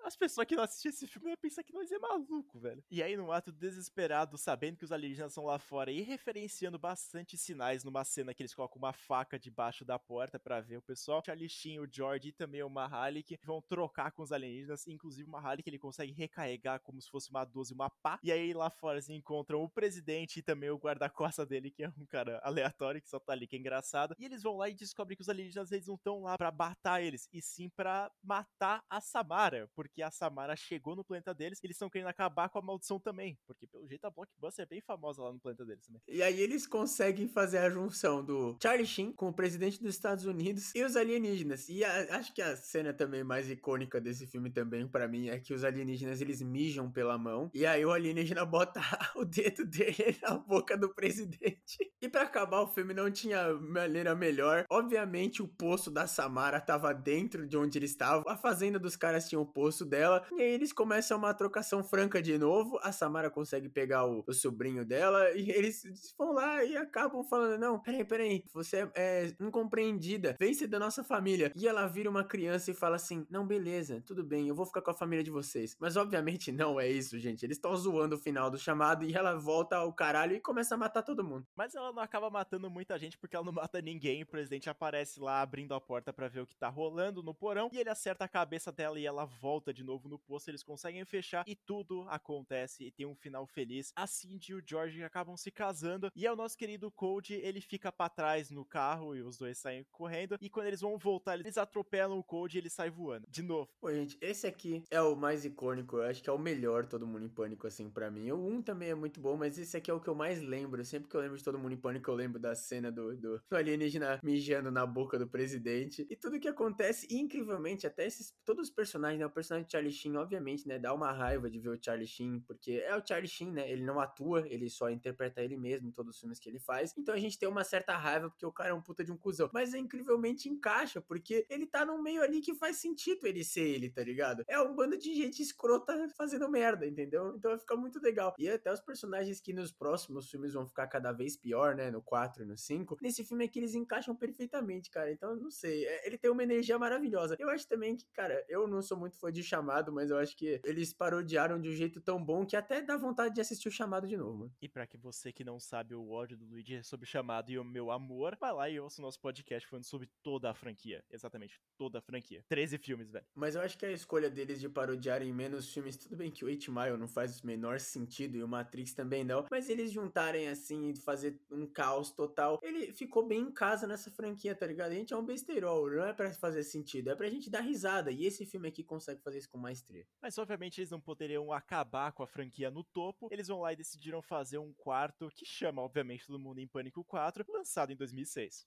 As 0.05 0.17
pessoas 0.17 0.47
que 0.47 0.57
não 0.57 0.65
assistem 0.65 0.91
esse 0.91 1.07
filme 1.07 1.29
vão 1.29 1.37
pensar 1.37 1.63
que 1.63 1.73
nós 1.73 1.91
é 1.91 1.99
maluco, 1.99 2.59
velho. 2.59 2.83
E 2.91 3.03
aí, 3.03 3.17
num 3.17 3.31
ato 3.31 3.53
desesperado, 3.53 4.37
sabendo 4.37 4.77
que 4.77 4.85
os 4.85 4.93
alienígenas 4.93 5.33
estão 5.33 5.45
lá 5.45 5.59
fora 5.59 5.91
e 5.91 6.03
referenciando 6.03 6.79
bastante 6.79 7.39
sinais 7.39 7.85
numa 7.85 8.05
cena 8.05 8.35
que 8.35 8.43
eles 8.43 8.55
colocam 8.55 8.79
uma 8.79 8.93
faca 8.93 9.39
debaixo 9.39 9.85
da 9.85 9.99
porta 9.99 10.39
para 10.39 10.61
ver 10.61 10.79
o 10.79 10.83
pessoal, 10.83 11.23
Charlie 11.25 11.49
o 11.79 11.87
George 11.91 12.29
e 12.29 12.33
também 12.33 12.63
o 12.63 12.69
Mahalik 12.69 13.39
vão 13.45 13.61
trocar 13.63 14.11
com 14.13 14.23
os 14.23 14.33
alienígenas, 14.33 14.87
inclusive 14.87 15.29
o 15.29 15.31
Mahalik 15.31 15.69
ele 15.69 15.79
consegue 15.79 16.13
recarregar 16.13 16.81
como 16.81 17.01
se 17.01 17.09
fosse 17.09 17.31
uma 17.31 17.45
12, 17.45 17.73
uma 17.75 17.91
pá. 17.91 18.19
E 18.23 18.33
aí 18.33 18.53
lá 18.53 18.71
fora 18.71 18.97
eles 18.97 19.09
encontram 19.09 19.63
o 19.63 19.69
presidente 19.69 20.39
e 20.39 20.43
também 20.43 20.71
o 20.71 20.79
guarda-costa 20.79 21.45
dele, 21.47 21.71
que 21.71 21.85
é 21.85 21.89
um 21.89 22.07
cara 22.07 22.41
aleatório 22.43 23.01
que 23.01 23.09
só 23.09 23.19
tá 23.19 23.33
ali, 23.33 23.47
que 23.47 23.57
é 23.57 23.59
engraçado. 23.59 24.15
E 24.19 24.25
eles 24.25 24.43
vão 24.43 24.57
lá 24.57 24.69
e 24.69 24.75
descobrem 24.75 25.17
que 25.17 25.23
os 25.23 25.29
alienígenas 25.29 25.71
eles 25.71 25.87
não 25.87 25.95
estão 25.95 26.23
lá 26.23 26.37
para 26.37 26.51
matar 26.51 27.03
eles, 27.03 27.29
e 27.33 27.41
sim 27.43 27.69
para 27.69 28.11
matar 28.23 28.85
a 28.89 29.01
Samara, 29.01 29.71
porque 29.75 29.92
a 30.01 30.13
Samara 30.13 30.55
chegou 30.55 30.95
no 30.95 31.05
planeta 31.05 31.35
deles, 31.35 31.59
eles 31.65 31.75
estão 31.75 31.91
querendo 31.91 32.07
acabar 32.07 32.49
com 32.49 32.59
a 32.61 32.63
maldição 32.63 33.01
também, 33.01 33.37
porque 33.45 33.67
pelo 33.67 33.89
jeito 33.89 34.05
a 34.05 34.11
Blockbuster 34.11 34.63
é 34.63 34.67
bem 34.67 34.81
famosa 34.81 35.23
lá 35.23 35.33
no 35.33 35.41
planeta 35.41 35.65
deles 35.65 35.85
também. 35.85 36.01
E 36.07 36.23
aí 36.23 36.41
eles 36.41 36.69
conseguem 36.69 37.27
fazer 37.27 37.59
a 37.59 37.69
junção 37.69 38.25
do 38.25 38.57
Charlie 38.63 38.87
Sheen 38.87 39.13
com 39.13 39.29
o 39.29 39.33
presidente 39.33 39.83
dos 39.83 39.95
Estados 39.95 40.25
Unidos 40.25 40.73
e 40.75 40.85
os 40.85 40.95
alienígenas. 40.95 41.69
E 41.69 41.85
a, 41.85 42.17
acho 42.17 42.33
que 42.33 42.41
a 42.41 42.57
cena 42.57 42.93
também 42.93 43.25
mais 43.25 43.51
icônica 43.51 44.01
desse 44.01 44.27
filme 44.27 44.51
também 44.51 44.87
para 44.87 45.09
mim 45.09 45.29
é 45.29 45.41
que 45.41 45.53
os 45.53 45.65
alienígenas 45.65 46.21
eles 46.21 46.41
mijam 46.41 46.91
pela 46.91 47.19
mão 47.19 47.51
e 47.55 47.67
aí 47.67 47.85
o 47.85 47.91
alienígena 47.91 48.45
bota 48.47 48.81
o 49.17 49.25
dedo 49.25 49.65
dele 49.65 50.17
na 50.23 50.37
boca 50.37 50.77
do 50.77 50.95
presidente. 50.95 51.93
E 52.01 52.09
para 52.09 52.23
acabar 52.23 52.61
o 52.61 52.69
filme 52.69 52.95
não 52.95 53.11
tinha 53.11 53.53
maneira 53.55 54.15
melhor. 54.15 54.65
Obviamente 54.71 55.43
o 55.43 55.49
poço 55.49 55.91
da 55.91 56.07
Samara 56.07 56.61
tava 56.61 56.93
dentro 56.93 57.47
de 57.47 57.57
onde 57.57 57.79
ele 57.79 57.87
estava. 57.87 58.25
A 58.31 58.37
fazenda 58.37 58.79
dos 58.79 58.97
caras 58.97 59.29
tinha 59.29 59.41
o 59.41 59.47
poço 59.47 59.82
dela. 59.85 60.25
E 60.33 60.41
aí 60.41 60.53
eles 60.53 60.73
começam 60.73 61.19
uma 61.19 61.35
trocação 61.35 61.83
franca 61.83 62.23
de 62.23 62.39
novo. 62.39 62.79
A 62.83 62.93
Samara 62.93 63.31
consegue 63.31 63.69
pegar 63.69 64.07
o, 64.07 64.25
o 64.27 64.33
sobrinho 64.33 64.85
dela 64.85 65.31
e 65.33 65.51
eles 65.51 65.83
vão 66.17 66.33
lá 66.33 66.65
e 66.65 66.77
acabam 66.77 67.25
falando: 67.25 67.59
Não, 67.59 67.79
peraí, 67.79 68.05
peraí, 68.05 68.45
você 68.53 68.79
é, 68.79 68.91
é 68.95 69.37
incompreendida, 69.41 70.37
vem 70.39 70.55
ser 70.55 70.67
da 70.67 70.79
nossa 70.79 71.03
família. 71.03 71.53
E 71.57 71.67
ela 71.67 71.87
vira 71.87 72.11
uma 72.11 72.25
criança 72.25 72.71
e 72.71 72.75
fala 72.75 72.97
assim: 72.97 73.27
Não, 73.31 73.47
beleza, 73.47 74.03
tudo 74.07 74.25
bem, 74.25 74.49
eu 74.49 74.55
vou 74.55 74.67
ficar 74.67 74.83
com 74.83 74.91
a 74.91 74.95
família 74.95 75.25
de 75.25 75.31
vocês. 75.31 75.77
Mas 75.81 75.97
obviamente 75.97 76.53
não 76.53 76.81
é 76.81 76.89
isso, 76.89 77.19
gente. 77.19 77.45
Eles 77.45 77.57
estão 77.57 77.75
zoando 77.77 78.17
o 78.17 78.19
final 78.19 78.51
do 78.51 78.59
chamado 78.59 79.05
e 79.05 79.15
ela 79.15 79.35
volta 79.35 79.77
ao 79.77 79.93
caralho 79.93 80.37
e 80.37 80.41
começa 80.41 80.75
a 80.75 80.79
matar 80.79 81.03
todo 81.03 81.25
mundo. 81.25 81.47
Mas 81.57 81.75
ela 81.75 81.93
não 81.93 82.03
acaba 82.03 82.31
matando 82.31 82.71
muita 82.71 82.99
gente 82.99 83.19
porque 83.19 83.37
ela 83.37 83.45
não 83.45 83.53
mata 83.53 83.81
ninguém. 83.81 84.23
O 84.23 84.27
presidente 84.27 84.71
aparece 84.71 85.21
lá 85.21 85.43
abrindo 85.43 85.75
a 85.75 85.81
porta 85.81 86.13
para 86.13 86.29
ver 86.29 86.41
o 86.41 86.47
que 86.47 86.57
tá 86.57 86.69
rolando 86.69 87.23
no 87.23 87.35
porão 87.35 87.69
e 87.73 87.79
ele 87.79 87.91
acerta 87.91 88.25
a 88.25 88.29
cabeça 88.29 88.71
dela 88.73 88.99
e 88.99 89.07
ela 89.07 89.25
volta 89.25 89.72
de 89.73 89.85
novo 89.85 90.09
no 90.09 90.19
poço. 90.19 90.51
Eles 90.51 90.63
conseguem 90.63 91.05
fechar 91.05 91.45
e 91.47 91.55
tudo 91.55 92.07
acontece 92.09 92.85
e 92.85 92.91
tem 92.91 93.07
um 93.07 93.15
final 93.15 93.47
feliz. 93.47 93.93
A 93.97 94.07
Cindy 94.07 94.53
e 94.53 94.55
o 94.55 94.63
George 94.65 95.03
acabam 95.03 95.37
se 95.37 95.51
casando 95.51 96.11
e 96.15 96.27
é 96.27 96.33
o 96.33 96.37
nosso 96.37 96.57
querido 96.57 96.91
Cold, 96.91 97.35
ele 97.35 97.61
fica 97.61 97.91
para 97.91 98.09
trás 98.09 98.51
no 98.51 98.65
carro 98.65 99.15
e 99.17 99.23
os 99.23 99.37
dois 99.37 99.59
saem 99.59 99.85
correndo. 99.91 100.37
E 100.41 100.49
quando 100.49 100.67
eles 100.67 100.81
vão 100.81 100.99
voltar, 100.99 101.39
eles 101.39 101.59
atropelam 101.59 102.19
o 102.19 102.25
Cold 102.25 102.57
e 102.57 102.61
ele 102.61 102.71
sai 102.71 102.91
voando. 102.91 103.27
De 103.29 103.43
novo. 103.43 103.71
Pô, 103.81 103.91
gente, 103.93 104.17
esse 104.21 104.47
aqui 104.47 104.85
é 104.91 105.01
o 105.01 105.17
mais 105.17 105.45
icônico. 105.45 105.97
Eu 105.97 106.05
acho 106.05 106.23
que 106.23 106.31
é 106.31 106.33
o 106.33 106.39
melhor 106.39 106.87
Todo 106.87 107.07
Mundo 107.07 107.25
em 107.25 107.29
Pânico, 107.29 107.67
assim, 107.67 107.89
para 107.91 108.11
mim. 108.11 108.31
O 108.31 108.37
1 108.37 108.63
também 108.63 108.91
é 108.91 108.95
muito 108.95 109.21
bom, 109.21 109.37
mas 109.37 109.59
esse 109.59 109.77
aqui 109.77 109.91
é 109.91 109.95
o 109.95 110.01
que 110.01 110.09
eu 110.09 110.15
mais 110.15 110.41
lembro. 110.41 110.85
Sempre 110.85 111.09
que 111.09 111.17
eu 111.17 111.21
lembro 111.21 111.37
de 111.37 111.45
Todo 111.45 111.59
Mundo 111.59 111.73
em 111.73 111.77
Pânico, 111.77 112.11
eu 112.11 112.15
lembro 112.15 112.39
da 112.39 112.55
cena 112.55 112.91
do, 112.91 113.17
do, 113.17 113.43
do 113.49 113.57
alienígena 113.57 114.21
mijando 114.23 114.71
na 114.71 114.87
boca 114.87 115.19
do 115.19 115.27
presidente. 115.27 116.07
E 116.11 116.17
tudo 116.17 116.41
que 116.41 116.49
acontece, 116.49 117.07
incrivelmente, 117.11 117.87
até 117.87 118.07
esses. 118.07 118.35
Todos 118.45 118.69
os 118.69 118.75
personagens, 118.75 119.19
né? 119.19 119.27
O 119.27 119.31
personagem 119.31 119.62
de 119.63 119.73
Charlie 119.73 119.93
Sheen, 119.93 120.17
obviamente, 120.17 120.67
né? 120.67 120.79
Dá 120.79 120.93
uma 120.93 121.13
raiva 121.13 121.51
de 121.51 121.59
ver 121.59 121.71
o 121.71 121.79
Charlie 121.83 122.07
Sheen, 122.07 122.41
porque 122.41 122.73
é 122.73 122.97
o 122.97 123.07
Charlie 123.07 123.29
Sheen, 123.29 123.53
né? 123.53 123.71
Ele 123.71 123.83
não 123.83 124.01
atua, 124.01 124.47
ele 124.49 124.69
só 124.69 124.91
interpreta 124.91 125.43
ele 125.43 125.57
mesmo 125.57 125.89
em 125.89 125.93
todos 125.93 126.15
os 126.15 126.21
filmes 126.21 126.39
que 126.39 126.49
ele 126.49 126.59
faz. 126.59 126.95
Então 126.97 127.15
a 127.15 127.19
gente 127.19 127.39
tem 127.39 127.49
uma 127.49 127.65
certa 127.65 127.97
raiva 127.97 128.31
porque 128.31 128.47
o 128.47 128.53
cara 128.53 128.71
é 128.71 128.75
um 128.75 128.83
puta 128.83 129.05
de 129.05 129.13
um 129.13 129.17
cuzão. 129.17 129.51
Mas 129.53 129.75
é 129.75 129.79
incrivelmente 129.79 130.49
encaixa, 130.49 131.01
porque 131.01 131.47
ele 131.49 131.67
tá 131.67 131.85
num 131.85 132.01
meio 132.01 132.23
ali 132.23 132.41
que 132.41 132.55
faz 132.55 132.77
sentido 132.77 133.27
ele 133.27 133.45
ser 133.45 133.63
ele, 133.63 133.91
tá 133.91 134.03
ligado? 134.03 134.45
É 134.49 134.61
um 134.61 134.75
bando 134.75 134.97
de 134.97 135.15
gente 135.15 135.43
escrota 135.43 136.09
fazendo 136.17 136.49
merda, 136.49 136.87
entendeu? 136.87 137.35
Então 137.37 137.59
fica 137.59 137.77
muito 137.77 138.01
legal. 138.01 138.35
E 138.39 138.49
até 138.49 138.73
os 138.73 138.81
personagens 138.81 139.41
que 139.41 139.53
nos 139.53 139.73
próximos 139.73 140.31
filmes 140.31 140.53
vão 140.53 140.67
ficar 140.67 140.87
cada 140.87 141.13
vez 141.13 141.37
pior, 141.37 141.75
né? 141.75 141.91
No 141.91 142.03
4 142.03 142.43
e 142.43 142.47
no 142.47 142.57
5. 142.57 142.99
Nesse 143.01 143.25
filme 143.25 143.45
aqui 143.45 143.59
eles 143.59 143.75
encaixam 143.75 144.15
perfeitamente, 144.15 144.91
cara. 144.91 145.13
Então, 145.13 145.35
não 145.37 145.51
sei. 145.51 145.85
É, 145.87 146.07
ele 146.07 146.19
tem 146.19 146.31
uma 146.31 146.43
energia 146.43 146.79
maravilhosa. 146.79 147.37
Eu 147.39 147.49
acho 147.51 147.67
também 147.67 147.97
que, 147.97 148.07
cara, 148.13 148.45
eu 148.49 148.67
não 148.67 148.83
sou 148.83 148.97
muito 148.97 149.17
fã 149.19 149.33
de 149.33 149.42
chamado, 149.43 149.93
mas 149.93 150.11
eu 150.11 150.19
acho 150.19 150.37
que 150.37 150.61
eles 150.65 150.93
parodiaram 150.93 151.61
de 151.61 151.69
um 151.69 151.73
jeito 151.73 152.01
tão 152.01 152.23
bom 152.23 152.45
que 152.47 152.57
até 152.57 152.83
dá 152.83 152.97
vontade 152.97 153.35
de 153.35 153.41
assistir 153.41 153.69
o 153.69 153.73
chamado 153.73 154.07
de 154.07 154.17
novo, 154.17 154.39
mano. 154.39 154.53
E 154.61 154.69
para 154.69 154.87
que 154.87 154.97
você 154.97 155.33
que 155.33 155.45
não 155.45 155.59
sabe 155.59 155.95
o 155.95 156.11
ódio 156.11 156.37
do 156.37 156.47
Luigi 156.47 156.77
é 156.77 156.83
sobre 156.83 157.07
chamado 157.07 157.51
e 157.51 157.59
o 157.59 157.65
meu 157.65 157.91
amor, 157.91 158.37
vai 158.41 158.53
lá 158.53 158.69
e 158.69 158.79
ouça 158.81 159.01
o 159.01 159.05
nosso 159.05 159.21
podcast 159.21 159.69
falando 159.69 159.85
sobre 159.85 160.09
toda 160.23 160.51
a 160.51 160.55
franquia. 160.55 161.05
Exatamente, 161.11 161.61
toda 161.77 161.99
a 161.99 162.03
franquia. 162.03 162.45
13 162.49 162.79
filmes, 162.79 163.11
velho. 163.11 163.25
Mas 163.35 163.55
eu 163.55 163.61
acho 163.61 163.77
que 163.79 163.87
a 163.87 163.93
escolha 163.93 164.31
deles 164.31 164.61
de 164.61 164.69
parodiarem 164.69 165.33
menos 165.33 165.73
filmes, 165.73 165.97
tudo 165.97 166.17
bem 166.17 166.31
que 166.31 166.45
o 166.45 166.49
8 166.49 166.73
Mile 166.73 166.97
não 166.97 167.09
faz 167.09 167.41
o 167.41 167.47
menor 167.47 167.81
sentido 167.81 168.37
e 168.37 168.43
o 168.43 168.49
Matrix 168.49 168.95
também 168.95 169.25
não, 169.25 169.47
mas 169.51 169.69
eles 169.69 169.91
juntarem 169.91 170.49
assim 170.49 170.91
e 170.91 170.97
fazer 170.97 171.41
um 171.51 171.67
caos 171.67 172.11
total, 172.11 172.59
ele 172.63 172.93
ficou 172.93 173.27
bem 173.27 173.41
em 173.41 173.53
casa 173.53 173.87
nessa 173.87 174.11
franquia, 174.11 174.55
tá 174.55 174.67
ligado? 174.67 174.93
A 174.93 174.95
gente 174.95 175.13
é 175.13 175.17
um 175.17 175.25
besteirol, 175.25 175.91
não 175.91 176.05
é 176.05 176.13
pra 176.13 176.33
fazer 176.33 176.63
sentido, 176.63 177.11
é 177.11 177.15
pra 177.15 177.29
gente 177.29 177.51
dar 177.51 177.61
risada. 177.61 178.11
E 178.11 178.25
esse 178.25 178.45
filme 178.47 178.69
aqui 178.69 178.83
consegue 178.83 179.23
fazer 179.23 179.32
isso 179.39 179.49
com 179.49 179.59
maestria. 179.59 180.07
Mas 180.21 180.39
obviamente 180.39 180.81
eles 180.81 180.91
não 180.91 181.01
poderiam 181.01 181.53
acabar 181.53 182.13
com 182.13 182.23
a 182.23 182.27
franquia 182.27 182.71
no 182.71 182.85
topo. 182.85 183.29
Eles 183.31 183.49
vão 183.49 183.61
lá 183.61 183.73
e 183.73 183.77
decidiram 183.77 184.23
fazer 184.23 184.59
um 184.59 184.73
quarto 184.73 185.29
que 185.35 185.45
chama, 185.45 185.83
obviamente, 185.83 186.27
Todo 186.27 186.39
Mundo 186.39 186.59
em 186.59 186.67
Pânico 186.67 187.05
4, 187.05 187.45
lançado 187.49 187.93
em 187.93 187.97
2006. 187.97 188.67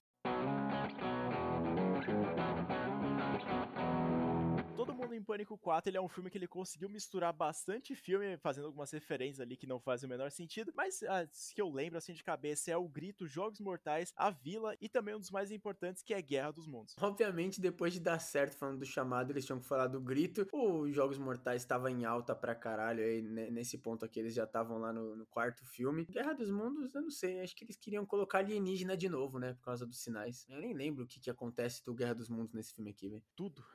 Todo 4.85 4.97
Mundo 4.97 5.15
em 5.15 5.23
Pânico 5.23 5.57
4, 5.57 5.89
ele 5.89 5.97
é 5.97 6.01
um 6.01 6.07
filme 6.07 6.29
que 6.29 6.37
ele 6.37 6.47
conseguiu 6.47 6.87
misturar 6.87 7.33
bastante 7.33 7.95
filme, 7.95 8.37
fazendo 8.37 8.67
algumas 8.67 8.91
referências 8.91 9.39
ali 9.39 9.57
que 9.57 9.65
não 9.65 9.79
fazem 9.79 10.05
o 10.05 10.09
menor 10.09 10.29
sentido, 10.29 10.71
mas 10.75 11.01
as 11.01 11.51
que 11.51 11.59
eu 11.59 11.71
lembro 11.71 11.97
assim 11.97 12.13
de 12.13 12.23
cabeça 12.23 12.69
é 12.69 12.77
o 12.77 12.87
Grito, 12.87 13.25
Jogos 13.25 13.59
Mortais, 13.59 14.13
A 14.15 14.29
Vila 14.29 14.75
e 14.79 14.87
também 14.87 15.15
um 15.15 15.19
dos 15.19 15.31
mais 15.31 15.51
importantes 15.51 16.03
que 16.03 16.13
é 16.13 16.21
Guerra 16.21 16.51
dos 16.51 16.67
Mundos. 16.67 16.95
Obviamente, 17.01 17.59
depois 17.59 17.93
de 17.93 17.99
dar 17.99 18.19
certo 18.19 18.57
falando 18.57 18.77
do 18.77 18.85
chamado, 18.85 19.31
eles 19.31 19.43
tinham 19.43 19.59
que 19.59 19.65
falar 19.65 19.87
do 19.87 19.99
Grito. 19.99 20.47
O 20.53 20.87
Jogos 20.91 21.17
Mortais 21.17 21.63
estava 21.63 21.89
em 21.89 22.05
alta 22.05 22.35
pra 22.35 22.53
caralho 22.53 23.03
aí, 23.03 23.23
nesse 23.23 23.79
ponto 23.79 24.05
aqui 24.05 24.19
eles 24.19 24.35
já 24.35 24.43
estavam 24.43 24.77
lá 24.77 24.93
no, 24.93 25.15
no, 25.15 25.25
quarto 25.25 25.65
filme. 25.65 26.05
Guerra 26.05 26.33
dos 26.33 26.51
Mundos, 26.51 26.93
eu 26.93 27.01
não 27.01 27.09
sei, 27.09 27.41
acho 27.41 27.55
que 27.55 27.63
eles 27.63 27.75
queriam 27.75 28.05
colocar 28.05 28.37
alienígena 28.37 28.95
de 28.95 29.09
novo, 29.09 29.39
né, 29.39 29.55
por 29.55 29.63
causa 29.63 29.83
dos 29.83 29.97
sinais. 29.97 30.45
Eu 30.47 30.61
nem 30.61 30.73
lembro 30.75 31.05
o 31.05 31.07
que 31.07 31.19
que 31.19 31.31
acontece 31.31 31.83
do 31.83 31.95
Guerra 31.95 32.13
dos 32.13 32.29
Mundos 32.29 32.53
nesse 32.53 32.75
filme 32.75 32.91
aqui, 32.91 33.09
velho. 33.09 33.23
Tudo. 33.35 33.65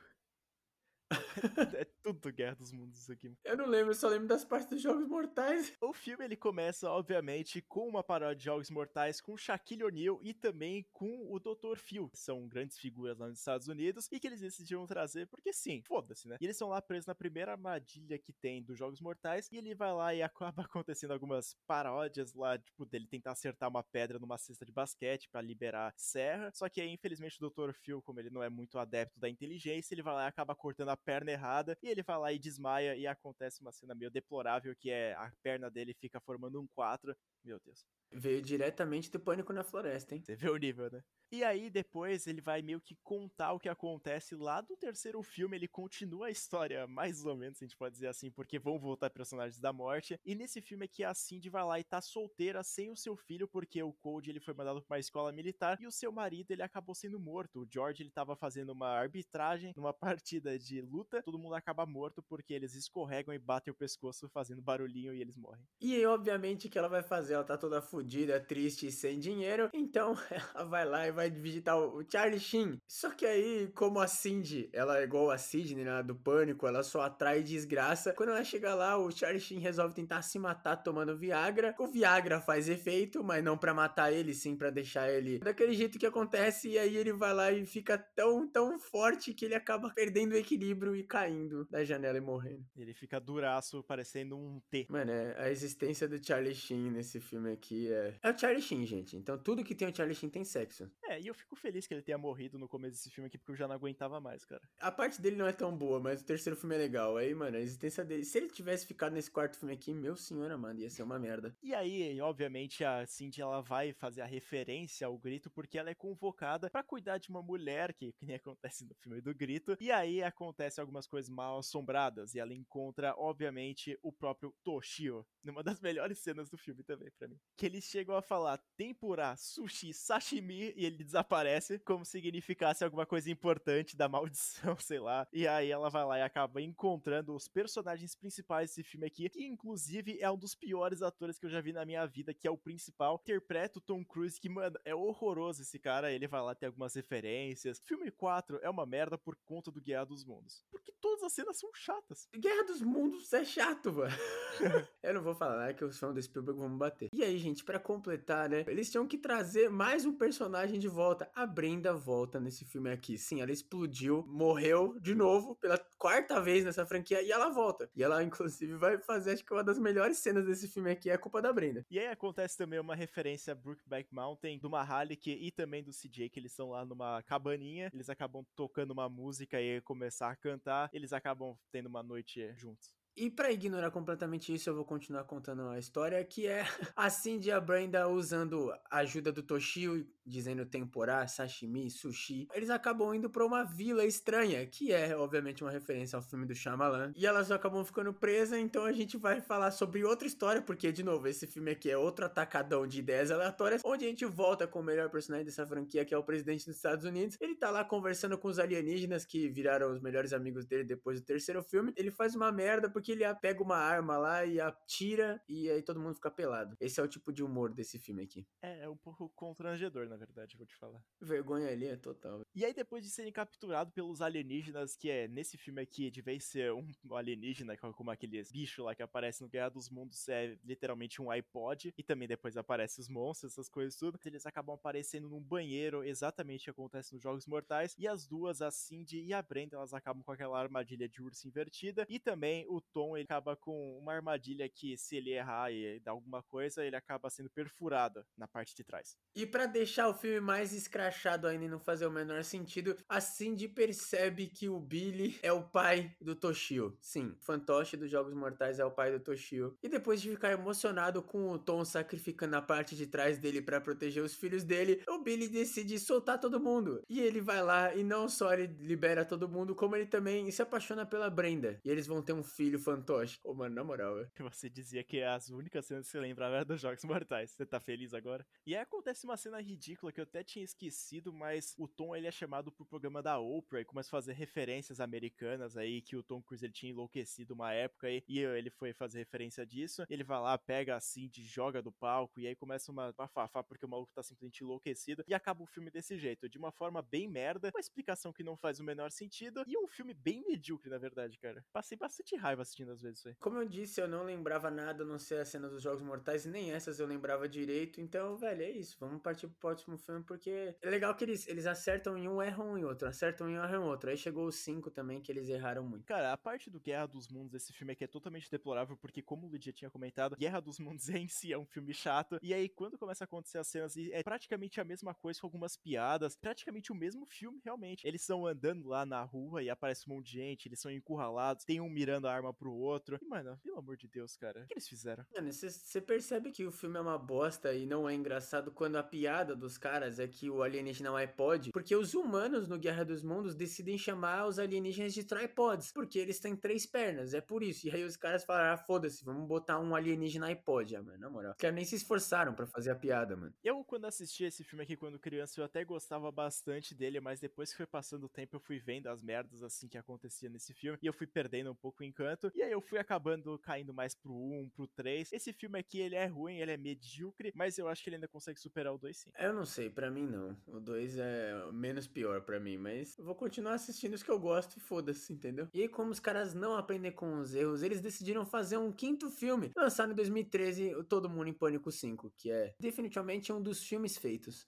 that, 1.36 1.88
tudo 2.02 2.32
Guerra 2.32 2.54
dos 2.54 2.72
Mundos 2.72 3.00
isso 3.00 3.12
aqui. 3.12 3.32
Eu 3.44 3.56
não 3.56 3.66
lembro, 3.66 3.90
eu 3.90 3.94
só 3.94 4.08
lembro 4.08 4.26
das 4.26 4.44
partes 4.44 4.68
dos 4.68 4.82
Jogos 4.82 5.06
Mortais. 5.06 5.72
O 5.80 5.92
filme 5.92 6.24
ele 6.24 6.36
começa, 6.36 6.88
obviamente, 6.88 7.60
com 7.62 7.88
uma 7.88 8.02
paródia 8.02 8.36
de 8.36 8.44
Jogos 8.44 8.70
Mortais 8.70 9.20
com 9.20 9.36
Shaquille 9.36 9.82
O'Neal 9.84 10.20
e 10.22 10.32
também 10.32 10.86
com 10.92 11.26
o 11.32 11.38
Dr. 11.38 11.76
Phil, 11.78 12.08
que 12.08 12.18
são 12.18 12.46
grandes 12.46 12.78
figuras 12.78 13.18
lá 13.18 13.28
nos 13.28 13.38
Estados 13.38 13.66
Unidos 13.66 14.08
e 14.12 14.20
que 14.20 14.26
eles 14.26 14.40
decidiram 14.40 14.86
trazer 14.86 15.26
porque 15.26 15.52
sim, 15.52 15.82
foda-se, 15.86 16.28
né? 16.28 16.36
E 16.40 16.44
eles 16.44 16.56
são 16.56 16.68
lá 16.68 16.80
presos 16.80 17.06
na 17.06 17.14
primeira 17.14 17.52
armadilha 17.52 18.18
que 18.18 18.32
tem 18.32 18.62
dos 18.62 18.78
Jogos 18.78 19.00
Mortais 19.00 19.48
e 19.50 19.56
ele 19.56 19.74
vai 19.74 19.92
lá 19.92 20.14
e 20.14 20.22
acaba 20.22 20.62
acontecendo 20.62 21.12
algumas 21.12 21.56
paródias 21.66 22.32
lá, 22.34 22.58
tipo, 22.58 22.86
dele 22.86 23.06
tentar 23.06 23.32
acertar 23.32 23.68
uma 23.68 23.82
pedra 23.82 24.18
numa 24.18 24.38
cesta 24.38 24.64
de 24.64 24.72
basquete 24.72 25.28
para 25.28 25.40
liberar 25.40 25.92
serra. 25.96 26.50
Só 26.54 26.68
que 26.68 26.80
aí, 26.80 26.90
infelizmente, 26.90 27.42
o 27.42 27.50
Dr. 27.50 27.72
Phil, 27.72 28.00
como 28.02 28.20
ele 28.20 28.30
não 28.30 28.42
é 28.42 28.48
muito 28.48 28.78
adepto 28.78 29.18
da 29.18 29.28
inteligência, 29.28 29.94
ele 29.94 30.02
vai 30.02 30.14
lá 30.14 30.24
e 30.24 30.28
acaba 30.28 30.54
cortando 30.54 30.90
a 30.90 30.96
perna 30.96 31.32
errada 31.32 31.76
e 31.82 31.89
ele 31.90 32.02
vai 32.02 32.18
lá 32.18 32.32
e 32.32 32.38
desmaia 32.38 32.96
e 32.96 33.06
acontece 33.06 33.60
uma 33.60 33.72
cena 33.72 33.94
meio 33.94 34.10
deplorável 34.10 34.74
que 34.76 34.90
é 34.90 35.14
a 35.14 35.32
perna 35.42 35.70
dele 35.70 35.94
fica 35.94 36.20
formando 36.20 36.60
um 36.60 36.66
4. 36.68 37.14
Meu 37.44 37.58
Deus. 37.60 37.86
Veio 38.12 38.42
diretamente 38.42 39.10
do 39.10 39.20
Pânico 39.20 39.52
na 39.52 39.62
Floresta, 39.62 40.14
hein? 40.14 40.22
Você 40.22 40.34
vê 40.34 40.50
o 40.50 40.56
nível, 40.56 40.90
né? 40.90 41.02
E 41.32 41.44
aí, 41.44 41.70
depois, 41.70 42.26
ele 42.26 42.40
vai 42.40 42.60
meio 42.60 42.80
que 42.80 42.96
contar 43.04 43.52
o 43.52 43.60
que 43.60 43.68
acontece 43.68 44.34
lá 44.34 44.60
do 44.60 44.76
terceiro 44.76 45.22
filme. 45.22 45.56
Ele 45.56 45.68
continua 45.68 46.26
a 46.26 46.30
história, 46.30 46.88
mais 46.88 47.24
ou 47.24 47.36
menos, 47.36 47.62
a 47.62 47.64
gente 47.64 47.76
pode 47.76 47.94
dizer 47.94 48.08
assim, 48.08 48.32
porque 48.32 48.58
vão 48.58 48.80
voltar 48.80 49.10
personagens 49.10 49.60
da 49.60 49.72
morte. 49.72 50.18
E 50.24 50.34
nesse 50.34 50.60
filme 50.60 50.86
aqui, 50.86 51.04
a 51.04 51.14
Cindy 51.14 51.48
vai 51.48 51.62
lá 51.62 51.78
e 51.78 51.84
tá 51.84 52.00
solteira 52.00 52.64
sem 52.64 52.90
o 52.90 52.96
seu 52.96 53.16
filho, 53.16 53.46
porque 53.46 53.80
o 53.80 53.92
Code 53.92 54.28
ele 54.28 54.40
foi 54.40 54.54
mandado 54.54 54.82
pra 54.82 54.96
uma 54.96 55.00
escola 55.00 55.30
militar 55.30 55.78
e 55.80 55.86
o 55.86 55.92
seu 55.92 56.10
marido 56.10 56.50
ele 56.50 56.62
acabou 56.62 56.96
sendo 56.96 57.20
morto. 57.20 57.60
O 57.60 57.68
George 57.70 58.02
ele 58.02 58.10
tava 58.10 58.34
fazendo 58.34 58.70
uma 58.70 58.88
arbitragem 58.88 59.72
numa 59.76 59.94
partida 59.94 60.58
de 60.58 60.80
luta, 60.80 61.22
todo 61.22 61.38
mundo 61.38 61.54
acaba 61.54 61.79
acaba 61.80 61.86
morto 61.86 62.22
porque 62.22 62.52
eles 62.52 62.74
escorregam 62.74 63.34
e 63.34 63.38
batem 63.38 63.72
o 63.72 63.76
pescoço 63.76 64.28
fazendo 64.28 64.60
barulhinho 64.60 65.14
e 65.14 65.20
eles 65.20 65.36
morrem. 65.36 65.64
E 65.80 66.04
obviamente 66.04 66.68
que 66.68 66.78
ela 66.78 66.88
vai 66.88 67.02
fazer? 67.02 67.34
Ela 67.34 67.44
tá 67.44 67.56
toda 67.56 67.80
fodida, 67.80 68.40
triste 68.40 68.86
e 68.86 68.92
sem 68.92 69.18
dinheiro, 69.18 69.70
então 69.72 70.14
ela 70.54 70.64
vai 70.64 70.84
lá 70.84 71.06
e 71.06 71.12
vai 71.12 71.30
visitar 71.30 71.76
o 71.76 72.04
Charlie 72.10 72.40
Sheen. 72.40 72.80
Só 72.86 73.10
que 73.10 73.24
aí, 73.24 73.70
como 73.74 74.00
a 74.00 74.06
Cindy, 74.06 74.68
ela 74.72 74.98
é 74.98 75.04
igual 75.04 75.30
a 75.30 75.38
Sidney, 75.38 75.84
né, 75.84 76.02
do 76.02 76.14
Pânico, 76.14 76.66
ela 76.66 76.82
só 76.82 77.02
atrai 77.02 77.42
desgraça. 77.42 78.12
Quando 78.12 78.30
ela 78.30 78.44
chega 78.44 78.74
lá, 78.74 78.98
o 78.98 79.10
Charlie 79.10 79.40
Sheen 79.40 79.60
resolve 79.60 79.94
tentar 79.94 80.22
se 80.22 80.38
matar 80.38 80.76
tomando 80.76 81.16
Viagra. 81.16 81.74
O 81.78 81.86
Viagra 81.86 82.40
faz 82.40 82.68
efeito, 82.68 83.22
mas 83.24 83.42
não 83.42 83.56
para 83.56 83.72
matar 83.72 84.12
ele, 84.12 84.34
sim 84.34 84.56
para 84.56 84.70
deixar 84.70 85.10
ele 85.10 85.38
daquele 85.38 85.72
jeito 85.72 85.98
que 85.98 86.06
acontece, 86.06 86.68
e 86.68 86.78
aí 86.78 86.96
ele 86.96 87.12
vai 87.12 87.32
lá 87.32 87.52
e 87.52 87.64
fica 87.64 87.96
tão, 87.98 88.46
tão 88.46 88.78
forte 88.78 89.32
que 89.32 89.44
ele 89.44 89.54
acaba 89.54 89.90
perdendo 89.90 90.32
o 90.32 90.36
equilíbrio 90.36 90.94
e 90.94 91.02
caindo 91.02 91.66
da 91.70 91.84
janela 91.84 92.18
e 92.18 92.20
morrendo. 92.20 92.66
Ele 92.76 92.92
fica 92.92 93.20
duraço, 93.20 93.82
parecendo 93.84 94.36
um 94.36 94.60
T. 94.68 94.86
Mano, 94.88 95.10
é, 95.10 95.44
a 95.44 95.50
existência 95.50 96.08
do 96.08 96.24
Charlie 96.24 96.54
Sheen 96.54 96.90
nesse 96.90 97.20
filme 97.20 97.52
aqui 97.52 97.92
é. 97.92 98.18
É 98.22 98.30
o 98.30 98.38
Charlie 98.38 98.60
Sheen, 98.62 98.84
gente. 98.84 99.16
Então 99.16 99.38
tudo 99.38 99.64
que 99.64 99.74
tem 99.74 99.88
o 99.88 99.94
Charlie 99.94 100.14
Sheen 100.14 100.30
tem 100.30 100.44
sexo. 100.44 100.90
É, 101.04 101.20
e 101.20 101.26
eu 101.26 101.34
fico 101.34 101.54
feliz 101.54 101.86
que 101.86 101.94
ele 101.94 102.02
tenha 102.02 102.18
morrido 102.18 102.58
no 102.58 102.68
começo 102.68 102.94
desse 102.94 103.10
filme 103.10 103.28
aqui, 103.28 103.38
porque 103.38 103.52
eu 103.52 103.56
já 103.56 103.68
não 103.68 103.74
aguentava 103.74 104.20
mais, 104.20 104.44
cara. 104.44 104.62
A 104.80 104.90
parte 104.90 105.20
dele 105.20 105.36
não 105.36 105.46
é 105.46 105.52
tão 105.52 105.76
boa, 105.76 106.00
mas 106.00 106.20
o 106.20 106.24
terceiro 106.24 106.58
filme 106.58 106.74
é 106.74 106.78
legal. 106.78 107.16
Aí, 107.16 107.34
mano, 107.34 107.56
a 107.56 107.60
existência 107.60 108.04
dele. 108.04 108.24
Se 108.24 108.38
ele 108.38 108.48
tivesse 108.48 108.86
ficado 108.86 109.12
nesse 109.12 109.30
quarto 109.30 109.56
filme 109.56 109.74
aqui, 109.74 109.94
meu 109.94 110.16
senhor 110.16 110.50
amado, 110.50 110.80
ia 110.80 110.90
ser 110.90 111.02
uma 111.02 111.18
merda. 111.18 111.54
E 111.62 111.74
aí, 111.74 112.20
obviamente, 112.20 112.84
a 112.84 113.06
Cindy 113.06 113.40
ela 113.40 113.60
vai 113.60 113.92
fazer 113.92 114.22
a 114.22 114.26
referência 114.26 115.06
ao 115.06 115.16
grito 115.18 115.50
porque 115.50 115.78
ela 115.78 115.90
é 115.90 115.94
convocada 115.94 116.68
para 116.70 116.82
cuidar 116.82 117.18
de 117.18 117.28
uma 117.28 117.42
mulher, 117.42 117.94
que, 117.94 118.12
que 118.12 118.26
nem 118.26 118.36
acontece 118.36 118.84
no 118.84 118.94
filme 118.94 119.20
do 119.20 119.34
grito. 119.34 119.76
E 119.80 119.90
aí 119.90 120.22
acontece 120.22 120.80
algumas 120.80 121.06
coisas 121.06 121.30
mal 121.30 121.59
assombradas. 121.60 122.34
E 122.34 122.40
ela 122.40 122.52
encontra, 122.52 123.14
obviamente, 123.16 123.98
o 124.02 124.12
próprio 124.12 124.54
Toshio, 124.64 125.26
numa 125.42 125.62
das 125.62 125.80
melhores 125.80 126.18
cenas 126.18 126.50
do 126.50 126.58
filme 126.58 126.82
também, 126.82 127.10
para 127.18 127.28
mim. 127.28 127.38
Que 127.56 127.66
eles 127.66 127.84
chegam 127.84 128.16
a 128.16 128.22
falar 128.22 128.58
tempura, 128.76 129.36
sushi, 129.36 129.94
sashimi, 129.94 130.72
e 130.76 130.84
ele 130.84 131.02
desaparece, 131.04 131.78
como 131.80 132.04
se 132.04 132.20
significasse 132.20 132.84
alguma 132.84 133.06
coisa 133.06 133.30
importante 133.30 133.96
da 133.96 134.08
maldição, 134.08 134.76
sei 134.78 135.00
lá. 135.00 135.26
E 135.32 135.48
aí 135.48 135.70
ela 135.70 135.88
vai 135.88 136.04
lá 136.04 136.18
e 136.18 136.22
acaba 136.22 136.60
encontrando 136.60 137.34
os 137.34 137.48
personagens 137.48 138.14
principais 138.14 138.70
desse 138.70 138.84
filme 138.84 139.06
aqui, 139.06 139.28
que 139.28 139.44
inclusive 139.44 140.18
é 140.20 140.30
um 140.30 140.36
dos 140.36 140.54
piores 140.54 141.02
atores 141.02 141.38
que 141.38 141.46
eu 141.46 141.50
já 141.50 141.60
vi 141.60 141.72
na 141.72 141.84
minha 141.84 142.06
vida, 142.06 142.34
que 142.34 142.46
é 142.46 142.50
o 142.50 142.58
principal. 142.58 143.20
Interpreta 143.22 143.78
o 143.78 143.82
Tom 143.82 144.04
Cruise, 144.04 144.40
que, 144.40 144.48
mano, 144.48 144.78
é 144.84 144.94
horroroso 144.94 145.62
esse 145.62 145.78
cara. 145.78 146.12
Ele 146.12 146.28
vai 146.28 146.42
lá 146.42 146.54
ter 146.54 146.66
algumas 146.66 146.94
referências. 146.94 147.80
Filme 147.86 148.10
4 148.10 148.58
é 148.62 148.68
uma 148.68 148.84
merda 148.86 149.16
por 149.16 149.36
conta 149.44 149.70
do 149.70 149.80
Guerra 149.80 150.04
dos 150.04 150.24
Mundos. 150.24 150.64
Porque 150.70 150.92
todas 151.00 151.22
as 151.24 151.32
cenas 151.32 151.49
são 151.52 151.70
chatas. 151.74 152.28
Guerra 152.36 152.64
dos 152.64 152.82
Mundos 152.82 153.32
é 153.32 153.44
chato, 153.44 153.92
mano. 153.92 154.10
eu 155.02 155.14
não 155.14 155.22
vou 155.22 155.34
falar 155.34 155.66
né, 155.66 155.72
que 155.72 155.84
os 155.84 155.98
fãs 155.98 156.14
do 156.14 156.22
Spielberg 156.22 156.58
vão 156.58 156.68
me 156.68 156.78
bater. 156.78 157.08
E 157.12 157.22
aí, 157.22 157.38
gente, 157.38 157.64
para 157.64 157.78
completar, 157.78 158.48
né? 158.48 158.64
Eles 158.66 158.90
tinham 158.90 159.06
que 159.06 159.18
trazer 159.18 159.70
mais 159.70 160.04
um 160.04 160.12
personagem 160.12 160.78
de 160.78 160.88
volta. 160.88 161.30
A 161.34 161.46
Brenda 161.46 161.94
volta 161.94 162.38
nesse 162.38 162.64
filme 162.64 162.90
aqui. 162.90 163.16
Sim, 163.16 163.40
ela 163.40 163.52
explodiu, 163.52 164.24
morreu 164.26 164.98
de 165.00 165.14
novo 165.14 165.56
pela 165.56 165.78
quarta 165.98 166.40
vez 166.40 166.64
nessa 166.64 166.86
franquia 166.86 167.22
e 167.22 167.32
ela 167.32 167.48
volta. 167.50 167.90
E 167.94 168.02
ela, 168.02 168.22
inclusive, 168.22 168.76
vai 168.76 168.98
fazer, 168.98 169.32
acho 169.32 169.44
que 169.44 169.52
uma 169.52 169.64
das 169.64 169.78
melhores 169.78 170.18
cenas 170.18 170.46
desse 170.46 170.68
filme 170.68 170.90
aqui 170.90 171.10
é 171.10 171.14
a 171.14 171.18
culpa 171.18 171.40
da 171.40 171.52
Brenda. 171.52 171.84
E 171.90 171.98
aí 171.98 172.06
acontece 172.06 172.56
também 172.56 172.78
uma 172.78 172.94
referência 172.94 173.52
a 173.52 173.54
Brookback 173.54 174.12
Mountain, 174.12 174.58
do 174.58 174.70
Mahalik 174.70 175.30
e 175.30 175.50
também 175.50 175.82
do 175.82 175.90
CJ, 175.90 176.28
que 176.28 176.38
eles 176.38 176.52
estão 176.52 176.70
lá 176.70 176.84
numa 176.84 177.22
cabaninha, 177.22 177.90
eles 177.92 178.08
acabam 178.08 178.44
tocando 178.54 178.90
uma 178.90 179.08
música 179.08 179.60
e 179.60 179.80
começar 179.80 180.30
a 180.30 180.36
cantar, 180.36 180.90
eles 180.92 181.12
acabam 181.12 181.39
tendo 181.70 181.88
uma 181.88 182.02
noite 182.02 182.52
juntos. 182.54 182.94
E 183.16 183.28
para 183.28 183.50
ignorar 183.52 183.90
completamente 183.90 184.54
isso, 184.54 184.70
eu 184.70 184.74
vou 184.74 184.84
continuar 184.84 185.24
contando 185.24 185.68
a 185.68 185.78
história, 185.78 186.24
que 186.24 186.46
é 186.46 186.64
a 186.96 187.10
Cindy 187.10 187.48
e 187.48 187.52
a 187.52 187.60
Brenda 187.60 188.08
usando 188.08 188.72
a 188.90 188.98
ajuda 188.98 189.32
do 189.32 189.42
Toshio, 189.42 190.06
dizendo 190.30 190.64
temporá, 190.64 191.26
sashimi, 191.26 191.90
sushi. 191.90 192.48
Eles 192.54 192.70
acabam 192.70 193.14
indo 193.14 193.28
para 193.28 193.44
uma 193.44 193.64
vila 193.64 194.04
estranha, 194.04 194.64
que 194.66 194.92
é, 194.92 195.16
obviamente, 195.16 195.62
uma 195.62 195.70
referência 195.70 196.16
ao 196.16 196.22
filme 196.22 196.46
do 196.46 196.54
Shyamalan. 196.54 197.12
E 197.16 197.26
elas 197.26 197.50
acabam 197.50 197.84
ficando 197.84 198.14
presas, 198.14 198.58
então 198.58 198.84
a 198.84 198.92
gente 198.92 199.16
vai 199.16 199.40
falar 199.40 199.70
sobre 199.70 200.04
outra 200.04 200.26
história, 200.26 200.62
porque, 200.62 200.92
de 200.92 201.02
novo, 201.02 201.26
esse 201.26 201.46
filme 201.46 201.72
aqui 201.72 201.90
é 201.90 201.96
outro 201.96 202.24
atacadão 202.24 202.86
de 202.86 203.00
ideias 203.00 203.30
aleatórias, 203.30 203.82
onde 203.84 204.04
a 204.04 204.08
gente 204.08 204.24
volta 204.24 204.66
com 204.66 204.80
o 204.80 204.82
melhor 204.82 205.10
personagem 205.10 205.44
dessa 205.44 205.66
franquia, 205.66 206.04
que 206.04 206.14
é 206.14 206.18
o 206.18 206.22
presidente 206.22 206.66
dos 206.66 206.76
Estados 206.76 207.04
Unidos. 207.04 207.36
Ele 207.40 207.54
tá 207.54 207.70
lá 207.70 207.84
conversando 207.84 208.38
com 208.38 208.48
os 208.48 208.58
alienígenas, 208.58 209.24
que 209.24 209.48
viraram 209.48 209.92
os 209.92 210.00
melhores 210.00 210.32
amigos 210.32 210.64
dele 210.64 210.84
depois 210.84 211.20
do 211.20 211.26
terceiro 211.26 211.62
filme. 211.62 211.92
Ele 211.96 212.10
faz 212.10 212.34
uma 212.34 212.52
merda, 212.52 212.88
porque 212.88 213.12
ele 213.12 213.24
pega 213.34 213.62
uma 213.62 213.76
arma 213.76 214.16
lá 214.16 214.44
e 214.44 214.60
atira 214.60 215.42
e 215.48 215.68
aí 215.70 215.82
todo 215.82 216.00
mundo 216.00 216.14
fica 216.14 216.30
pelado. 216.30 216.76
Esse 216.80 217.00
é 217.00 217.02
o 217.02 217.08
tipo 217.08 217.32
de 217.32 217.42
humor 217.42 217.72
desse 217.72 217.98
filme 217.98 218.22
aqui. 218.22 218.46
É, 218.62 218.84
é 218.84 218.88
um 218.88 218.96
pouco 218.96 219.28
constrangedor, 219.34 220.08
na 220.08 220.16
verdade, 220.26 220.56
vou 220.56 220.66
te 220.66 220.76
falar. 220.76 221.02
Vergonha 221.20 221.68
ali 221.68 221.86
é 221.86 221.96
total. 221.96 222.42
E 222.54 222.64
aí 222.64 222.74
depois 222.74 223.02
de 223.02 223.10
serem 223.10 223.32
capturados 223.32 223.92
pelos 223.92 224.20
alienígenas, 224.20 224.96
que 224.96 225.10
é 225.10 225.26
nesse 225.26 225.56
filme 225.56 225.80
aqui, 225.80 226.10
de 226.10 226.20
vez 226.20 226.44
ser 226.44 226.72
um 226.72 227.14
alienígena, 227.14 227.76
como 227.76 228.10
aqueles 228.10 228.52
bichos 228.52 228.84
lá 228.84 228.94
que 228.94 229.02
aparecem 229.02 229.44
no 229.44 229.50
Guerra 229.50 229.70
dos 229.70 229.88
Mundos, 229.88 230.28
é 230.28 230.58
literalmente 230.64 231.20
um 231.22 231.30
iPod, 231.30 231.94
e 231.96 232.02
também 232.02 232.28
depois 232.28 232.56
aparecem 232.56 233.00
os 233.02 233.08
monstros, 233.08 233.52
essas 233.52 233.68
coisas 233.68 233.96
tudo, 233.96 234.18
eles 234.24 234.46
acabam 234.46 234.74
aparecendo 234.74 235.28
num 235.28 235.40
banheiro, 235.40 236.04
exatamente 236.04 236.62
o 236.62 236.64
que 236.64 236.70
acontece 236.70 237.12
nos 237.14 237.22
Jogos 237.22 237.46
Mortais, 237.46 237.94
e 237.98 238.06
as 238.06 238.26
duas, 238.26 238.60
a 238.60 238.70
Cindy 238.70 239.22
e 239.22 239.32
a 239.32 239.40
Brenda, 239.42 239.76
elas 239.76 239.94
acabam 239.94 240.22
com 240.22 240.32
aquela 240.32 240.60
armadilha 240.60 241.08
de 241.08 241.22
urso 241.22 241.48
invertida, 241.48 242.06
e 242.08 242.18
também 242.18 242.66
o 242.68 242.80
Tom, 242.80 243.16
ele 243.16 243.24
acaba 243.24 243.56
com 243.56 243.98
uma 243.98 244.12
armadilha 244.12 244.68
que, 244.68 244.96
se 244.98 245.16
ele 245.16 245.30
errar 245.30 245.72
e 245.72 245.98
dar 246.00 246.12
alguma 246.12 246.42
coisa, 246.42 246.84
ele 246.84 246.96
acaba 246.96 247.30
sendo 247.30 247.50
perfurado 247.50 248.24
na 248.36 248.46
parte 248.46 248.74
de 248.74 248.84
trás. 248.84 249.16
E 249.34 249.46
para 249.46 249.66
deixar 249.66 250.09
o 250.10 250.14
filme 250.14 250.40
mais 250.40 250.72
escrachado 250.72 251.46
ainda 251.46 251.64
e 251.64 251.68
não 251.68 251.78
fazer 251.78 252.06
o 252.06 252.10
menor 252.10 252.42
sentido, 252.42 252.96
a 253.08 253.20
Cindy 253.20 253.68
percebe 253.68 254.46
que 254.46 254.68
o 254.68 254.78
Billy 254.78 255.38
é 255.42 255.52
o 255.52 255.62
pai 255.62 256.14
do 256.20 256.34
Toshio. 256.34 256.96
Sim, 257.00 257.36
o 257.40 257.44
fantoche 257.44 257.96
dos 257.96 258.10
Jogos 258.10 258.34
Mortais 258.34 258.78
é 258.78 258.84
o 258.84 258.90
pai 258.90 259.12
do 259.12 259.20
Toshio. 259.20 259.76
E 259.82 259.88
depois 259.88 260.20
de 260.20 260.30
ficar 260.30 260.50
emocionado 260.50 261.22
com 261.22 261.50
o 261.50 261.58
Tom 261.58 261.84
sacrificando 261.84 262.56
a 262.56 262.62
parte 262.62 262.96
de 262.96 263.06
trás 263.06 263.38
dele 263.38 263.62
para 263.62 263.80
proteger 263.80 264.22
os 264.22 264.34
filhos 264.34 264.64
dele, 264.64 265.02
o 265.08 265.18
Billy 265.18 265.48
decide 265.48 265.98
soltar 265.98 266.40
todo 266.40 266.60
mundo. 266.60 267.02
E 267.08 267.20
ele 267.20 267.40
vai 267.40 267.62
lá 267.62 267.94
e 267.94 268.02
não 268.02 268.28
só 268.28 268.52
ele 268.52 268.66
libera 268.80 269.24
todo 269.24 269.48
mundo, 269.48 269.74
como 269.74 269.94
ele 269.94 270.06
também 270.06 270.50
se 270.50 270.60
apaixona 270.60 271.06
pela 271.06 271.30
Brenda. 271.30 271.80
E 271.84 271.90
eles 271.90 272.06
vão 272.06 272.20
ter 272.20 272.32
um 272.32 272.42
filho 272.42 272.78
fantoche. 272.78 273.38
Ô, 273.44 273.50
oh, 273.50 273.54
mano, 273.54 273.74
na 273.74 273.84
moral, 273.84 274.18
é. 274.18 274.28
Você 274.40 274.68
dizia 274.68 275.04
que 275.04 275.22
as 275.22 275.50
únicas 275.50 275.86
cenas 275.86 276.06
que 276.06 276.12
você 276.12 276.20
lembrava 276.20 276.56
eram 276.56 276.66
dos 276.66 276.80
Jogos 276.80 277.04
Mortais. 277.04 277.52
Você 277.52 277.64
tá 277.64 277.78
feliz 277.78 278.12
agora? 278.12 278.44
E 278.66 278.74
aí 278.74 278.80
acontece 278.80 279.24
uma 279.24 279.36
cena 279.36 279.60
ridícula 279.60 279.89
que 279.96 280.20
eu 280.20 280.24
até 280.24 280.42
tinha 280.42 280.64
esquecido, 280.64 281.32
mas 281.32 281.74
o 281.78 281.88
Tom 281.88 282.14
ele 282.14 282.26
é 282.26 282.30
chamado 282.30 282.70
pro 282.70 282.84
programa 282.84 283.22
da 283.22 283.38
Oprah 283.38 283.80
e 283.80 283.84
começa 283.84 284.08
a 284.08 284.10
fazer 284.10 284.32
referências 284.32 285.00
americanas 285.00 285.76
aí 285.76 286.00
que 286.00 286.16
o 286.16 286.22
Tom 286.22 286.42
Cruise 286.42 286.64
ele 286.64 286.72
tinha 286.72 286.92
enlouquecido 286.92 287.54
uma 287.54 287.72
época 287.72 288.06
aí, 288.06 288.22
e 288.28 288.40
ele 288.40 288.70
foi 288.70 288.92
fazer 288.92 289.18
referência 289.18 289.64
disso. 289.66 290.04
Ele 290.08 290.24
vai 290.24 290.40
lá, 290.40 290.56
pega 290.58 290.96
a 290.96 291.00
Cindy, 291.00 291.42
joga 291.44 291.82
do 291.82 291.92
palco 291.92 292.40
e 292.40 292.46
aí 292.46 292.54
começa 292.54 292.90
uma 292.92 293.12
bafafá 293.12 293.62
porque 293.62 293.84
o 293.84 293.88
maluco 293.88 294.12
tá 294.12 294.22
simplesmente 294.22 294.62
enlouquecido 294.62 295.24
e 295.26 295.34
acaba 295.34 295.62
o 295.62 295.66
filme 295.66 295.90
desse 295.90 296.18
jeito, 296.18 296.48
de 296.48 296.58
uma 296.58 296.70
forma 296.70 297.02
bem 297.02 297.28
merda, 297.28 297.70
uma 297.74 297.80
explicação 297.80 298.32
que 298.32 298.42
não 298.42 298.56
faz 298.56 298.80
o 298.80 298.84
menor 298.84 299.10
sentido 299.10 299.64
e 299.66 299.76
um 299.76 299.86
filme 299.86 300.14
bem 300.14 300.44
medíocre, 300.46 300.90
na 300.90 300.98
verdade, 300.98 301.38
cara. 301.38 301.64
Passei 301.72 301.96
bastante 301.96 302.36
raiva 302.36 302.62
assistindo 302.62 302.92
às 302.92 303.00
vezes 303.00 303.18
isso 303.18 303.28
aí. 303.28 303.34
Como 303.36 303.58
eu 303.58 303.68
disse, 303.68 304.00
eu 304.00 304.08
não 304.08 304.24
lembrava 304.24 304.70
nada, 304.70 305.02
a 305.02 305.06
não 305.06 305.18
ser 305.18 305.40
a 305.40 305.44
cena 305.44 305.68
dos 305.68 305.82
Jogos 305.82 306.02
Mortais, 306.02 306.44
nem 306.44 306.72
essas 306.72 306.98
eu 306.98 307.06
lembrava 307.06 307.48
direito. 307.48 308.00
Então, 308.00 308.36
velho, 308.36 308.62
é 308.62 308.70
isso. 308.70 308.96
Vamos 308.98 309.22
partir 309.22 309.46
pro 309.48 309.56
próximo 309.80 309.96
filme, 309.96 310.22
porque 310.24 310.74
é 310.80 310.90
legal 310.90 311.14
que 311.14 311.24
eles, 311.24 311.46
eles 311.48 311.66
acertam 311.66 312.16
em 312.16 312.28
um, 312.28 312.42
erram 312.42 312.78
em 312.78 312.84
outro. 312.84 313.08
Acertam 313.08 313.48
em 313.48 313.58
um, 313.58 313.64
erram 313.64 313.84
em 313.84 313.88
outro. 313.88 314.10
Aí 314.10 314.16
chegou 314.16 314.46
o 314.46 314.52
5 314.52 314.90
também, 314.90 315.20
que 315.20 315.32
eles 315.32 315.48
erraram 315.48 315.82
muito. 315.82 316.04
Cara, 316.06 316.32
a 316.32 316.36
parte 316.36 316.70
do 316.70 316.80
Guerra 316.80 317.06
dos 317.06 317.28
Mundos 317.28 317.50
desse 317.50 317.72
filme 317.72 317.92
aqui 317.92 318.04
é 318.04 318.06
totalmente 318.06 318.50
deplorável, 318.50 318.96
porque, 318.96 319.22
como 319.22 319.46
o 319.46 319.50
Lydia 319.50 319.72
tinha 319.72 319.90
comentado, 319.90 320.36
Guerra 320.36 320.60
dos 320.60 320.78
Mundos 320.78 321.08
em 321.08 321.28
si 321.28 321.52
é 321.52 321.58
um 321.58 321.66
filme 321.66 321.94
chato. 321.94 322.38
E 322.42 322.52
aí, 322.52 322.68
quando 322.68 322.98
começa 322.98 323.24
a 323.24 323.26
acontecer 323.26 323.58
as 323.58 323.66
cenas, 323.68 323.96
é 323.96 324.22
praticamente 324.22 324.80
a 324.80 324.84
mesma 324.84 325.14
coisa, 325.14 325.40
com 325.40 325.46
algumas 325.46 325.76
piadas. 325.76 326.36
Praticamente 326.36 326.92
o 326.92 326.94
mesmo 326.94 327.26
filme, 327.26 327.60
realmente. 327.64 328.06
Eles 328.06 328.20
estão 328.20 328.46
andando 328.46 328.88
lá 328.88 329.06
na 329.06 329.22
rua 329.22 329.62
e 329.62 329.70
aparece 329.70 330.08
um 330.08 330.14
monte 330.14 330.26
de 330.26 330.32
gente, 330.32 330.68
eles 330.68 330.80
são 330.80 330.90
encurralados, 330.90 331.64
tem 331.64 331.80
um 331.80 331.88
mirando 331.88 332.28
a 332.28 332.32
arma 332.32 332.52
pro 332.52 332.72
outro. 332.72 333.18
E, 333.20 333.26
mano, 333.26 333.58
pelo 333.62 333.78
amor 333.78 333.96
de 333.96 334.08
Deus, 334.08 334.36
cara, 334.36 334.62
o 334.62 334.66
que 334.66 334.74
eles 334.74 334.88
fizeram? 334.88 335.24
Mano, 335.34 335.52
você 335.52 336.00
percebe 336.00 336.50
que 336.50 336.64
o 336.64 336.72
filme 336.72 336.98
é 336.98 337.00
uma 337.00 337.18
bosta 337.18 337.72
e 337.72 337.86
não 337.86 338.08
é 338.08 338.14
engraçado 338.14 338.70
quando 338.72 338.96
a 338.96 339.02
piada 339.02 339.54
do, 339.54 339.68
dos 339.70 339.78
caras 339.78 340.18
é 340.18 340.26
que 340.26 340.50
o 340.50 340.64
alienígena 340.64 341.10
é 341.10 341.12
um 341.12 341.16
iPod, 341.16 341.70
porque 341.72 341.94
os 341.94 342.12
humanos 342.12 342.66
no 342.66 342.76
Guerra 342.76 343.04
dos 343.04 343.22
Mundos 343.22 343.54
decidem 343.54 343.96
chamar 343.96 344.48
os 344.48 344.58
alienígenas 344.58 345.14
de 345.14 345.22
tripods, 345.22 345.92
porque 345.92 346.18
eles 346.18 346.40
têm 346.40 346.56
três 346.56 346.84
pernas, 346.84 347.34
é 347.34 347.40
por 347.40 347.62
isso. 347.62 347.86
E 347.86 347.90
aí 347.92 348.02
os 348.02 348.16
caras 348.16 348.44
falaram, 348.44 348.74
ah, 348.74 348.76
foda-se, 348.76 349.24
vamos 349.24 349.46
botar 349.46 349.78
um 349.78 349.94
alienígena 349.94 350.46
iPod, 350.46 350.96
ah, 350.96 351.02
mano, 351.02 351.18
na 351.18 351.30
moral. 351.30 351.52
Os 351.52 351.58
caras 351.58 351.76
nem 351.76 351.84
se 351.84 351.94
esforçaram 351.94 352.52
para 352.52 352.66
fazer 352.66 352.90
a 352.90 352.96
piada, 352.96 353.36
mano. 353.36 353.54
Eu, 353.62 353.84
quando 353.84 354.06
assisti 354.06 354.42
esse 354.42 354.64
filme 354.64 354.82
aqui 354.82 354.96
quando 354.96 355.20
criança, 355.20 355.60
eu 355.60 355.64
até 355.64 355.84
gostava 355.84 356.32
bastante 356.32 356.92
dele, 356.92 357.20
mas 357.20 357.38
depois 357.38 357.70
que 357.70 357.76
foi 357.76 357.86
passando 357.86 358.24
o 358.24 358.28
tempo, 358.28 358.56
eu 358.56 358.60
fui 358.60 358.80
vendo 358.80 359.06
as 359.06 359.22
merdas 359.22 359.62
assim 359.62 359.86
que 359.86 359.96
acontecia 359.96 360.48
nesse 360.48 360.74
filme, 360.74 360.98
e 361.00 361.06
eu 361.06 361.12
fui 361.12 361.28
perdendo 361.28 361.70
um 361.70 361.76
pouco 361.76 362.02
o 362.02 362.04
encanto, 362.04 362.50
e 362.56 362.62
aí 362.62 362.72
eu 362.72 362.80
fui 362.80 362.98
acabando 362.98 363.56
caindo 363.60 363.94
mais 363.94 364.16
pro 364.16 364.34
1, 364.34 364.70
pro 364.70 364.88
3. 364.88 365.32
Esse 365.32 365.52
filme 365.52 365.78
aqui, 365.78 366.00
ele 366.00 366.16
é 366.16 366.26
ruim, 366.26 366.56
ele 366.56 366.72
é 366.72 366.76
medíocre, 366.76 367.52
mas 367.54 367.78
eu 367.78 367.86
acho 367.86 368.02
que 368.02 368.08
ele 368.08 368.16
ainda 368.16 368.26
consegue 368.26 368.58
superar 368.58 368.92
o 368.92 368.98
2 368.98 369.20
sim. 369.20 369.30
Eu 369.38 369.52
não 369.52 369.59
sei, 369.64 369.90
para 369.90 370.10
mim 370.10 370.26
não. 370.26 370.56
O 370.66 370.80
2 370.80 371.18
é 371.18 371.54
menos 371.72 372.06
pior 372.06 372.40
para 372.42 372.60
mim, 372.60 372.76
mas 372.76 373.16
vou 373.18 373.34
continuar 373.34 373.74
assistindo 373.74 374.14
os 374.14 374.22
que 374.22 374.30
eu 374.30 374.38
gosto 374.38 374.76
e 374.76 374.80
foda-se, 374.80 375.32
entendeu? 375.32 375.68
E 375.72 375.82
aí, 375.82 375.88
como 375.88 376.10
os 376.10 376.20
caras 376.20 376.54
não 376.54 376.76
aprendem 376.76 377.12
com 377.12 377.38
os 377.38 377.54
erros, 377.54 377.82
eles 377.82 378.00
decidiram 378.00 378.44
fazer 378.44 378.76
um 378.76 378.92
quinto 378.92 379.30
filme, 379.30 379.70
lançado 379.76 380.12
em 380.12 380.14
2013, 380.14 381.04
Todo 381.08 381.28
Mundo 381.28 381.48
em 381.48 381.52
Pânico 381.52 381.90
5, 381.90 382.32
que 382.36 382.50
é 382.50 382.74
definitivamente 382.78 383.52
um 383.52 383.60
dos 383.60 383.82
filmes 383.82 384.16
feitos. 384.16 384.66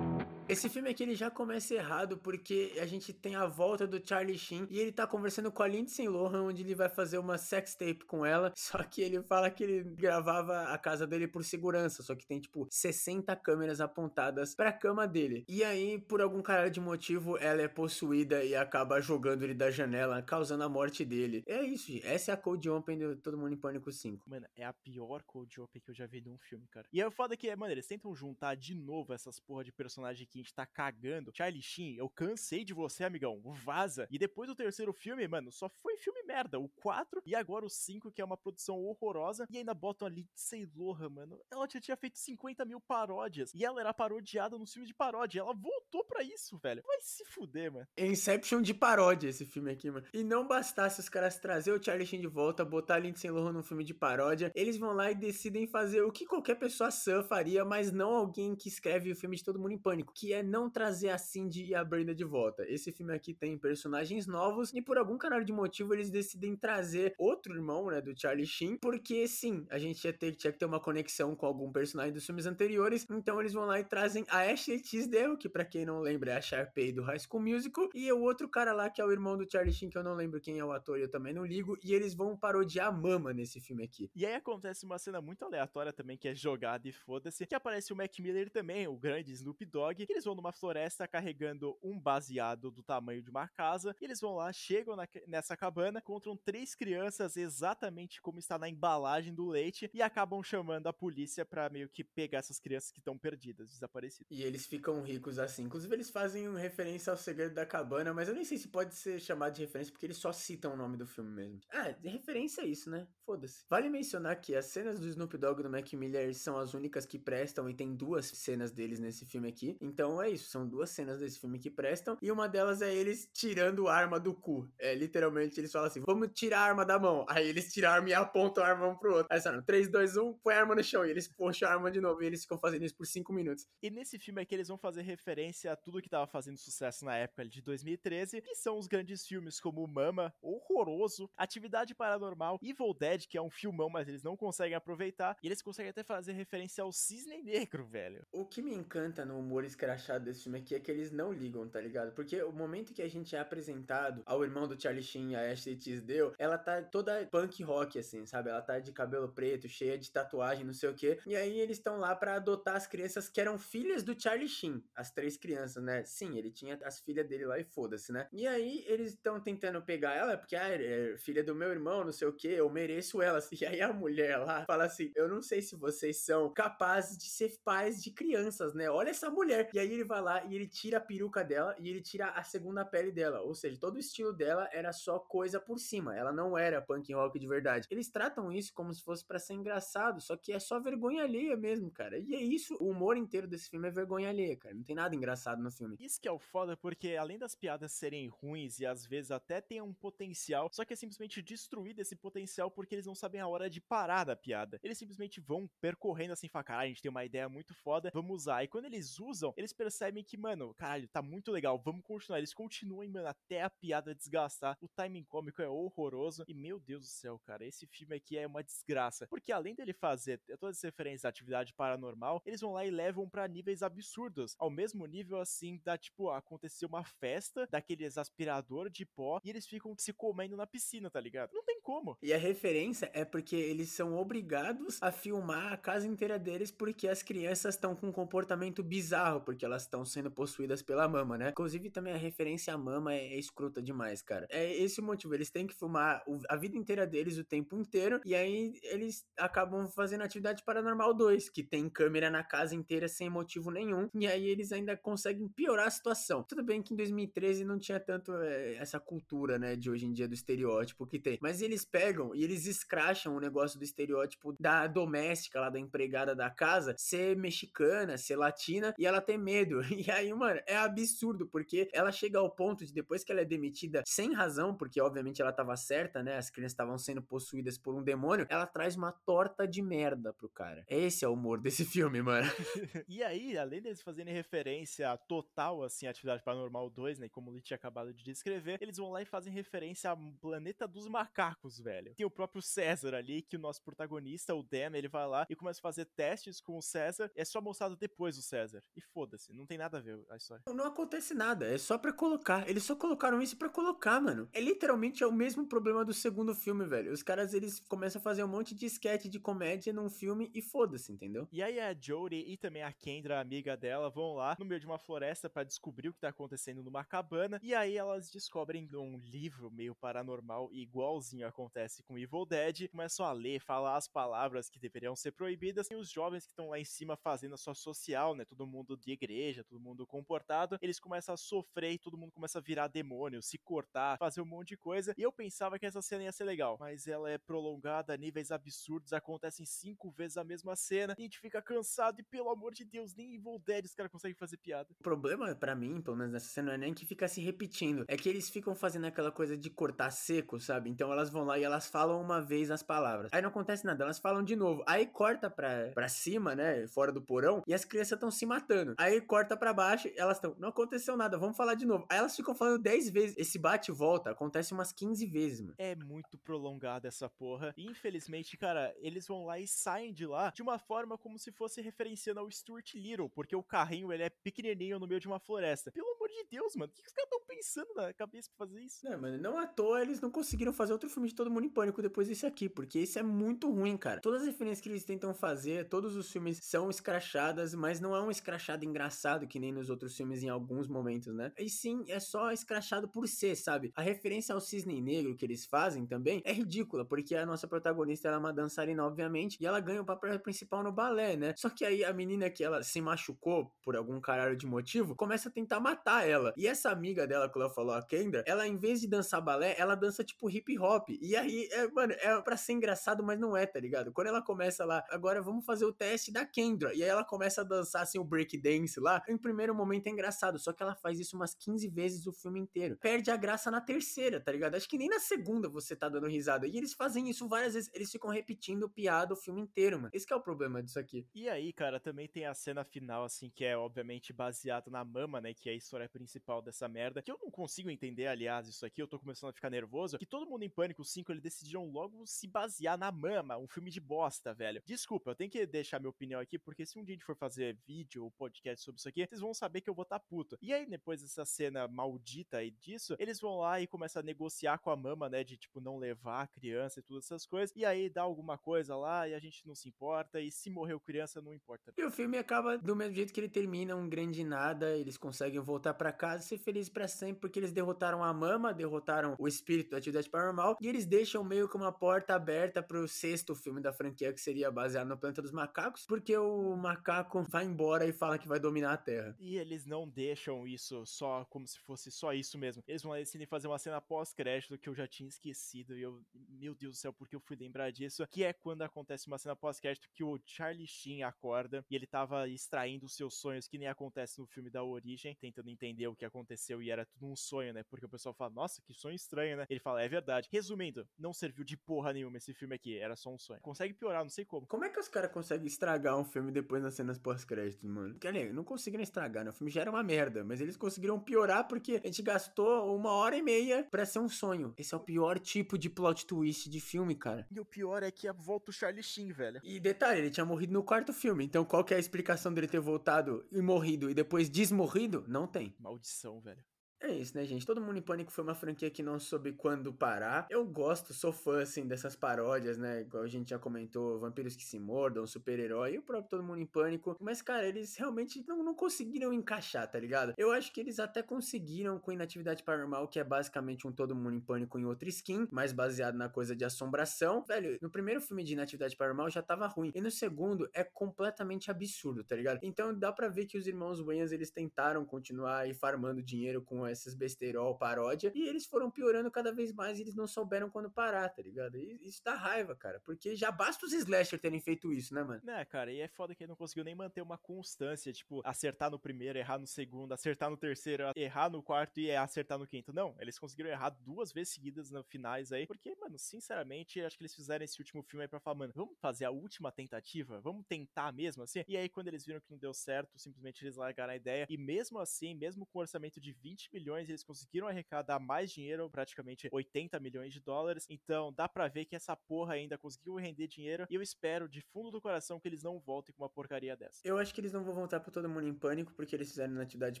Esse 0.48 0.68
filme 0.68 0.88
aqui 0.88 1.02
ele 1.02 1.16
já 1.16 1.28
começa 1.28 1.74
errado 1.74 2.18
porque 2.18 2.74
a 2.80 2.86
gente 2.86 3.12
tem 3.12 3.34
a 3.34 3.46
volta 3.46 3.84
do 3.84 4.00
Charlie 4.06 4.38
Sheen 4.38 4.64
e 4.70 4.78
ele 4.78 4.92
tá 4.92 5.04
conversando 5.04 5.50
com 5.50 5.60
a 5.60 5.66
Lindsay 5.66 6.06
Lohan 6.08 6.44
onde 6.44 6.62
ele 6.62 6.72
vai 6.72 6.88
fazer 6.88 7.18
uma 7.18 7.36
sex 7.36 7.74
tape 7.74 8.04
com 8.04 8.24
ela, 8.24 8.52
só 8.54 8.80
que 8.84 9.02
ele 9.02 9.20
fala 9.24 9.50
que 9.50 9.64
ele 9.64 9.82
gravava 9.82 10.72
a 10.72 10.78
casa 10.78 11.04
dele 11.04 11.26
por 11.26 11.42
segurança, 11.42 12.00
só 12.00 12.14
que 12.14 12.24
tem 12.24 12.38
tipo 12.38 12.64
60 12.70 13.34
câmeras 13.34 13.80
apontadas 13.80 14.54
pra 14.54 14.72
cama 14.72 15.08
dele. 15.08 15.44
E 15.48 15.64
aí, 15.64 15.98
por 15.98 16.22
algum 16.22 16.40
cara 16.40 16.70
de 16.70 16.78
motivo, 16.78 17.36
ela 17.38 17.60
é 17.62 17.66
possuída 17.66 18.44
e 18.44 18.54
acaba 18.54 19.00
jogando 19.00 19.42
ele 19.42 19.54
da 19.54 19.68
janela, 19.68 20.22
causando 20.22 20.62
a 20.62 20.68
morte 20.68 21.04
dele. 21.04 21.42
É 21.44 21.60
isso, 21.64 21.90
gente. 21.90 22.06
essa 22.06 22.30
é 22.30 22.34
a 22.34 22.36
Cold 22.36 22.70
Open 22.70 22.96
do 22.96 23.16
Todo 23.16 23.36
Mundo 23.36 23.52
em 23.52 23.56
Pânico 23.56 23.90
5. 23.90 24.30
Mano, 24.30 24.46
é 24.54 24.64
a 24.64 24.72
pior 24.72 25.24
Cold 25.24 25.60
Open 25.60 25.82
que 25.82 25.90
eu 25.90 25.94
já 25.94 26.06
vi 26.06 26.20
num 26.20 26.38
filme, 26.38 26.68
cara. 26.68 26.86
E 26.92 27.00
é 27.00 27.06
o 27.06 27.10
foda 27.10 27.36
que, 27.36 27.54
mano, 27.56 27.72
eles 27.72 27.86
tentam 27.88 28.14
juntar 28.14 28.54
de 28.54 28.76
novo 28.76 29.12
essas 29.12 29.40
porra 29.40 29.64
de 29.64 29.72
personagem 29.72 30.24
que 30.24 30.35
a 30.40 30.42
gente 30.42 30.54
tá 30.54 30.66
cagando. 30.66 31.32
Charlie 31.34 31.62
Sheen, 31.62 31.96
eu 31.96 32.08
cansei 32.08 32.64
de 32.64 32.74
você, 32.74 33.04
amigão. 33.04 33.40
Vaza. 33.64 34.06
E 34.10 34.18
depois 34.18 34.48
do 34.48 34.54
terceiro 34.54 34.92
filme, 34.92 35.26
mano, 35.26 35.50
só 35.50 35.68
foi 35.68 35.96
filme 35.96 36.22
merda. 36.24 36.58
O 36.58 36.68
4 36.68 37.22
e 37.24 37.34
agora 37.34 37.64
o 37.64 37.70
5, 37.70 38.12
que 38.12 38.20
é 38.20 38.24
uma 38.24 38.36
produção 38.36 38.76
horrorosa. 38.78 39.46
E 39.50 39.58
ainda 39.58 39.74
botam 39.74 40.06
ali 40.06 40.16
Lindsay 40.16 40.68
Lohan, 40.74 41.10
mano. 41.10 41.40
Ela 41.50 41.68
já 41.68 41.80
tinha 41.80 41.96
feito 41.96 42.18
50 42.18 42.64
mil 42.64 42.80
paródias. 42.80 43.52
E 43.54 43.64
ela 43.64 43.80
era 43.80 43.94
parodiada 43.94 44.58
no 44.58 44.66
filme 44.66 44.86
de 44.86 44.94
paródia. 44.94 45.40
Ela 45.40 45.54
voltou 45.54 46.04
pra 46.04 46.22
isso, 46.22 46.58
velho. 46.58 46.82
Vai 46.86 47.00
se 47.00 47.24
fuder, 47.24 47.72
mano. 47.72 47.86
Inception 47.96 48.62
de 48.62 48.74
paródia 48.74 49.28
esse 49.28 49.44
filme 49.44 49.70
aqui, 49.70 49.90
mano. 49.90 50.06
E 50.12 50.22
não 50.22 50.46
bastasse 50.46 51.00
os 51.00 51.08
caras 51.08 51.38
trazer 51.38 51.72
o 51.72 51.82
Charlie 51.82 52.06
Sheen 52.06 52.20
de 52.20 52.26
volta, 52.26 52.64
botar 52.64 52.96
a 52.96 52.98
Lindsay 52.98 53.30
Lohan 53.30 53.52
num 53.52 53.62
filme 53.62 53.84
de 53.84 53.94
paródia, 53.94 54.50
eles 54.54 54.78
vão 54.78 54.92
lá 54.92 55.10
e 55.10 55.14
decidem 55.14 55.66
fazer 55.66 56.02
o 56.02 56.12
que 56.12 56.26
qualquer 56.26 56.56
pessoa 56.56 56.90
sã 56.90 57.22
faria, 57.22 57.64
mas 57.64 57.92
não 57.92 58.14
alguém 58.14 58.54
que 58.54 58.68
escreve 58.68 59.12
o 59.12 59.16
filme 59.16 59.36
de 59.36 59.44
Todo 59.44 59.58
Mundo 59.58 59.72
em 59.72 59.78
Pânico, 59.78 60.12
que 60.14 60.25
é 60.32 60.42
não 60.42 60.70
trazer 60.70 61.10
a 61.10 61.18
Cindy 61.18 61.66
e 61.66 61.74
a 61.74 61.84
Brenda 61.84 62.14
de 62.14 62.24
volta. 62.24 62.64
Esse 62.68 62.92
filme 62.92 63.14
aqui 63.14 63.34
tem 63.34 63.56
personagens 63.58 64.26
novos 64.26 64.72
e 64.72 64.82
por 64.82 64.98
algum 64.98 65.18
canal 65.18 65.42
de 65.42 65.52
motivo 65.52 65.94
eles 65.94 66.10
decidem 66.10 66.56
trazer 66.56 67.14
outro 67.18 67.54
irmão, 67.54 67.86
né, 67.86 68.00
do 68.00 68.18
Charlie 68.18 68.46
Sheen, 68.46 68.78
porque 68.78 69.26
sim, 69.28 69.66
a 69.70 69.78
gente 69.78 70.04
ia 70.04 70.12
ter, 70.12 70.32
tinha 70.32 70.52
que 70.52 70.58
ter 70.58 70.64
uma 70.64 70.80
conexão 70.80 71.34
com 71.34 71.46
algum 71.46 71.70
personagem 71.70 72.12
dos 72.12 72.24
filmes 72.24 72.46
anteriores, 72.46 73.06
então 73.10 73.40
eles 73.40 73.52
vão 73.52 73.66
lá 73.66 73.78
e 73.80 73.84
trazem 73.84 74.24
a 74.28 74.40
Ashley 74.40 74.80
Tisdale, 74.80 75.36
que 75.36 75.48
para 75.48 75.64
quem 75.64 75.84
não 75.84 76.00
lembra 76.00 76.32
é 76.32 76.36
a 76.36 76.40
Sharpay 76.40 76.92
do 76.92 77.02
High 77.02 77.18
School 77.18 77.42
Musical, 77.42 77.88
e 77.94 78.10
o 78.12 78.20
outro 78.20 78.48
cara 78.48 78.72
lá 78.72 78.90
que 78.90 79.00
é 79.00 79.04
o 79.04 79.12
irmão 79.12 79.36
do 79.36 79.50
Charlie 79.50 79.72
Sheen, 79.72 79.90
que 79.90 79.98
eu 79.98 80.04
não 80.04 80.14
lembro 80.14 80.40
quem 80.40 80.58
é 80.58 80.64
o 80.64 80.72
ator, 80.72 80.98
eu 80.98 81.10
também 81.10 81.32
não 81.32 81.44
ligo, 81.44 81.76
e 81.82 81.94
eles 81.94 82.14
vão 82.14 82.36
parodiar 82.36 82.88
a 82.88 82.92
Mama 82.92 83.32
nesse 83.32 83.60
filme 83.60 83.84
aqui. 83.84 84.10
E 84.14 84.24
aí 84.24 84.34
acontece 84.34 84.84
uma 84.84 84.98
cena 84.98 85.20
muito 85.20 85.44
aleatória 85.44 85.92
também, 85.92 86.16
que 86.16 86.28
é 86.28 86.34
jogada 86.34 86.88
e 86.88 86.92
foda-se, 86.92 87.46
que 87.46 87.54
aparece 87.54 87.92
o 87.92 87.96
Mac 87.96 88.18
Miller 88.18 88.50
também, 88.50 88.86
o 88.86 88.96
grande 88.96 89.32
Snoop 89.32 89.64
Dogg, 89.64 90.06
que 90.06 90.12
eles 90.16 90.24
vão 90.24 90.34
numa 90.34 90.52
floresta 90.52 91.06
carregando 91.06 91.76
um 91.82 92.00
baseado 92.00 92.70
do 92.70 92.82
tamanho 92.82 93.22
de 93.22 93.30
uma 93.30 93.46
casa, 93.48 93.94
eles 94.00 94.18
vão 94.18 94.36
lá, 94.36 94.50
chegam 94.52 94.96
na, 94.96 95.06
nessa 95.26 95.56
cabana, 95.56 95.98
encontram 95.98 96.36
três 96.36 96.74
crianças 96.74 97.36
exatamente 97.36 98.20
como 98.22 98.38
está 98.38 98.58
na 98.58 98.68
embalagem 98.68 99.34
do 99.34 99.46
leite, 99.46 99.90
e 99.92 100.00
acabam 100.00 100.42
chamando 100.42 100.86
a 100.86 100.92
polícia 100.92 101.44
pra 101.44 101.68
meio 101.68 101.88
que 101.88 102.02
pegar 102.02 102.38
essas 102.38 102.58
crianças 102.58 102.90
que 102.90 102.98
estão 102.98 103.18
perdidas, 103.18 103.68
desaparecidas. 103.68 104.26
E 104.30 104.42
eles 104.42 104.66
ficam 104.66 105.02
ricos 105.02 105.38
assim. 105.38 105.64
Inclusive, 105.64 105.94
eles 105.94 106.10
fazem 106.10 106.54
referência 106.56 107.10
ao 107.10 107.16
segredo 107.16 107.54
da 107.54 107.66
cabana, 107.66 108.14
mas 108.14 108.28
eu 108.28 108.34
nem 108.34 108.44
sei 108.44 108.56
se 108.56 108.68
pode 108.68 108.94
ser 108.94 109.20
chamado 109.20 109.54
de 109.54 109.62
referência, 109.62 109.92
porque 109.92 110.06
eles 110.06 110.16
só 110.16 110.32
citam 110.32 110.72
o 110.72 110.76
nome 110.76 110.96
do 110.96 111.06
filme 111.06 111.30
mesmo. 111.30 111.60
Ah, 111.70 111.90
de 111.90 112.08
referência 112.08 112.62
é 112.62 112.66
isso, 112.66 112.88
né? 112.88 113.06
Foda-se. 113.24 113.64
Vale 113.68 113.90
mencionar 113.90 114.40
que 114.40 114.54
as 114.54 114.66
cenas 114.66 114.98
do 114.98 115.08
Snoop 115.08 115.36
Dogg 115.36 115.60
e 115.60 115.62
do 115.62 115.70
Mac 115.70 115.92
Miller 115.92 116.34
são 116.34 116.56
as 116.56 116.72
únicas 116.72 117.04
que 117.04 117.18
prestam, 117.18 117.68
e 117.68 117.74
tem 117.74 117.94
duas 117.94 118.26
cenas 118.26 118.70
deles 118.70 118.98
nesse 118.98 119.26
filme 119.26 119.48
aqui. 119.48 119.76
Então 119.80 120.05
é 120.22 120.30
isso, 120.30 120.48
são 120.48 120.66
duas 120.66 120.90
cenas 120.90 121.20
desse 121.20 121.38
filme 121.38 121.58
que 121.58 121.70
prestam, 121.70 122.16
e 122.22 122.30
uma 122.30 122.48
delas 122.48 122.82
é 122.82 122.94
eles 122.94 123.28
tirando 123.32 123.88
a 123.88 123.94
arma 123.94 124.18
do 124.18 124.34
cu. 124.34 124.68
É, 124.78 124.94
literalmente, 124.94 125.60
eles 125.60 125.72
falam 125.72 125.88
assim, 125.88 126.02
vamos 126.06 126.28
tirar 126.32 126.60
a 126.60 126.64
arma 126.64 126.84
da 126.84 126.98
mão. 126.98 127.26
Aí 127.28 127.48
eles 127.48 127.72
tiram 127.72 127.90
a 127.90 127.92
arma 127.94 128.08
e 128.08 128.14
apontam 128.14 128.62
a 128.62 128.68
arma 128.68 128.88
um 128.88 128.96
pro 128.96 129.14
outro. 129.14 129.26
Aí 129.30 129.36
eles 129.36 129.44
falam, 129.44 129.62
3, 129.62 129.88
2, 129.88 130.16
1, 130.16 130.34
põe 130.42 130.54
a 130.54 130.60
arma 130.60 130.74
no 130.74 130.84
chão, 130.84 131.04
e 131.04 131.10
eles 131.10 131.28
puxam 131.28 131.68
a 131.68 131.72
arma 131.72 131.90
de 131.90 132.00
novo, 132.00 132.22
e 132.22 132.26
eles 132.26 132.42
ficam 132.42 132.58
fazendo 132.58 132.84
isso 132.84 132.96
por 132.96 133.06
5 133.06 133.32
minutos. 133.32 133.66
E 133.82 133.90
nesse 133.90 134.18
filme 134.18 134.40
aqui 134.40 134.54
eles 134.54 134.68
vão 134.68 134.78
fazer 134.78 135.02
referência 135.02 135.72
a 135.72 135.76
tudo 135.76 136.00
que 136.00 136.08
tava 136.08 136.26
fazendo 136.26 136.56
sucesso 136.56 137.04
na 137.04 137.16
época 137.16 137.44
de 137.44 137.60
2013, 137.62 138.40
que 138.42 138.54
são 138.54 138.78
os 138.78 138.86
grandes 138.86 139.26
filmes 139.26 139.60
como 139.60 139.86
Mama, 139.86 140.32
Horroroso, 140.40 141.28
Atividade 141.36 141.94
Paranormal, 141.94 142.58
Evil 142.62 142.94
Dead, 142.94 143.26
que 143.26 143.36
é 143.36 143.42
um 143.42 143.50
filmão, 143.50 143.88
mas 143.88 144.08
eles 144.08 144.22
não 144.22 144.36
conseguem 144.36 144.74
aproveitar, 144.74 145.36
e 145.42 145.46
eles 145.46 145.62
conseguem 145.62 145.90
até 145.90 146.02
fazer 146.02 146.32
referência 146.32 146.82
ao 146.82 146.92
Cisne 146.92 147.42
Negro, 147.42 147.84
velho. 147.86 148.24
O 148.32 148.44
que 148.44 148.62
me 148.62 148.74
encanta 148.74 149.24
no 149.24 149.38
humor 149.38 149.64
escrachado 149.64 149.95
desse 150.20 150.44
filme 150.44 150.58
aqui 150.58 150.74
é 150.74 150.80
que 150.80 150.90
eles 150.90 151.10
não 151.10 151.32
ligam, 151.32 151.68
tá 151.68 151.80
ligado? 151.80 152.12
Porque 152.12 152.40
o 152.42 152.52
momento 152.52 152.92
que 152.92 153.02
a 153.02 153.08
gente 153.08 153.34
é 153.34 153.40
apresentado 153.40 154.22
ao 154.24 154.42
irmão 154.44 154.68
do 154.68 154.80
Charlie 154.80 155.02
Sheen, 155.02 155.34
a 155.34 155.50
Ashley 155.50 155.76
Tisdale, 155.76 156.32
ela 156.38 156.58
tá 156.58 156.82
toda 156.82 157.26
punk 157.26 157.62
rock, 157.62 157.98
assim, 157.98 158.24
sabe? 158.26 158.50
Ela 158.50 158.62
tá 158.62 158.78
de 158.78 158.92
cabelo 158.92 159.28
preto, 159.28 159.68
cheia 159.68 159.98
de 159.98 160.10
tatuagem, 160.10 160.64
não 160.64 160.72
sei 160.72 160.90
o 160.90 160.94
quê. 160.94 161.18
E 161.26 161.36
aí 161.36 161.60
eles 161.60 161.78
estão 161.78 161.98
lá 161.98 162.14
para 162.14 162.34
adotar 162.34 162.76
as 162.76 162.86
crianças 162.86 163.28
que 163.28 163.40
eram 163.40 163.58
filhas 163.58 164.02
do 164.02 164.18
Charlie 164.20 164.48
Sheen, 164.48 164.82
as 164.94 165.10
três 165.10 165.36
crianças, 165.36 165.82
né? 165.82 166.04
Sim, 166.04 166.36
ele 166.36 166.50
tinha 166.50 166.78
as 166.84 167.00
filhas 167.00 167.26
dele 167.26 167.44
lá 167.46 167.58
e 167.58 167.64
foda-se, 167.64 168.12
né? 168.12 168.28
E 168.32 168.46
aí 168.46 168.84
eles 168.86 169.12
estão 169.12 169.40
tentando 169.40 169.80
pegar 169.82 170.14
ela, 170.14 170.36
porque 170.36 170.56
ah, 170.56 170.68
é 170.68 171.16
filha 171.18 171.42
do 171.42 171.54
meu 171.54 171.70
irmão, 171.70 172.04
não 172.04 172.12
sei 172.12 172.28
o 172.28 172.32
quê, 172.32 172.48
eu 172.48 172.68
mereço 172.70 173.22
ela. 173.22 173.36
E 173.58 173.64
aí 173.64 173.80
a 173.80 173.92
mulher 173.92 174.36
lá 174.36 174.64
fala 174.66 174.84
assim: 174.84 175.10
Eu 175.14 175.28
não 175.28 175.40
sei 175.40 175.62
se 175.62 175.74
vocês 175.76 176.18
são 176.18 176.52
capazes 176.52 177.16
de 177.16 177.24
ser 177.24 177.56
pais 177.64 178.02
de 178.02 178.10
crianças, 178.10 178.74
né? 178.74 178.90
Olha 178.90 179.10
essa 179.10 179.30
mulher. 179.30 179.70
E 179.72 179.78
aí 179.78 179.85
ele 179.92 180.04
vai 180.04 180.20
lá 180.20 180.44
e 180.44 180.54
ele 180.54 180.66
tira 180.66 180.98
a 180.98 181.00
peruca 181.00 181.44
dela 181.44 181.74
e 181.78 181.88
ele 181.88 182.00
tira 182.00 182.30
a 182.30 182.42
segunda 182.42 182.84
pele 182.84 183.12
dela. 183.12 183.40
Ou 183.40 183.54
seja, 183.54 183.78
todo 183.78 183.96
o 183.96 183.98
estilo 183.98 184.32
dela 184.32 184.68
era 184.72 184.92
só 184.92 185.18
coisa 185.18 185.60
por 185.60 185.78
cima. 185.78 186.16
Ela 186.16 186.32
não 186.32 186.56
era 186.56 186.80
punk 186.80 187.12
rock 187.12 187.38
de 187.38 187.46
verdade. 187.46 187.86
Eles 187.90 188.08
tratam 188.08 188.52
isso 188.52 188.72
como 188.72 188.92
se 188.92 189.02
fosse 189.02 189.24
para 189.24 189.38
ser 189.38 189.54
engraçado, 189.54 190.20
só 190.20 190.36
que 190.36 190.52
é 190.52 190.58
só 190.58 190.80
vergonha 190.80 191.22
alheia 191.22 191.56
mesmo, 191.56 191.90
cara. 191.90 192.18
E 192.18 192.34
é 192.34 192.40
isso, 192.40 192.76
o 192.80 192.90
humor 192.90 193.16
inteiro 193.16 193.46
desse 193.46 193.68
filme 193.68 193.88
é 193.88 193.90
vergonha 193.90 194.28
alheia, 194.28 194.56
cara. 194.56 194.74
Não 194.74 194.82
tem 194.82 194.96
nada 194.96 195.14
engraçado 195.14 195.62
no 195.62 195.70
filme. 195.70 195.96
Isso 196.00 196.20
que 196.20 196.28
é 196.28 196.32
o 196.32 196.38
foda, 196.38 196.76
porque 196.76 197.16
além 197.16 197.38
das 197.38 197.54
piadas 197.54 197.92
serem 197.92 198.28
ruins 198.28 198.78
e 198.78 198.86
às 198.86 199.06
vezes 199.06 199.30
até 199.30 199.60
tem 199.60 199.80
um 199.80 199.92
potencial, 199.92 200.68
só 200.72 200.84
que 200.84 200.92
é 200.92 200.96
simplesmente 200.96 201.42
destruído 201.42 202.00
esse 202.00 202.16
potencial 202.16 202.70
porque 202.70 202.94
eles 202.94 203.06
não 203.06 203.14
sabem 203.14 203.40
a 203.40 203.48
hora 203.48 203.68
de 203.68 203.80
parar 203.80 204.24
da 204.24 204.36
piada. 204.36 204.78
Eles 204.82 204.98
simplesmente 204.98 205.40
vão 205.40 205.68
percorrendo 205.80 206.32
assim, 206.32 206.48
falar, 206.48 206.64
caralho, 206.64 206.86
a 206.86 206.88
gente 206.88 207.02
tem 207.02 207.10
uma 207.10 207.24
ideia 207.24 207.48
muito 207.48 207.74
foda, 207.74 208.10
vamos 208.12 208.42
usar. 208.42 208.64
E 208.64 208.68
quando 208.68 208.86
eles 208.86 209.18
usam, 209.18 209.52
eles 209.56 209.72
percebem 209.76 210.24
que, 210.24 210.36
mano, 210.36 210.74
caralho, 210.74 211.08
tá 211.08 211.22
muito 211.22 211.52
legal, 211.52 211.78
vamos 211.78 212.04
continuar. 212.04 212.38
Eles 212.38 212.54
continuam, 212.54 213.08
mano, 213.08 213.28
até 213.28 213.62
a 213.62 213.70
piada 213.70 214.14
desgastar. 214.14 214.76
O 214.80 214.88
timing 214.88 215.24
cômico 215.24 215.62
é 215.62 215.68
horroroso. 215.68 216.44
E, 216.48 216.54
meu 216.54 216.80
Deus 216.80 217.02
do 217.02 217.08
céu, 217.08 217.38
cara, 217.44 217.64
esse 217.64 217.86
filme 217.86 218.16
aqui 218.16 218.38
é 218.38 218.46
uma 218.46 218.62
desgraça. 218.62 219.26
Porque 219.28 219.52
além 219.52 219.74
dele 219.74 219.92
fazer 219.92 220.40
todas 220.58 220.78
as 220.78 220.82
referências 220.82 221.24
à 221.24 221.28
atividade 221.28 221.74
paranormal, 221.74 222.42
eles 222.44 222.60
vão 222.60 222.72
lá 222.72 222.84
e 222.84 222.90
levam 222.90 223.28
para 223.28 223.46
níveis 223.46 223.82
absurdos. 223.82 224.54
Ao 224.58 224.70
mesmo 224.70 225.06
nível, 225.06 225.40
assim, 225.40 225.80
da 225.84 225.98
tipo, 225.98 226.30
acontecer 226.30 226.86
uma 226.86 227.04
festa 227.04 227.66
daqueles 227.70 228.16
aspirador 228.18 228.88
de 228.88 229.04
pó 229.04 229.40
e 229.44 229.50
eles 229.50 229.66
ficam 229.66 229.94
se 229.98 230.12
comendo 230.12 230.56
na 230.56 230.66
piscina, 230.66 231.10
tá 231.10 231.20
ligado? 231.20 231.52
Não 231.52 231.64
tem 231.64 231.80
como. 231.80 232.16
E 232.22 232.32
a 232.32 232.38
referência 232.38 233.10
é 233.12 233.24
porque 233.24 233.56
eles 233.56 233.90
são 233.90 234.16
obrigados 234.16 234.98
a 235.02 235.12
filmar 235.12 235.72
a 235.72 235.76
casa 235.76 236.06
inteira 236.06 236.38
deles 236.38 236.70
porque 236.70 237.08
as 237.08 237.22
crianças 237.22 237.74
estão 237.74 237.94
com 237.94 238.08
um 238.08 238.12
comportamento 238.12 238.82
bizarro, 238.82 239.40
porque 239.40 239.65
elas 239.66 239.82
estão 239.82 240.04
sendo 240.04 240.30
possuídas 240.30 240.82
pela 240.82 241.08
mama, 241.08 241.36
né? 241.36 241.50
Inclusive 241.50 241.90
também 241.90 242.14
a 242.14 242.18
referência 242.18 242.72
à 242.72 242.78
mama 242.78 243.14
é, 243.14 243.34
é 243.34 243.38
escrota 243.38 243.82
demais, 243.82 244.22
cara. 244.22 244.46
É 244.50 244.74
esse 244.74 245.00
o 245.00 245.04
motivo, 245.04 245.34
eles 245.34 245.50
têm 245.50 245.66
que 245.66 245.74
filmar 245.74 246.24
a 246.48 246.56
vida 246.56 246.76
inteira 246.76 247.06
deles 247.06 247.38
o 247.38 247.44
tempo 247.44 247.76
inteiro 247.76 248.20
e 248.24 248.34
aí 248.34 248.78
eles 248.82 249.26
acabam 249.36 249.88
fazendo 249.88 250.22
atividade 250.22 250.62
paranormal 250.64 251.14
2, 251.14 251.48
que 251.50 251.62
tem 251.62 251.88
câmera 251.88 252.30
na 252.30 252.42
casa 252.42 252.74
inteira 252.74 253.08
sem 253.08 253.28
motivo 253.28 253.70
nenhum, 253.70 254.08
e 254.14 254.26
aí 254.26 254.46
eles 254.46 254.72
ainda 254.72 254.96
conseguem 254.96 255.48
piorar 255.48 255.86
a 255.86 255.90
situação. 255.90 256.42
Tudo 256.42 256.62
bem 256.62 256.82
que 256.82 256.94
em 256.94 256.96
2013 256.96 257.64
não 257.64 257.78
tinha 257.78 258.00
tanto 258.00 258.32
é, 258.34 258.74
essa 258.76 258.98
cultura, 258.98 259.58
né, 259.58 259.76
de 259.76 259.90
hoje 259.90 260.06
em 260.06 260.12
dia 260.12 260.28
do 260.28 260.34
estereótipo 260.34 261.06
que 261.06 261.18
tem, 261.18 261.38
mas 261.40 261.60
eles 261.60 261.84
pegam 261.84 262.34
e 262.34 262.42
eles 262.42 262.66
escracham 262.66 263.36
o 263.36 263.40
negócio 263.40 263.78
do 263.78 263.84
estereótipo 263.84 264.54
da 264.60 264.86
doméstica 264.86 265.60
lá, 265.60 265.70
da 265.70 265.78
empregada 265.78 266.34
da 266.34 266.50
casa, 266.50 266.94
ser 266.98 267.36
mexicana, 267.36 268.16
ser 268.16 268.36
latina 268.36 268.94
e 268.98 269.06
ela 269.06 269.20
ter 269.20 269.36
medo. 269.46 269.80
E 270.06 270.10
aí, 270.10 270.32
mano, 270.32 270.60
é 270.66 270.76
absurdo, 270.76 271.46
porque 271.46 271.88
ela 271.92 272.12
chega 272.12 272.38
ao 272.38 272.50
ponto 272.50 272.84
de 272.84 272.92
depois 272.92 273.24
que 273.24 273.32
ela 273.32 273.40
é 273.40 273.44
demitida 273.44 274.02
sem 274.06 274.32
razão, 274.32 274.74
porque 274.74 275.00
obviamente 275.00 275.40
ela 275.40 275.52
tava 275.52 275.76
certa, 275.76 276.22
né, 276.22 276.36
as 276.36 276.50
crianças 276.50 276.72
estavam 276.72 276.98
sendo 276.98 277.22
possuídas 277.22 277.78
por 277.78 277.94
um 277.94 278.02
demônio, 278.02 278.46
ela 278.48 278.66
traz 278.66 278.94
uma 278.94 279.10
torta 279.10 279.66
de 279.66 279.80
merda 279.82 280.32
pro 280.32 280.48
cara. 280.48 280.84
Esse 280.88 281.24
é 281.24 281.28
o 281.28 281.32
humor 281.32 281.60
desse 281.60 281.84
filme, 281.86 282.20
mano. 282.22 282.46
e 283.08 283.22
aí, 283.22 283.56
além 283.56 283.80
deles 283.80 284.02
fazerem 284.02 284.34
referência 284.34 285.16
total, 285.28 285.82
assim, 285.82 286.06
à 286.06 286.10
Atividade 286.10 286.42
Paranormal 286.42 286.90
2, 286.90 287.18
né, 287.18 287.28
como 287.28 287.50
o 287.50 287.52
Lee 287.52 287.62
tinha 287.62 287.76
acabado 287.76 288.12
de 288.12 288.22
descrever, 288.22 288.78
eles 288.80 288.96
vão 288.96 289.10
lá 289.10 289.22
e 289.22 289.26
fazem 289.26 289.52
referência 289.52 290.10
ao 290.10 290.18
planeta 290.40 290.86
dos 290.86 291.08
macacos, 291.08 291.78
velho. 291.78 292.14
Tem 292.14 292.26
o 292.26 292.30
próprio 292.30 292.62
César 292.62 293.14
ali, 293.14 293.42
que 293.42 293.56
o 293.56 293.60
nosso 293.60 293.82
protagonista, 293.82 294.54
o 294.54 294.62
Dan, 294.62 294.94
ele 294.94 295.08
vai 295.08 295.26
lá 295.26 295.46
e 295.48 295.56
começa 295.56 295.80
a 295.80 295.82
fazer 295.82 296.04
testes 296.04 296.60
com 296.60 296.76
o 296.76 296.82
César. 296.82 297.30
É 297.34 297.44
só 297.44 297.60
mostrado 297.60 297.96
depois 297.96 298.38
o 298.38 298.42
César. 298.42 298.82
E 298.96 299.00
foda-se, 299.36 299.52
não 299.52 299.66
tem 299.66 299.78
nada 299.78 299.98
a 299.98 300.00
ver 300.00 300.18
a 300.30 300.36
história. 300.36 300.64
Não 300.68 300.86
acontece 300.86 301.34
nada, 301.34 301.66
é 301.66 301.78
só 301.78 301.98
pra 301.98 302.12
colocar. 302.12 302.68
Eles 302.68 302.82
só 302.82 302.96
colocaram 302.96 303.40
isso 303.40 303.56
pra 303.56 303.68
colocar, 303.68 304.20
mano. 304.20 304.48
É 304.52 304.60
literalmente 304.60 305.22
é 305.22 305.26
o 305.26 305.32
mesmo 305.32 305.66
problema 305.66 306.04
do 306.04 306.14
segundo 306.14 306.54
filme, 306.54 306.84
velho. 306.86 307.12
Os 307.12 307.22
caras, 307.22 307.52
eles 307.54 307.80
começam 307.80 308.18
a 308.18 308.22
fazer 308.22 308.42
um 308.42 308.48
monte 308.48 308.74
de 308.74 308.86
sketch 308.86 309.26
de 309.26 309.38
comédia 309.38 309.92
num 309.92 310.08
filme 310.08 310.50
e 310.54 310.62
foda-se, 310.62 311.12
entendeu? 311.12 311.46
E 311.52 311.62
aí 311.62 311.78
a 311.78 311.94
Jodie 311.94 312.44
e 312.46 312.56
também 312.56 312.82
a 312.82 312.92
Kendra, 312.92 313.40
amiga 313.40 313.76
dela, 313.76 314.10
vão 314.10 314.34
lá 314.34 314.56
no 314.58 314.64
meio 314.64 314.80
de 314.80 314.86
uma 314.86 314.98
floresta 314.98 315.48
para 315.48 315.64
descobrir 315.64 316.08
o 316.08 316.12
que 316.12 316.20
tá 316.20 316.28
acontecendo 316.28 316.82
numa 316.82 317.04
cabana. 317.04 317.60
E 317.62 317.74
aí 317.74 317.96
elas 317.96 318.30
descobrem 318.30 318.88
um 318.94 319.18
livro 319.18 319.70
meio 319.70 319.94
paranormal, 319.94 320.70
igualzinho 320.72 321.46
acontece 321.46 322.02
com 322.02 322.18
Evil 322.18 322.46
Dead. 322.46 322.88
Começam 322.88 323.26
a 323.26 323.32
ler, 323.32 323.60
falar 323.60 323.96
as 323.96 324.08
palavras 324.08 324.70
que 324.70 324.78
deveriam 324.78 325.14
ser 325.14 325.32
proibidas. 325.32 325.90
E 325.90 325.94
os 325.94 326.10
jovens 326.10 326.46
que 326.46 326.52
estão 326.52 326.70
lá 326.70 326.78
em 326.78 326.84
cima 326.84 327.16
fazendo 327.16 327.54
a 327.54 327.58
sua 327.58 327.74
social, 327.74 328.34
né? 328.34 328.44
Todo 328.44 328.66
mundo 328.66 328.96
de 328.96 329.12
igreja, 329.26 329.64
todo 329.64 329.80
mundo 329.80 330.06
comportado. 330.06 330.78
Eles 330.80 331.00
começam 331.00 331.34
a 331.34 331.36
sofrer 331.36 331.92
e 331.92 331.98
todo 331.98 332.16
mundo 332.16 332.32
começa 332.32 332.58
a 332.58 332.62
virar 332.62 332.88
demônio, 332.88 333.42
se 333.42 333.58
cortar, 333.58 334.18
fazer 334.18 334.40
um 334.40 334.46
monte 334.46 334.68
de 334.68 334.76
coisa. 334.76 335.14
E 335.16 335.22
eu 335.22 335.32
pensava 335.32 335.78
que 335.78 335.86
essa 335.86 336.00
cena 336.00 336.24
ia 336.24 336.32
ser 336.32 336.44
legal, 336.44 336.76
mas 336.78 337.06
ela 337.06 337.30
é 337.30 337.38
prolongada 337.38 338.14
a 338.14 338.16
níveis 338.16 338.50
absurdos. 338.50 339.12
Acontecem 339.12 339.66
cinco 339.66 340.10
vezes 340.10 340.36
a 340.36 340.44
mesma 340.44 340.76
cena. 340.76 341.14
E 341.18 341.22
a 341.22 341.24
gente 341.24 341.40
fica 341.40 341.60
cansado 341.60 342.20
e, 342.20 342.22
pelo 342.22 342.50
amor 342.50 342.72
de 342.72 342.84
Deus, 342.84 343.14
nem 343.14 343.34
Evil 343.34 343.58
Dead 343.58 343.84
os 343.84 343.94
caras 343.94 344.12
conseguem 344.12 344.36
fazer 344.36 344.56
piada. 344.58 344.88
O 344.98 345.02
problema 345.02 345.54
para 345.54 345.74
mim, 345.74 346.00
pelo 346.00 346.16
menos 346.16 346.32
nessa 346.32 346.48
cena, 346.48 346.68
não 346.68 346.74
é 346.74 346.78
nem 346.78 346.94
que 346.94 347.06
fica 347.06 347.26
se 347.28 347.40
repetindo. 347.40 348.04
É 348.08 348.16
que 348.16 348.28
eles 348.28 348.48
ficam 348.48 348.74
fazendo 348.74 349.06
aquela 349.06 349.32
coisa 349.32 349.56
de 349.56 349.70
cortar 349.70 350.10
seco, 350.10 350.60
sabe? 350.60 350.90
Então 350.90 351.12
elas 351.12 351.30
vão 351.30 351.44
lá 351.44 351.58
e 351.58 351.64
elas 351.64 351.88
falam 351.88 352.20
uma 352.20 352.40
vez 352.40 352.70
as 352.70 352.82
palavras. 352.82 353.30
Aí 353.32 353.42
não 353.42 353.48
acontece 353.48 353.84
nada, 353.84 354.04
elas 354.04 354.18
falam 354.18 354.42
de 354.42 354.56
novo. 354.56 354.82
Aí 354.86 355.06
corta 355.06 355.50
pra, 355.50 355.90
pra 355.94 356.08
cima, 356.08 356.54
né? 356.54 356.86
Fora 356.88 357.12
do 357.12 357.22
porão, 357.22 357.62
e 357.66 357.74
as 357.74 357.84
crianças 357.84 358.12
estão 358.12 358.30
se 358.30 358.46
matando. 358.46 358.94
Aí 358.98 359.15
corta 359.20 359.56
para 359.56 359.72
baixo, 359.72 360.10
elas 360.16 360.36
estão. 360.36 360.54
Não 360.58 360.68
aconteceu 360.68 361.16
nada, 361.16 361.38
vamos 361.38 361.56
falar 361.56 361.74
de 361.74 361.86
novo. 361.86 362.06
Aí 362.08 362.18
elas 362.18 362.34
ficam 362.34 362.54
falando 362.54 362.82
10 362.82 363.10
vezes. 363.10 363.36
Esse 363.36 363.58
bate 363.58 363.90
e 363.90 363.94
volta 363.94 364.30
acontece 364.30 364.72
umas 364.72 364.92
15 364.92 365.26
vezes, 365.26 365.60
mano. 365.60 365.74
É 365.78 365.94
muito 365.94 366.38
prolongada 366.38 367.08
essa 367.08 367.28
porra. 367.28 367.74
Infelizmente, 367.76 368.56
cara, 368.56 368.94
eles 368.98 369.26
vão 369.26 369.44
lá 369.44 369.58
e 369.58 369.66
saem 369.66 370.12
de 370.12 370.26
lá 370.26 370.50
de 370.50 370.62
uma 370.62 370.78
forma 370.78 371.18
como 371.18 371.38
se 371.38 371.52
fosse 371.52 371.80
referenciando 371.80 372.40
ao 372.40 372.50
Stuart 372.50 372.94
Little, 372.94 373.30
porque 373.30 373.54
o 373.54 373.62
carrinho 373.62 374.12
ele 374.12 374.22
é 374.22 374.30
pequenininho 374.30 374.98
no 374.98 375.06
meio 375.06 375.20
de 375.20 375.26
uma 375.26 375.38
floresta. 375.38 375.90
Pelo 375.92 376.15
amor 376.26 376.28
de 376.28 376.46
Deus, 376.50 376.76
mano, 376.76 376.92
o 376.92 376.94
que 376.94 377.06
os 377.06 377.12
caras 377.12 377.30
estão 377.30 377.46
pensando 377.46 377.94
na 377.94 378.12
cabeça 378.12 378.50
pra 378.56 378.66
fazer 378.66 378.80
isso? 378.80 378.98
Não, 379.04 379.20
mano, 379.20 379.38
não 379.38 379.58
à 379.58 379.66
toa 379.66 380.02
eles 380.02 380.20
não 380.20 380.30
conseguiram 380.30 380.72
fazer 380.72 380.92
outro 380.92 381.08
filme 381.08 381.28
de 381.28 381.34
Todo 381.34 381.50
Mundo 381.50 381.66
em 381.66 381.70
Pânico 381.70 382.02
depois 382.02 382.28
desse 382.28 382.44
aqui, 382.44 382.68
porque 382.68 382.98
esse 382.98 383.18
é 383.18 383.22
muito 383.22 383.70
ruim, 383.70 383.96
cara. 383.96 384.20
Todas 384.20 384.42
as 384.42 384.48
referências 384.48 384.80
que 384.80 384.88
eles 384.88 385.04
tentam 385.04 385.32
fazer, 385.32 385.88
todos 385.88 386.16
os 386.16 386.30
filmes 386.30 386.58
são 386.62 386.90
escrachadas, 386.90 387.74
mas 387.74 388.00
não 388.00 388.14
é 388.14 388.20
um 388.20 388.30
escrachado 388.30 388.84
engraçado 388.84 389.46
que 389.46 389.58
nem 389.58 389.72
nos 389.72 389.88
outros 389.88 390.16
filmes 390.16 390.42
em 390.42 390.48
alguns 390.48 390.88
momentos, 390.88 391.34
né? 391.34 391.52
E 391.58 391.68
sim, 391.70 392.04
é 392.08 392.18
só 392.18 392.50
escrachado 392.50 393.08
por 393.08 393.28
ser, 393.28 393.56
sabe? 393.56 393.92
A 393.94 394.02
referência 394.02 394.54
ao 394.54 394.60
cisne 394.60 395.00
negro 395.00 395.36
que 395.36 395.44
eles 395.44 395.64
fazem 395.66 396.06
também 396.06 396.42
é 396.44 396.52
ridícula, 396.52 397.04
porque 397.04 397.34
a 397.34 397.46
nossa 397.46 397.68
protagonista 397.68 398.28
ela 398.28 398.36
é 398.36 398.40
uma 398.40 398.52
dançarina, 398.52 399.04
obviamente, 399.04 399.58
e 399.60 399.66
ela 399.66 399.80
ganha 399.80 400.02
o 400.02 400.04
papel 400.04 400.38
principal 400.40 400.82
no 400.82 400.92
balé, 400.92 401.36
né? 401.36 401.54
Só 401.56 401.70
que 401.70 401.84
aí 401.84 402.04
a 402.04 402.12
menina 402.12 402.50
que 402.50 402.64
ela 402.64 402.82
se 402.82 403.00
machucou 403.00 403.72
por 403.82 403.96
algum 403.96 404.20
caralho 404.20 404.56
de 404.56 404.66
motivo, 404.66 405.14
começa 405.14 405.48
a 405.48 405.52
tentar 405.52 405.80
matar 405.80 406.15
ela. 406.24 406.52
E 406.56 406.66
essa 406.66 406.90
amiga 406.90 407.26
dela 407.26 407.50
que 407.50 407.58
ela 407.58 407.70
falou, 407.70 407.94
a 407.94 408.02
Kendra, 408.02 408.42
ela 408.46 408.66
em 408.66 408.76
vez 408.76 409.00
de 409.00 409.08
dançar 409.08 409.40
balé, 409.40 409.74
ela 409.78 409.94
dança 409.94 410.22
tipo 410.24 410.48
hip 410.50 410.78
hop. 410.78 411.08
E 411.20 411.36
aí, 411.36 411.68
é, 411.72 411.88
mano, 411.88 412.12
é 412.12 412.40
pra 412.42 412.56
ser 412.56 412.72
engraçado, 412.72 413.22
mas 413.22 413.38
não 413.38 413.56
é, 413.56 413.66
tá 413.66 413.80
ligado? 413.80 414.12
Quando 414.12 414.28
ela 414.28 414.42
começa 414.42 414.84
lá, 414.84 415.04
agora 415.10 415.42
vamos 415.42 415.64
fazer 415.64 415.84
o 415.84 415.92
teste 415.92 416.32
da 416.32 416.44
Kendra. 416.44 416.94
E 416.94 417.02
aí 417.02 417.08
ela 417.08 417.24
começa 417.24 417.60
a 417.60 417.64
dançar 417.64 418.02
assim 418.02 418.18
o 418.18 418.24
break 418.24 418.58
dance 418.58 418.98
lá. 419.00 419.22
Em 419.28 419.36
primeiro 419.36 419.74
momento 419.74 420.06
é 420.06 420.10
engraçado, 420.10 420.58
só 420.58 420.72
que 420.72 420.82
ela 420.82 420.94
faz 420.94 421.18
isso 421.18 421.36
umas 421.36 421.54
15 421.54 421.88
vezes 421.88 422.26
o 422.26 422.32
filme 422.32 422.60
inteiro. 422.60 422.96
Perde 422.96 423.30
a 423.30 423.36
graça 423.36 423.70
na 423.70 423.80
terceira, 423.80 424.40
tá 424.40 424.52
ligado? 424.52 424.74
Acho 424.74 424.88
que 424.88 424.98
nem 424.98 425.08
na 425.08 425.18
segunda 425.18 425.68
você 425.68 425.96
tá 425.96 426.08
dando 426.08 426.26
risada. 426.26 426.66
E 426.66 426.76
eles 426.76 426.92
fazem 426.92 427.28
isso 427.28 427.48
várias 427.48 427.74
vezes, 427.74 427.90
eles 427.92 428.10
ficam 428.10 428.30
repetindo 428.30 428.88
piada 428.88 429.34
o 429.34 429.36
filme 429.36 429.60
inteiro, 429.60 429.96
mano. 429.96 430.10
Esse 430.12 430.32
é 430.32 430.36
o 430.36 430.40
problema 430.40 430.82
disso 430.82 430.98
aqui. 430.98 431.26
E 431.34 431.48
aí, 431.48 431.72
cara, 431.72 432.00
também 432.00 432.28
tem 432.28 432.46
a 432.46 432.54
cena 432.54 432.84
final, 432.84 433.24
assim, 433.24 433.50
que 433.50 433.64
é 433.64 433.76
obviamente 433.76 434.32
baseada 434.32 434.90
na 434.90 435.04
mama, 435.04 435.40
né? 435.40 435.52
Que 435.54 435.68
é 435.68 435.72
a 435.72 435.76
história 435.76 436.05
principal 436.08 436.62
dessa 436.62 436.88
merda. 436.88 437.22
Que 437.22 437.30
eu 437.30 437.38
não 437.42 437.50
consigo 437.50 437.90
entender, 437.90 438.26
aliás, 438.26 438.68
isso 438.68 438.84
aqui, 438.84 439.00
eu 439.00 439.08
tô 439.08 439.18
começando 439.18 439.50
a 439.50 439.52
ficar 439.52 439.70
nervoso. 439.70 440.18
Que 440.18 440.26
todo 440.26 440.48
mundo 440.48 440.62
em 440.62 440.70
Pânico 440.70 441.04
5, 441.04 441.32
eles 441.32 441.42
decidiram 441.42 441.86
logo 441.90 442.26
se 442.26 442.46
basear 442.46 442.98
na 442.98 443.10
mama, 443.10 443.56
um 443.56 443.66
filme 443.66 443.90
de 443.90 444.00
bosta, 444.00 444.54
velho. 444.54 444.82
Desculpa, 444.84 445.30
eu 445.30 445.34
tenho 445.34 445.50
que 445.50 445.66
deixar 445.66 445.98
minha 445.98 446.10
opinião 446.10 446.40
aqui, 446.40 446.58
porque 446.58 446.84
se 446.84 446.98
um 446.98 447.04
dia 447.04 447.14
a 447.14 447.16
gente 447.16 447.24
for 447.24 447.36
fazer 447.36 447.76
vídeo 447.86 448.24
ou 448.24 448.30
podcast 448.30 448.84
sobre 448.84 448.98
isso 448.98 449.08
aqui, 449.08 449.26
vocês 449.26 449.40
vão 449.40 449.54
saber 449.54 449.80
que 449.80 449.90
eu 449.90 449.94
vou 449.94 450.02
estar 450.02 450.18
tá 450.18 450.24
puto. 450.28 450.56
E 450.60 450.72
aí, 450.72 450.86
depois 450.86 451.22
dessa 451.22 451.44
cena 451.44 451.86
maldita 451.88 452.58
aí 452.58 452.70
disso, 452.70 453.16
eles 453.18 453.40
vão 453.40 453.58
lá 453.58 453.80
e 453.80 453.86
começam 453.86 454.20
a 454.20 454.22
negociar 454.22 454.78
com 454.78 454.90
a 454.90 454.96
mama, 454.96 455.28
né? 455.28 455.42
De 455.44 455.56
tipo, 455.56 455.80
não 455.80 455.98
levar 455.98 456.42
a 456.42 456.46
criança 456.46 457.00
e 457.00 457.02
todas 457.02 457.24
essas 457.24 457.46
coisas. 457.46 457.74
E 457.76 457.84
aí 457.84 458.08
dá 458.08 458.22
alguma 458.22 458.58
coisa 458.58 458.96
lá 458.96 459.28
e 459.28 459.34
a 459.34 459.38
gente 459.38 459.66
não 459.66 459.74
se 459.74 459.88
importa. 459.88 460.40
E 460.40 460.50
se 460.50 460.70
morreu 460.70 461.00
criança, 461.00 461.40
não 461.40 461.52
importa. 461.52 461.92
E 461.96 462.04
o 462.04 462.10
filme 462.10 462.38
acaba 462.38 462.78
do 462.78 462.94
mesmo 462.94 463.14
jeito 463.14 463.32
que 463.32 463.40
ele 463.40 463.48
termina, 463.48 463.96
um 463.96 464.08
grande 464.08 464.44
nada. 464.44 464.96
Eles 464.96 465.16
conseguem 465.16 465.60
voltar 465.60 465.94
para 465.96 466.12
casa 466.12 466.44
e 466.44 466.46
ser 466.46 466.58
felizes 466.58 466.88
para 466.88 467.08
sempre, 467.08 467.40
porque 467.40 467.58
eles 467.58 467.72
derrotaram 467.72 468.22
a 468.22 468.32
mama, 468.32 468.72
derrotaram 468.72 469.34
o 469.38 469.48
espírito 469.48 469.90
da 469.90 469.98
atividade 469.98 470.30
paranormal. 470.30 470.76
E 470.80 470.88
eles 470.88 471.06
deixam 471.06 471.44
meio 471.44 471.68
que 471.68 471.76
uma 471.76 471.92
porta 471.92 472.34
aberta 472.34 472.82
pro 472.82 473.06
sexto 473.08 473.54
filme 473.54 473.80
da 473.80 473.92
franquia, 473.92 474.32
que 474.32 474.40
seria 474.40 474.70
baseado 474.70 475.08
no 475.08 475.18
Planeta 475.18 475.42
dos 475.42 475.52
Macacos, 475.52 476.06
porque 476.06 476.36
o 476.36 476.76
macaco 476.76 477.42
vai 477.42 477.64
embora 477.64 478.06
e 478.06 478.12
fala 478.12 478.38
que 478.38 478.48
vai 478.48 478.58
dominar 478.58 478.92
a 478.92 478.96
Terra. 478.96 479.36
E 479.38 479.56
eles 479.56 479.86
não 479.86 480.08
deixam 480.08 480.66
isso 480.66 481.04
só 481.06 481.44
como 481.46 481.66
se 481.66 481.78
fosse 481.80 482.10
só 482.10 482.32
isso 482.32 482.58
mesmo. 482.58 482.82
Eles 482.86 483.02
vão 483.02 483.16
decidem 483.16 483.46
fazer 483.46 483.66
uma 483.66 483.78
cena 483.78 484.00
pós-crédito 484.00 484.78
que 484.78 484.88
eu 484.88 484.94
já 484.94 485.06
tinha 485.06 485.28
esquecido. 485.28 485.96
E 485.96 486.02
eu, 486.02 486.22
meu 486.34 486.74
Deus 486.74 486.94
do 486.94 486.98
céu, 486.98 487.12
porque 487.12 487.34
eu 487.34 487.40
fui 487.40 487.56
lembrar 487.56 487.90
disso? 487.90 488.26
Que 488.28 488.44
é 488.44 488.52
quando 488.52 488.82
acontece 488.82 489.26
uma 489.26 489.38
cena 489.38 489.56
pós-crédito 489.56 490.08
que 490.12 490.22
o 490.22 490.38
Charlie 490.44 490.86
Sheen 490.86 491.22
acorda 491.22 491.84
e 491.90 491.94
ele 491.96 492.06
tava 492.06 492.48
extraindo 492.48 493.06
os 493.06 493.16
seus 493.16 493.34
sonhos, 493.34 493.66
que 493.66 493.78
nem 493.78 493.88
acontece 493.88 494.38
no 494.38 494.46
filme 494.46 494.70
da 494.70 494.82
Origem, 494.82 495.34
tentando 495.34 495.70
entender 495.70 495.85
o 496.08 496.16
que 496.16 496.24
aconteceu 496.24 496.82
e 496.82 496.90
era 496.90 497.04
tudo 497.04 497.26
um 497.26 497.36
sonho, 497.36 497.72
né? 497.72 497.82
Porque 497.84 498.06
o 498.06 498.08
pessoal 498.08 498.34
fala, 498.34 498.50
nossa, 498.50 498.80
que 498.82 498.94
sonho 498.94 499.14
estranho, 499.14 499.56
né? 499.56 499.66
Ele 499.68 499.80
fala, 499.80 500.02
é 500.02 500.08
verdade. 500.08 500.48
Resumindo, 500.50 501.06
não 501.18 501.32
serviu 501.32 501.64
de 501.64 501.76
porra 501.76 502.12
nenhuma 502.12 502.38
esse 502.38 502.54
filme 502.54 502.74
aqui, 502.74 502.98
era 502.98 503.16
só 503.16 503.32
um 503.32 503.38
sonho. 503.38 503.60
Consegue 503.60 503.94
piorar, 503.94 504.22
não 504.22 504.30
sei 504.30 504.44
como. 504.44 504.66
Como 504.66 504.84
é 504.84 504.88
que 504.88 504.98
os 504.98 505.08
caras 505.08 505.30
conseguem 505.30 505.66
estragar 505.66 506.18
um 506.18 506.24
filme 506.24 506.50
depois 506.50 506.82
nas 506.82 506.94
cenas 506.94 507.18
pós-créditos, 507.18 507.88
mano? 507.88 508.14
Porque, 508.14 508.28
ali, 508.28 508.52
não 508.52 508.64
conseguiram 508.64 509.02
estragar, 509.02 509.44
né? 509.44 509.50
O 509.50 509.54
filme 509.54 509.70
já 509.70 509.82
era 509.82 509.90
uma 509.90 510.02
merda, 510.02 510.44
mas 510.44 510.60
eles 510.60 510.76
conseguiram 510.76 511.18
piorar 511.20 511.66
porque 511.68 512.00
a 512.02 512.06
gente 512.06 512.22
gastou 512.22 512.96
uma 512.96 513.12
hora 513.12 513.36
e 513.36 513.42
meia 513.42 513.84
pra 513.90 514.04
ser 514.04 514.18
um 514.18 514.28
sonho. 514.28 514.74
Esse 514.76 514.94
é 514.94 514.96
o 514.96 515.00
pior 515.00 515.38
tipo 515.38 515.78
de 515.78 515.88
plot 515.90 516.26
twist 516.26 516.68
de 516.68 516.80
filme, 516.80 517.14
cara. 517.14 517.46
E 517.50 517.60
o 517.60 517.64
pior 517.64 518.02
é 518.02 518.10
que 518.10 518.30
volta 518.32 518.70
o 518.70 518.74
Charlie 518.74 519.02
Sheen, 519.02 519.32
velho. 519.32 519.60
E 519.62 519.78
detalhe, 519.78 520.20
ele 520.20 520.30
tinha 520.30 520.44
morrido 520.44 520.72
no 520.72 520.82
quarto 520.82 521.12
filme, 521.12 521.44
então 521.44 521.64
qual 521.64 521.84
que 521.84 521.94
é 521.94 521.96
a 521.96 522.00
explicação 522.00 522.52
dele 522.52 522.66
ter 522.66 522.80
voltado 522.80 523.46
e 523.52 523.60
morrido 523.60 524.10
e 524.10 524.14
depois 524.14 524.48
desmorrido? 524.48 525.24
Não 525.28 525.46
tem. 525.46 525.74
Maldição, 525.78 526.40
velho. 526.40 526.64
É 527.06 527.12
isso, 527.12 527.36
né, 527.36 527.44
gente? 527.44 527.64
Todo 527.64 527.80
Mundo 527.80 527.98
em 527.98 528.02
Pânico 528.02 528.32
foi 528.32 528.42
uma 528.42 528.54
franquia 528.54 528.90
que 528.90 529.00
não 529.00 529.20
soube 529.20 529.52
quando 529.52 529.92
parar. 529.92 530.44
Eu 530.50 530.64
gosto, 530.66 531.14
sou 531.14 531.30
fã, 531.30 531.62
assim, 531.62 531.86
dessas 531.86 532.16
paródias, 532.16 532.76
né? 532.78 533.02
Igual 533.02 533.22
a 533.22 533.28
gente 533.28 533.50
já 533.50 533.60
comentou, 533.60 534.18
Vampiros 534.18 534.56
que 534.56 534.64
se 534.64 534.76
mordam, 534.76 535.24
Super-Herói 535.24 535.94
e 535.94 535.98
o 535.98 536.02
próprio 536.02 536.30
Todo 536.30 536.42
Mundo 536.42 536.60
em 536.62 536.66
Pânico. 536.66 537.16
Mas, 537.20 537.40
cara, 537.40 537.64
eles 537.64 537.94
realmente 537.96 538.44
não, 538.48 538.60
não 538.64 538.74
conseguiram 538.74 539.32
encaixar, 539.32 539.88
tá 539.88 540.00
ligado? 540.00 540.34
Eu 540.36 540.50
acho 540.50 540.72
que 540.72 540.80
eles 540.80 540.98
até 540.98 541.22
conseguiram 541.22 541.96
com 542.00 542.10
Inatividade 542.10 542.64
Paranormal, 542.64 543.06
que 543.06 543.20
é 543.20 543.24
basicamente 543.24 543.86
um 543.86 543.92
Todo 543.92 544.16
Mundo 544.16 544.34
em 544.34 544.40
Pânico 544.40 544.76
em 544.76 544.84
outra 544.84 545.08
skin, 545.08 545.46
mais 545.52 545.72
baseado 545.72 546.16
na 546.16 546.28
coisa 546.28 546.56
de 546.56 546.64
assombração. 546.64 547.44
Velho, 547.46 547.78
no 547.80 547.88
primeiro 547.88 548.20
filme 548.20 548.42
de 548.42 548.54
Inatividade 548.54 548.96
Paranormal 548.96 549.30
já 549.30 549.42
tava 549.42 549.68
ruim. 549.68 549.92
E 549.94 550.00
no 550.00 550.10
segundo 550.10 550.68
é 550.74 550.82
completamente 550.82 551.70
absurdo, 551.70 552.24
tá 552.24 552.34
ligado? 552.34 552.58
Então 552.64 552.92
dá 552.92 553.12
pra 553.12 553.28
ver 553.28 553.46
que 553.46 553.56
os 553.56 553.68
irmãos 553.68 554.00
Wayans, 554.00 554.32
eles 554.32 554.50
tentaram 554.50 555.04
continuar 555.04 555.58
aí 555.58 555.72
farmando 555.72 556.20
dinheiro 556.20 556.60
com 556.60 556.84
esses 556.98 557.14
besteirol, 557.14 557.76
paródia, 557.76 558.32
e 558.34 558.48
eles 558.48 558.66
foram 558.66 558.90
piorando 558.90 559.30
cada 559.30 559.52
vez 559.52 559.72
mais 559.72 559.98
e 559.98 560.02
eles 560.02 560.14
não 560.14 560.26
souberam 560.26 560.70
quando 560.70 560.90
parar, 560.90 561.28
tá 561.28 561.42
ligado? 561.42 561.76
E 561.76 561.98
isso 562.02 562.20
dá 562.24 562.34
raiva, 562.34 562.74
cara, 562.74 563.00
porque 563.00 563.34
já 563.36 563.50
basta 563.50 563.86
os 563.86 563.92
slasher 563.92 564.40
terem 564.40 564.60
feito 564.60 564.92
isso, 564.92 565.14
né, 565.14 565.22
mano? 565.22 565.40
Né, 565.44 565.64
cara, 565.64 565.92
e 565.92 566.00
é 566.00 566.08
foda 566.08 566.34
que 566.34 566.42
ele 566.42 566.48
não 566.48 566.56
conseguiu 566.56 566.84
nem 566.84 566.94
manter 566.94 567.22
uma 567.22 567.38
constância, 567.38 568.12
tipo, 568.12 568.40
acertar 568.44 568.90
no 568.90 568.98
primeiro, 568.98 569.38
errar 569.38 569.58
no 569.58 569.66
segundo, 569.66 570.12
acertar 570.12 570.50
no 570.50 570.56
terceiro, 570.56 571.04
errar 571.14 571.50
no 571.50 571.62
quarto 571.62 572.00
e 572.00 572.10
acertar 572.10 572.58
no 572.58 572.66
quinto. 572.66 572.92
Não, 572.92 573.14
eles 573.20 573.38
conseguiram 573.38 573.70
errar 573.70 573.90
duas 573.90 574.32
vezes 574.32 574.54
seguidas 574.54 574.90
no 574.90 575.02
finais 575.04 575.52
aí, 575.52 575.66
porque, 575.66 575.94
mano, 575.96 576.18
sinceramente, 576.18 577.00
acho 577.00 577.16
que 577.16 577.22
eles 577.22 577.34
fizeram 577.34 577.64
esse 577.64 577.78
último 577.80 578.02
filme 578.02 578.24
aí 578.24 578.28
pra 578.28 578.40
falar, 578.40 578.56
mano, 578.56 578.72
vamos 578.74 578.96
fazer 578.98 579.24
a 579.24 579.30
última 579.30 579.70
tentativa? 579.70 580.40
Vamos 580.40 580.64
tentar 580.66 581.12
mesmo, 581.12 581.42
assim? 581.42 581.62
E 581.68 581.76
aí, 581.76 581.88
quando 581.88 582.08
eles 582.08 582.24
viram 582.24 582.40
que 582.40 582.50
não 582.50 582.58
deu 582.58 582.72
certo, 582.72 583.18
simplesmente 583.18 583.64
eles 583.64 583.76
largaram 583.76 584.12
a 584.12 584.16
ideia, 584.16 584.46
e 584.48 584.56
mesmo 584.56 584.98
assim, 584.98 585.34
mesmo 585.34 585.66
com 585.66 585.78
um 585.78 585.82
orçamento 585.82 586.20
de 586.20 586.32
20 586.32 586.72
milhões, 586.72 586.85
eles 586.94 587.22
conseguiram 587.22 587.66
arrecadar 587.66 588.18
mais 588.18 588.50
dinheiro, 588.50 588.88
praticamente 588.90 589.48
80 589.50 589.98
milhões 590.00 590.32
de 590.32 590.40
dólares, 590.40 590.86
então 590.88 591.32
dá 591.32 591.48
pra 591.48 591.68
ver 591.68 591.84
que 591.84 591.96
essa 591.96 592.14
porra 592.14 592.54
ainda 592.54 592.78
conseguiu 592.78 593.14
render 593.16 593.46
dinheiro, 593.46 593.86
e 593.88 593.94
eu 593.94 594.02
espero, 594.02 594.48
de 594.48 594.60
fundo 594.60 594.90
do 594.90 595.00
coração, 595.00 595.40
que 595.40 595.48
eles 595.48 595.62
não 595.62 595.78
voltem 595.78 596.14
com 596.14 596.22
uma 596.22 596.28
porcaria 596.28 596.76
dessa. 596.76 597.00
Eu 597.04 597.18
acho 597.18 597.34
que 597.34 597.40
eles 597.40 597.52
não 597.52 597.64
vão 597.64 597.74
voltar 597.74 598.00
pro 598.00 598.12
Todo 598.12 598.28
Mundo 598.28 598.46
em 598.46 598.54
Pânico, 598.54 598.92
porque 598.94 599.14
eles 599.14 599.28
fizeram 599.28 599.54
na 599.54 599.62
atividade 599.62 600.00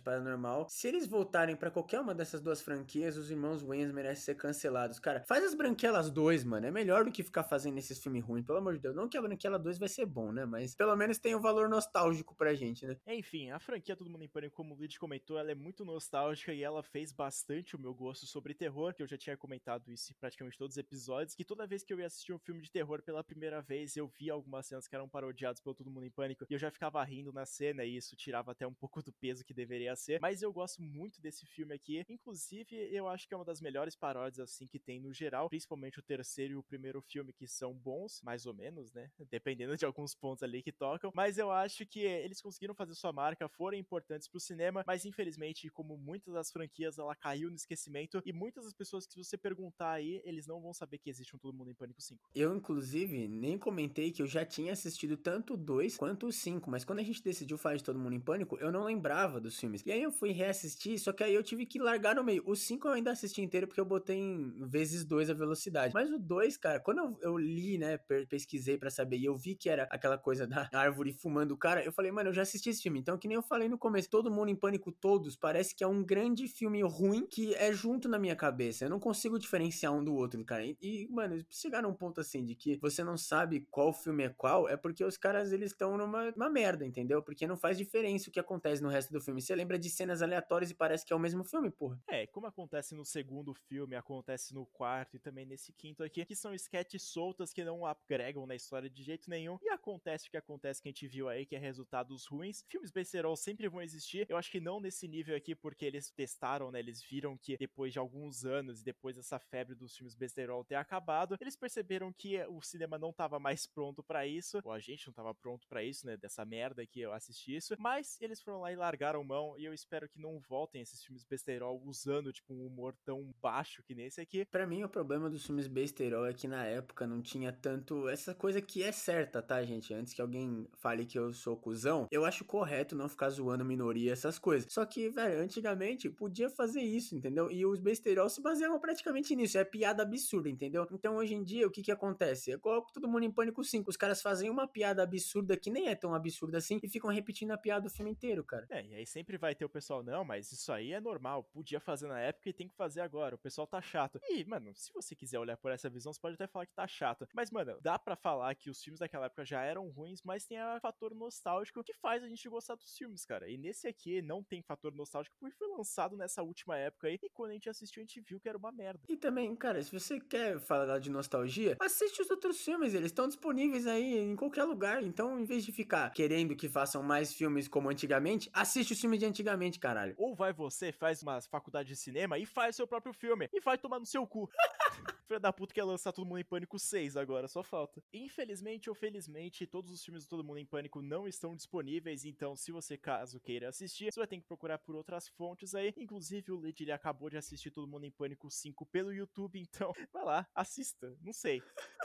paranormal. 0.00 0.66
Se 0.68 0.86
eles 0.88 1.06
voltarem 1.06 1.56
para 1.56 1.70
qualquer 1.70 2.00
uma 2.00 2.14
dessas 2.14 2.40
duas 2.40 2.60
franquias, 2.60 3.16
os 3.16 3.30
irmãos 3.30 3.62
Wayans 3.62 3.92
merecem 3.92 4.24
ser 4.24 4.34
cancelados. 4.34 4.98
Cara, 4.98 5.24
faz 5.26 5.44
as 5.44 5.54
Branquelas 5.54 6.10
2, 6.10 6.44
mano. 6.44 6.66
É 6.66 6.70
melhor 6.70 7.04
do 7.04 7.12
que 7.12 7.22
ficar 7.22 7.44
fazendo 7.44 7.78
esses 7.78 7.98
filmes 7.98 8.22
ruins, 8.22 8.44
pelo 8.44 8.58
amor 8.58 8.74
de 8.74 8.80
Deus. 8.80 8.94
Não 8.94 9.08
que 9.08 9.16
a 9.16 9.22
Branquela 9.22 9.58
2 9.58 9.78
vai 9.78 9.88
ser 9.88 10.06
bom, 10.06 10.32
né? 10.32 10.44
Mas 10.44 10.74
pelo 10.74 10.94
menos 10.96 11.18
tem 11.18 11.34
um 11.34 11.40
valor 11.40 11.68
nostálgico 11.68 12.34
pra 12.34 12.54
gente, 12.54 12.86
né? 12.86 12.96
Enfim, 13.06 13.50
a 13.50 13.58
franquia 13.58 13.96
Todo 13.96 14.10
Mundo 14.10 14.24
em 14.24 14.28
Pânico, 14.28 14.56
como 14.56 14.74
o 14.74 14.76
Luigi 14.76 14.98
comentou, 14.98 15.38
ela 15.38 15.50
é 15.50 15.54
muito 15.54 15.84
nostálgica 15.84 16.52
e 16.52 16.62
ela 16.62 16.75
fez 16.82 17.12
bastante 17.12 17.76
o 17.76 17.78
meu 17.78 17.94
gosto 17.94 18.26
sobre 18.26 18.54
terror, 18.54 18.94
que 18.94 19.02
eu 19.02 19.06
já 19.06 19.16
tinha 19.16 19.36
comentado 19.36 19.90
isso 19.90 20.12
em 20.12 20.14
praticamente 20.14 20.58
todos 20.58 20.74
os 20.74 20.78
episódios, 20.78 21.34
que 21.34 21.44
toda 21.44 21.66
vez 21.66 21.82
que 21.82 21.92
eu 21.92 22.00
ia 22.00 22.06
assistir 22.06 22.32
um 22.32 22.38
filme 22.38 22.62
de 22.62 22.70
terror 22.70 23.02
pela 23.02 23.22
primeira 23.24 23.60
vez, 23.60 23.96
eu 23.96 24.06
via 24.08 24.32
algumas 24.32 24.66
cenas 24.66 24.86
que 24.86 24.94
eram 24.94 25.08
parodiadas 25.08 25.60
pelo 25.60 25.74
Todo 25.74 25.90
Mundo 25.90 26.06
em 26.06 26.10
Pânico, 26.10 26.46
e 26.48 26.54
eu 26.54 26.58
já 26.58 26.70
ficava 26.70 27.02
rindo 27.04 27.32
na 27.32 27.46
cena, 27.46 27.84
e 27.84 27.96
isso 27.96 28.16
tirava 28.16 28.52
até 28.52 28.66
um 28.66 28.74
pouco 28.74 29.02
do 29.02 29.12
peso 29.12 29.44
que 29.44 29.54
deveria 29.54 29.94
ser, 29.96 30.20
mas 30.20 30.42
eu 30.42 30.52
gosto 30.52 30.82
muito 30.82 31.20
desse 31.20 31.46
filme 31.46 31.74
aqui, 31.74 32.04
inclusive 32.08 32.76
eu 32.92 33.08
acho 33.08 33.26
que 33.26 33.34
é 33.34 33.36
uma 33.36 33.44
das 33.44 33.60
melhores 33.60 33.96
paródias, 33.96 34.40
assim, 34.40 34.66
que 34.66 34.78
tem 34.78 35.00
no 35.00 35.12
geral, 35.12 35.48
principalmente 35.48 35.98
o 35.98 36.02
terceiro 36.02 36.54
e 36.54 36.56
o 36.56 36.62
primeiro 36.62 37.00
filme, 37.02 37.32
que 37.32 37.46
são 37.46 37.74
bons, 37.74 38.20
mais 38.22 38.46
ou 38.46 38.54
menos, 38.54 38.92
né, 38.92 39.10
dependendo 39.30 39.76
de 39.76 39.84
alguns 39.84 40.14
pontos 40.14 40.42
ali 40.42 40.62
que 40.62 40.72
tocam, 40.72 41.10
mas 41.14 41.38
eu 41.38 41.50
acho 41.50 41.86
que 41.86 42.00
eles 42.00 42.40
conseguiram 42.40 42.74
fazer 42.74 42.94
sua 42.94 43.12
marca, 43.12 43.48
foram 43.48 43.76
importantes 43.76 44.28
pro 44.28 44.40
cinema, 44.40 44.84
mas 44.86 45.04
infelizmente, 45.04 45.68
como 45.70 45.96
muitas 45.96 46.34
das 46.34 46.50
franquias, 46.50 46.65
ela 46.98 47.14
caiu 47.14 47.50
no 47.50 47.56
esquecimento, 47.56 48.22
e 48.24 48.32
muitas 48.32 48.64
das 48.64 48.74
pessoas 48.74 49.06
que 49.06 49.14
se 49.14 49.24
você 49.24 49.36
perguntar 49.36 49.92
aí, 49.92 50.20
eles 50.24 50.46
não 50.46 50.60
vão 50.60 50.72
saber 50.72 50.98
que 50.98 51.10
existe 51.10 51.34
um 51.34 51.38
Todo 51.38 51.56
Mundo 51.56 51.70
em 51.70 51.74
Pânico 51.74 52.00
5. 52.00 52.30
Eu, 52.34 52.54
inclusive, 52.54 53.28
nem 53.28 53.58
comentei 53.58 54.10
que 54.10 54.22
eu 54.22 54.26
já 54.26 54.44
tinha 54.44 54.72
assistido 54.72 55.16
tanto 55.16 55.56
2 55.56 55.96
quanto 55.96 56.26
o 56.26 56.32
5, 56.32 56.70
mas 56.70 56.84
quando 56.84 57.00
a 57.00 57.02
gente 57.02 57.22
decidiu 57.22 57.58
fazer 57.58 57.82
Todo 57.82 57.98
Mundo 57.98 58.14
em 58.14 58.20
Pânico, 58.20 58.56
eu 58.58 58.70
não 58.70 58.84
lembrava 58.84 59.40
dos 59.40 59.58
filmes. 59.58 59.82
E 59.84 59.92
aí 59.92 60.02
eu 60.02 60.12
fui 60.12 60.32
reassistir, 60.32 60.98
só 60.98 61.12
que 61.12 61.24
aí 61.24 61.34
eu 61.34 61.42
tive 61.42 61.66
que 61.66 61.78
largar 61.78 62.14
no 62.14 62.24
meio. 62.24 62.42
O 62.46 62.54
5 62.54 62.88
eu 62.88 62.92
ainda 62.92 63.10
assisti 63.10 63.42
inteiro 63.42 63.66
porque 63.66 63.80
eu 63.80 63.84
botei 63.84 64.16
em 64.16 64.66
vezes 64.66 65.04
2 65.04 65.30
a 65.30 65.34
velocidade. 65.34 65.94
Mas 65.94 66.10
o 66.10 66.18
2, 66.18 66.56
cara, 66.56 66.80
quando 66.80 66.98
eu, 66.98 67.18
eu 67.22 67.38
li, 67.38 67.78
né, 67.78 67.98
pesquisei 68.28 68.76
para 68.76 68.90
saber 68.90 69.16
e 69.18 69.24
eu 69.24 69.36
vi 69.36 69.54
que 69.54 69.68
era 69.68 69.84
aquela 69.84 70.18
coisa 70.18 70.46
da 70.46 70.68
árvore 70.72 71.12
fumando 71.12 71.52
o 71.52 71.56
cara, 71.56 71.84
eu 71.84 71.92
falei, 71.92 72.10
mano, 72.10 72.30
eu 72.30 72.34
já 72.34 72.42
assisti 72.42 72.70
esse 72.70 72.82
filme. 72.82 73.00
Então, 73.00 73.18
que 73.18 73.28
nem 73.28 73.36
eu 73.36 73.42
falei 73.42 73.68
no 73.68 73.78
começo, 73.78 74.10
Todo 74.10 74.30
Mundo 74.30 74.50
em 74.50 74.56
Pânico 74.56 74.92
Todos 74.92 75.36
parece 75.36 75.74
que 75.74 75.84
é 75.84 75.86
um 75.86 76.02
grande 76.04 76.48
filme 76.56 76.82
ruim 76.82 77.26
que 77.26 77.54
é 77.54 77.72
junto 77.72 78.08
na 78.08 78.18
minha 78.18 78.34
cabeça. 78.34 78.84
Eu 78.84 78.90
não 78.90 78.98
consigo 78.98 79.38
diferenciar 79.38 79.92
um 79.92 80.02
do 80.02 80.14
outro, 80.14 80.42
cara. 80.44 80.64
E, 80.64 81.06
mano, 81.10 81.44
chegar 81.50 81.82
num 81.82 81.92
ponto 81.92 82.20
assim 82.20 82.44
de 82.44 82.54
que 82.54 82.76
você 82.76 83.04
não 83.04 83.16
sabe 83.16 83.66
qual 83.70 83.92
filme 83.92 84.24
é 84.24 84.28
qual, 84.30 84.68
é 84.68 84.76
porque 84.76 85.04
os 85.04 85.16
caras 85.16 85.52
eles 85.52 85.72
estão 85.72 85.96
numa, 85.96 86.30
numa 86.30 86.48
merda, 86.48 86.84
entendeu? 86.86 87.22
Porque 87.22 87.46
não 87.46 87.56
faz 87.56 87.76
diferença 87.76 88.28
o 88.28 88.32
que 88.32 88.40
acontece 88.40 88.82
no 88.82 88.88
resto 88.88 89.12
do 89.12 89.20
filme. 89.20 89.42
Você 89.42 89.54
lembra 89.54 89.78
de 89.78 89.90
cenas 89.90 90.22
aleatórias 90.22 90.70
e 90.70 90.74
parece 90.74 91.04
que 91.04 91.12
é 91.12 91.16
o 91.16 91.20
mesmo 91.20 91.44
filme, 91.44 91.70
porra. 91.70 92.00
É, 92.08 92.26
como 92.26 92.46
acontece 92.46 92.94
no 92.94 93.04
segundo 93.04 93.52
filme, 93.54 93.94
acontece 93.94 94.54
no 94.54 94.64
quarto 94.66 95.16
e 95.16 95.18
também 95.18 95.44
nesse 95.44 95.72
quinto 95.72 96.02
aqui, 96.02 96.24
que 96.24 96.34
são 96.34 96.54
sketches 96.54 97.02
soltas 97.02 97.52
que 97.52 97.64
não 97.64 97.84
agregam 97.84 98.46
na 98.46 98.54
história 98.54 98.88
de 98.88 99.02
jeito 99.02 99.28
nenhum. 99.28 99.58
E 99.62 99.68
acontece 99.68 100.28
o 100.28 100.30
que 100.30 100.36
acontece 100.36 100.80
que 100.80 100.88
a 100.88 100.90
gente 100.90 101.06
viu 101.06 101.28
aí, 101.28 101.44
que 101.44 101.54
é 101.54 101.58
resultados 101.58 102.26
ruins. 102.26 102.64
Filmes 102.68 102.90
besterol 102.90 103.36
sempre 103.36 103.68
vão 103.68 103.82
existir. 103.82 104.26
Eu 104.28 104.36
acho 104.36 104.50
que 104.50 104.60
não 104.60 104.80
nesse 104.80 105.06
nível 105.06 105.36
aqui, 105.36 105.54
porque 105.54 105.84
eles 105.84 106.10
testaram, 106.10 106.45
né? 106.70 106.78
Eles 106.78 107.02
viram 107.02 107.36
que 107.36 107.56
depois 107.56 107.92
de 107.92 107.98
alguns 107.98 108.44
anos, 108.44 108.82
depois 108.82 109.16
dessa 109.16 109.38
febre 109.38 109.74
dos 109.74 109.96
filmes 109.96 110.14
besterol 110.14 110.64
ter 110.64 110.76
acabado, 110.76 111.36
eles 111.40 111.56
perceberam 111.56 112.12
que 112.12 112.38
o 112.46 112.62
cinema 112.62 112.98
não 112.98 113.12
tava 113.12 113.38
mais 113.38 113.66
pronto 113.66 114.02
para 114.02 114.26
isso, 114.26 114.60
ou 114.64 114.72
a 114.72 114.78
gente 114.78 115.06
não 115.06 115.14
tava 115.14 115.34
pronto 115.34 115.66
para 115.68 115.82
isso, 115.82 116.06
né? 116.06 116.16
Dessa 116.16 116.44
merda 116.44 116.86
que 116.86 117.00
eu 117.00 117.12
assisti 117.12 117.56
isso. 117.56 117.74
Mas 117.78 118.20
eles 118.20 118.40
foram 118.40 118.60
lá 118.60 118.72
e 118.72 118.76
largaram 118.76 119.24
mão, 119.24 119.54
e 119.58 119.64
eu 119.64 119.74
espero 119.74 120.08
que 120.08 120.20
não 120.20 120.38
voltem 120.40 120.82
esses 120.82 121.02
filmes 121.02 121.24
besterol 121.24 121.82
usando, 121.84 122.32
tipo, 122.32 122.54
um 122.54 122.66
humor 122.66 122.94
tão 123.04 123.34
baixo 123.40 123.82
que 123.82 123.94
nesse 123.94 124.20
aqui. 124.20 124.44
Para 124.44 124.66
mim, 124.66 124.82
o 124.84 124.88
problema 124.88 125.28
dos 125.28 125.44
filmes 125.44 125.66
besterol 125.66 126.26
é 126.26 126.32
que 126.32 126.46
na 126.46 126.64
época 126.64 127.06
não 127.06 127.20
tinha 127.22 127.52
tanto 127.52 128.08
essa 128.08 128.34
coisa 128.34 128.60
que 128.60 128.82
é 128.82 128.92
certa, 128.92 129.42
tá, 129.42 129.62
gente? 129.64 129.92
Antes 129.92 130.12
que 130.12 130.20
alguém 130.20 130.68
fale 130.74 131.06
que 131.06 131.18
eu 131.18 131.32
sou 131.32 131.56
cuzão, 131.56 132.06
eu 132.10 132.24
acho 132.24 132.44
correto 132.44 132.94
não 132.94 133.08
ficar 133.08 133.30
zoando 133.30 133.64
minoria, 133.64 134.12
essas 134.12 134.38
coisas. 134.38 134.72
Só 134.72 134.84
que, 134.84 135.10
velho, 135.10 135.40
antigamente 135.40 136.08
podia 136.10 136.35
fazer 136.50 136.80
isso, 136.80 137.14
entendeu? 137.14 137.50
E 137.50 137.64
os 137.64 137.80
besterol 137.80 138.28
se 138.28 138.42
baseavam 138.42 138.78
praticamente 138.78 139.34
nisso, 139.34 139.58
é 139.58 139.64
piada 139.64 140.02
absurda, 140.02 140.48
entendeu? 140.48 140.86
Então 140.92 141.16
hoje 141.16 141.34
em 141.34 141.42
dia, 141.42 141.66
o 141.66 141.70
que 141.70 141.82
que 141.82 141.92
acontece? 141.92 142.50
Eu 142.50 142.60
coloco 142.60 142.92
todo 142.92 143.08
mundo 143.08 143.24
em 143.24 143.30
pânico 143.30 143.62
5. 143.62 143.88
Os 143.88 143.96
caras 143.96 144.22
fazem 144.22 144.50
uma 144.50 144.68
piada 144.68 145.02
absurda 145.02 145.56
que 145.56 145.70
nem 145.70 145.88
é 145.88 145.94
tão 145.94 146.14
absurda 146.14 146.58
assim 146.58 146.78
e 146.82 146.88
ficam 146.88 147.10
repetindo 147.10 147.52
a 147.52 147.58
piada 147.58 147.86
o 147.86 147.90
filme 147.90 148.10
inteiro, 148.10 148.44
cara. 148.44 148.66
É, 148.70 148.84
e 148.84 148.94
aí 148.94 149.06
sempre 149.06 149.38
vai 149.38 149.54
ter 149.54 149.64
o 149.64 149.68
pessoal, 149.68 150.02
não, 150.02 150.24
mas 150.24 150.52
isso 150.52 150.72
aí 150.72 150.92
é 150.92 151.00
normal, 151.00 151.44
podia 151.44 151.80
fazer 151.80 152.08
na 152.08 152.20
época 152.20 152.48
e 152.48 152.52
tem 152.52 152.68
que 152.68 152.74
fazer 152.74 153.00
agora. 153.00 153.34
O 153.34 153.38
pessoal 153.38 153.66
tá 153.66 153.80
chato. 153.80 154.20
E, 154.28 154.44
mano, 154.44 154.74
se 154.74 154.92
você 154.92 155.14
quiser 155.14 155.38
olhar 155.38 155.56
por 155.56 155.70
essa 155.70 155.88
visão, 155.88 156.12
você 156.12 156.20
pode 156.20 156.34
até 156.34 156.46
falar 156.46 156.66
que 156.66 156.74
tá 156.74 156.86
chato. 156.86 157.26
Mas, 157.34 157.50
mano, 157.50 157.78
dá 157.80 157.98
para 157.98 158.16
falar 158.16 158.54
que 158.54 158.70
os 158.70 158.82
filmes 158.82 159.00
daquela 159.00 159.26
época 159.26 159.44
já 159.44 159.62
eram 159.62 159.88
ruins, 159.90 160.22
mas 160.22 160.46
tem 160.46 160.58
o 160.60 160.80
fator 160.80 161.14
nostálgico 161.14 161.82
que 161.82 161.92
faz 161.94 162.22
a 162.22 162.28
gente 162.28 162.48
gostar 162.48 162.74
dos 162.74 162.96
filmes, 162.96 163.24
cara. 163.24 163.48
E 163.48 163.56
nesse 163.56 163.86
aqui 163.86 164.22
não 164.22 164.42
tem 164.42 164.62
fator 164.62 164.94
nostálgico 164.94 165.36
porque 165.38 165.56
foi 165.56 165.68
lançado 165.68 166.15
nessa 166.16 166.42
última 166.42 166.76
época 166.76 167.08
aí. 167.08 167.18
E 167.22 167.28
quando 167.30 167.50
a 167.50 167.54
gente 167.54 167.68
assistiu, 167.68 168.00
a 168.00 168.04
gente 168.04 168.20
viu 168.20 168.40
que 168.40 168.48
era 168.48 168.58
uma 168.58 168.72
merda. 168.72 169.00
E 169.08 169.16
também, 169.16 169.54
cara, 169.54 169.82
se 169.82 169.92
você 169.92 170.20
quer 170.20 170.58
falar 170.58 170.98
de 170.98 171.10
nostalgia, 171.10 171.76
assiste 171.80 172.22
os 172.22 172.30
outros 172.30 172.60
filmes, 172.60 172.94
eles 172.94 173.06
estão 173.06 173.26
disponíveis 173.26 173.86
aí 173.86 174.18
em 174.18 174.36
qualquer 174.36 174.64
lugar. 174.64 175.02
Então, 175.02 175.38
em 175.38 175.44
vez 175.44 175.64
de 175.64 175.72
ficar 175.72 176.10
querendo 176.10 176.56
que 176.56 176.68
façam 176.68 177.02
mais 177.02 177.32
filmes 177.32 177.68
como 177.68 177.88
antigamente, 177.88 178.50
assiste 178.52 178.92
os 178.92 179.00
filmes 179.00 179.20
de 179.20 179.26
antigamente, 179.26 179.78
caralho. 179.78 180.14
Ou 180.18 180.34
vai 180.34 180.52
você, 180.52 180.92
faz 180.92 181.22
uma 181.22 181.40
faculdade 181.40 181.88
de 181.88 181.96
cinema 181.96 182.38
e 182.38 182.46
faz 182.46 182.76
seu 182.76 182.86
próprio 182.86 183.12
filme. 183.12 183.48
E 183.52 183.60
vai 183.60 183.78
tomar 183.78 183.98
no 183.98 184.06
seu 184.06 184.26
cu. 184.26 184.48
Filha 185.26 185.40
da 185.40 185.52
puta 185.52 185.74
quer 185.74 185.82
lançar 185.82 186.12
Todo 186.12 186.24
Mundo 186.24 186.38
em 186.38 186.44
Pânico 186.44 186.78
6 186.78 187.16
agora, 187.16 187.48
só 187.48 187.60
falta. 187.60 188.00
Infelizmente 188.12 188.88
ou 188.88 188.94
felizmente, 188.94 189.66
todos 189.66 189.90
os 189.90 190.04
filmes 190.04 190.24
do 190.24 190.28
Todo 190.28 190.44
Mundo 190.44 190.58
em 190.58 190.64
Pânico 190.64 191.02
não 191.02 191.26
estão 191.26 191.56
disponíveis, 191.56 192.24
então 192.24 192.54
se 192.54 192.70
você 192.70 192.96
caso 192.96 193.40
queira 193.40 193.68
assistir, 193.68 194.12
você 194.12 194.20
vai 194.20 194.28
ter 194.28 194.36
que 194.36 194.46
procurar 194.46 194.78
por 194.78 194.94
outras 194.94 195.26
fontes 195.26 195.74
aí. 195.74 195.92
Inclusive 195.96 196.52
o 196.52 196.60
Lid 196.60 196.80
ele 196.80 196.92
acabou 196.92 197.28
de 197.28 197.36
assistir 197.36 197.72
Todo 197.72 197.88
Mundo 197.88 198.04
em 198.04 198.10
Pânico 198.12 198.48
5 198.48 198.86
pelo 198.86 199.12
YouTube, 199.12 199.58
então 199.58 199.92
vai 200.12 200.24
lá, 200.24 200.48
assista. 200.54 201.16
Não 201.20 201.32
sei. 201.32 201.60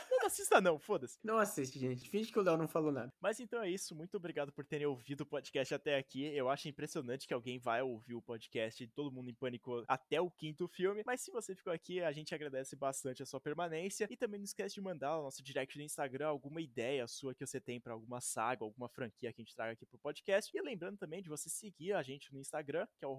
Não 0.09 0.25
assista 0.25 0.59
não, 0.59 0.79
foda-se. 0.79 1.19
Não 1.23 1.37
assiste, 1.37 1.77
gente. 1.77 2.09
Finge 2.09 2.31
que 2.31 2.39
o 2.39 2.41
Léo 2.41 2.57
não 2.57 2.67
falou 2.67 2.91
nada. 2.91 3.13
Mas 3.21 3.39
então 3.39 3.61
é 3.61 3.69
isso. 3.69 3.95
Muito 3.95 4.17
obrigado 4.17 4.51
por 4.51 4.65
terem 4.65 4.87
ouvido 4.87 5.21
o 5.21 5.25
podcast 5.27 5.75
até 5.75 5.95
aqui. 5.95 6.23
Eu 6.35 6.49
acho 6.49 6.67
impressionante 6.67 7.27
que 7.27 7.33
alguém 7.35 7.59
vai 7.59 7.83
ouvir 7.83 8.15
o 8.15 8.21
podcast 8.21 8.83
de 8.83 8.91
Todo 8.91 9.11
Mundo 9.11 9.29
em 9.29 9.35
Pânico 9.35 9.83
até 9.87 10.19
o 10.19 10.31
quinto 10.31 10.67
filme. 10.67 11.03
Mas 11.05 11.21
se 11.21 11.29
você 11.29 11.55
ficou 11.55 11.71
aqui, 11.71 12.01
a 12.01 12.11
gente 12.11 12.33
agradece 12.33 12.75
bastante 12.75 13.10
a 13.19 13.25
sua 13.25 13.39
permanência. 13.39 14.07
E 14.09 14.15
também 14.15 14.39
não 14.39 14.45
esquece 14.45 14.75
de 14.75 14.81
mandar 14.81 15.17
no 15.17 15.23
nosso 15.23 15.43
direct 15.43 15.77
no 15.77 15.83
Instagram 15.83 16.27
alguma 16.27 16.61
ideia 16.61 17.07
sua 17.07 17.33
que 17.33 17.45
você 17.45 17.59
tem 17.59 17.79
para 17.79 17.93
alguma 17.93 18.21
saga, 18.21 18.63
alguma 18.63 18.87
franquia 18.87 19.33
que 19.33 19.41
a 19.41 19.43
gente 19.43 19.55
traga 19.55 19.73
aqui 19.73 19.85
pro 19.85 19.97
podcast. 19.99 20.55
E 20.55 20.61
lembrando 20.61 20.97
também 20.97 21.21
de 21.21 21.29
você 21.29 21.49
seguir 21.49 21.93
a 21.93 22.03
gente 22.03 22.33
no 22.33 22.39
Instagram, 22.39 22.87
que 22.97 23.05
é 23.05 23.07
o 23.07 23.15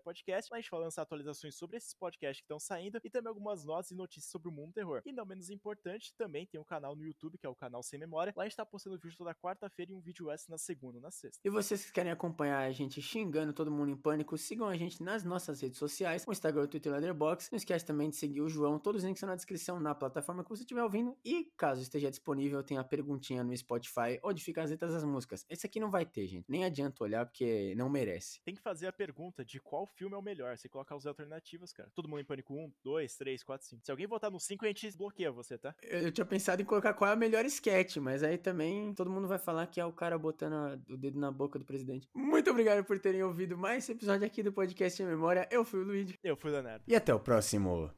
Podcast. 0.00 0.50
Lá 0.50 0.58
a 0.58 0.60
gente 0.60 0.70
vai 0.70 0.80
lançar 0.80 1.02
atualizações 1.02 1.56
sobre 1.56 1.76
esses 1.76 1.94
podcasts 1.94 2.40
que 2.40 2.44
estão 2.44 2.58
saindo 2.58 3.00
e 3.04 3.10
também 3.10 3.28
algumas 3.28 3.64
notas 3.64 3.90
e 3.90 3.94
notícias 3.94 4.30
sobre 4.30 4.48
o 4.48 4.52
mundo 4.52 4.72
terror. 4.72 5.02
E 5.04 5.12
não 5.12 5.24
menos 5.24 5.50
importante, 5.50 6.14
também 6.16 6.46
tem 6.46 6.60
um 6.60 6.64
canal 6.64 6.94
no 6.94 7.04
YouTube, 7.04 7.38
que 7.38 7.46
é 7.46 7.48
o 7.48 7.54
canal 7.54 7.82
Sem 7.82 7.98
Memória. 7.98 8.32
Lá 8.36 8.44
a 8.44 8.46
gente 8.46 8.56
tá 8.56 8.64
postando 8.64 8.98
vídeo 8.98 9.16
toda 9.16 9.34
quarta-feira 9.34 9.92
e 9.92 9.94
um 9.94 10.00
vídeo 10.00 10.30
extra 10.30 10.52
na 10.52 10.58
segunda 10.58 11.00
na 11.00 11.10
sexta. 11.10 11.40
E 11.44 11.50
vocês 11.50 11.84
que 11.84 11.92
querem 11.92 12.12
acompanhar 12.12 12.58
a 12.58 12.72
gente 12.72 13.00
xingando 13.00 13.52
todo 13.52 13.70
mundo 13.70 13.90
em 13.90 13.96
pânico, 13.96 14.36
sigam 14.36 14.68
a 14.68 14.76
gente 14.76 15.02
nas 15.02 15.24
nossas 15.24 15.60
redes 15.60 15.78
sociais, 15.78 16.24
o 16.26 16.32
Instagram, 16.32 16.62
o 16.62 16.68
Twitter 16.68 16.92
e 16.92 16.94
o 16.94 16.96
Letterboxd. 16.96 17.52
Não 17.52 17.56
esquece 17.56 17.84
também 17.84 18.10
de 18.10 18.16
seguir 18.16 18.40
o 18.40 18.48
João, 18.48 18.78
todos 18.78 19.02
os 19.02 19.06
links 19.06 19.17
na 19.26 19.34
descrição 19.34 19.78
na 19.80 19.94
plataforma 19.94 20.42
que 20.44 20.50
você 20.50 20.62
estiver 20.62 20.82
ouvindo. 20.82 21.16
E 21.24 21.44
caso 21.56 21.80
esteja 21.82 22.10
disponível, 22.10 22.62
tem 22.62 22.78
a 22.78 22.84
perguntinha 22.84 23.42
no 23.44 23.56
Spotify, 23.56 24.18
onde 24.22 24.42
fica 24.42 24.62
as 24.62 24.70
letras 24.70 24.92
das 24.92 25.04
músicas. 25.04 25.44
Esse 25.48 25.66
aqui 25.66 25.80
não 25.80 25.90
vai 25.90 26.04
ter, 26.06 26.26
gente. 26.26 26.44
Nem 26.48 26.64
adianta 26.64 27.02
olhar, 27.04 27.26
porque 27.26 27.74
não 27.76 27.88
merece. 27.88 28.40
Tem 28.44 28.54
que 28.54 28.60
fazer 28.60 28.86
a 28.86 28.92
pergunta 28.92 29.44
de 29.44 29.60
qual 29.60 29.86
filme 29.86 30.14
é 30.14 30.18
o 30.18 30.22
melhor. 30.22 30.56
Você 30.56 30.68
colocar 30.68 30.94
as 30.96 31.06
alternativas, 31.06 31.72
cara. 31.72 31.90
Todo 31.94 32.08
mundo 32.08 32.20
em 32.20 32.24
pânico 32.24 32.54
1, 32.54 32.72
2, 32.84 33.16
3, 33.16 33.42
4, 33.42 33.66
5. 33.66 33.82
Se 33.84 33.90
alguém 33.90 34.06
votar 34.06 34.30
no 34.30 34.40
5, 34.40 34.64
a 34.64 34.68
gente 34.68 34.96
bloqueia 34.96 35.30
você, 35.30 35.56
tá? 35.58 35.74
Eu, 35.82 36.00
eu 36.02 36.12
tinha 36.12 36.24
pensado 36.24 36.60
em 36.62 36.64
colocar 36.64 36.94
qual 36.94 37.10
é 37.10 37.12
a 37.12 37.16
melhor 37.16 37.44
sketch, 37.46 37.96
mas 37.98 38.22
aí 38.22 38.38
também 38.38 38.92
todo 38.94 39.10
mundo 39.10 39.28
vai 39.28 39.38
falar 39.38 39.66
que 39.66 39.80
é 39.80 39.84
o 39.84 39.92
cara 39.92 40.18
botando 40.18 40.52
a- 40.54 40.78
o 40.88 40.96
dedo 40.96 41.18
na 41.18 41.30
boca 41.30 41.58
do 41.58 41.64
presidente. 41.64 42.08
Muito 42.14 42.50
obrigado 42.50 42.84
por 42.84 42.98
terem 42.98 43.22
ouvido 43.22 43.56
mais 43.56 43.84
esse 43.84 43.92
episódio 43.92 44.26
aqui 44.26 44.42
do 44.42 44.52
podcast 44.52 45.02
em 45.02 45.06
memória. 45.06 45.48
Eu 45.50 45.64
fui 45.64 45.80
o 45.80 45.84
Luigi. 45.84 46.18
Eu 46.22 46.36
fui 46.36 46.50
o 46.50 46.52
Leonardo. 46.54 46.84
E 46.86 46.94
até 46.96 47.14
o 47.14 47.20
próximo. 47.20 47.90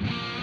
Bye. 0.00 0.39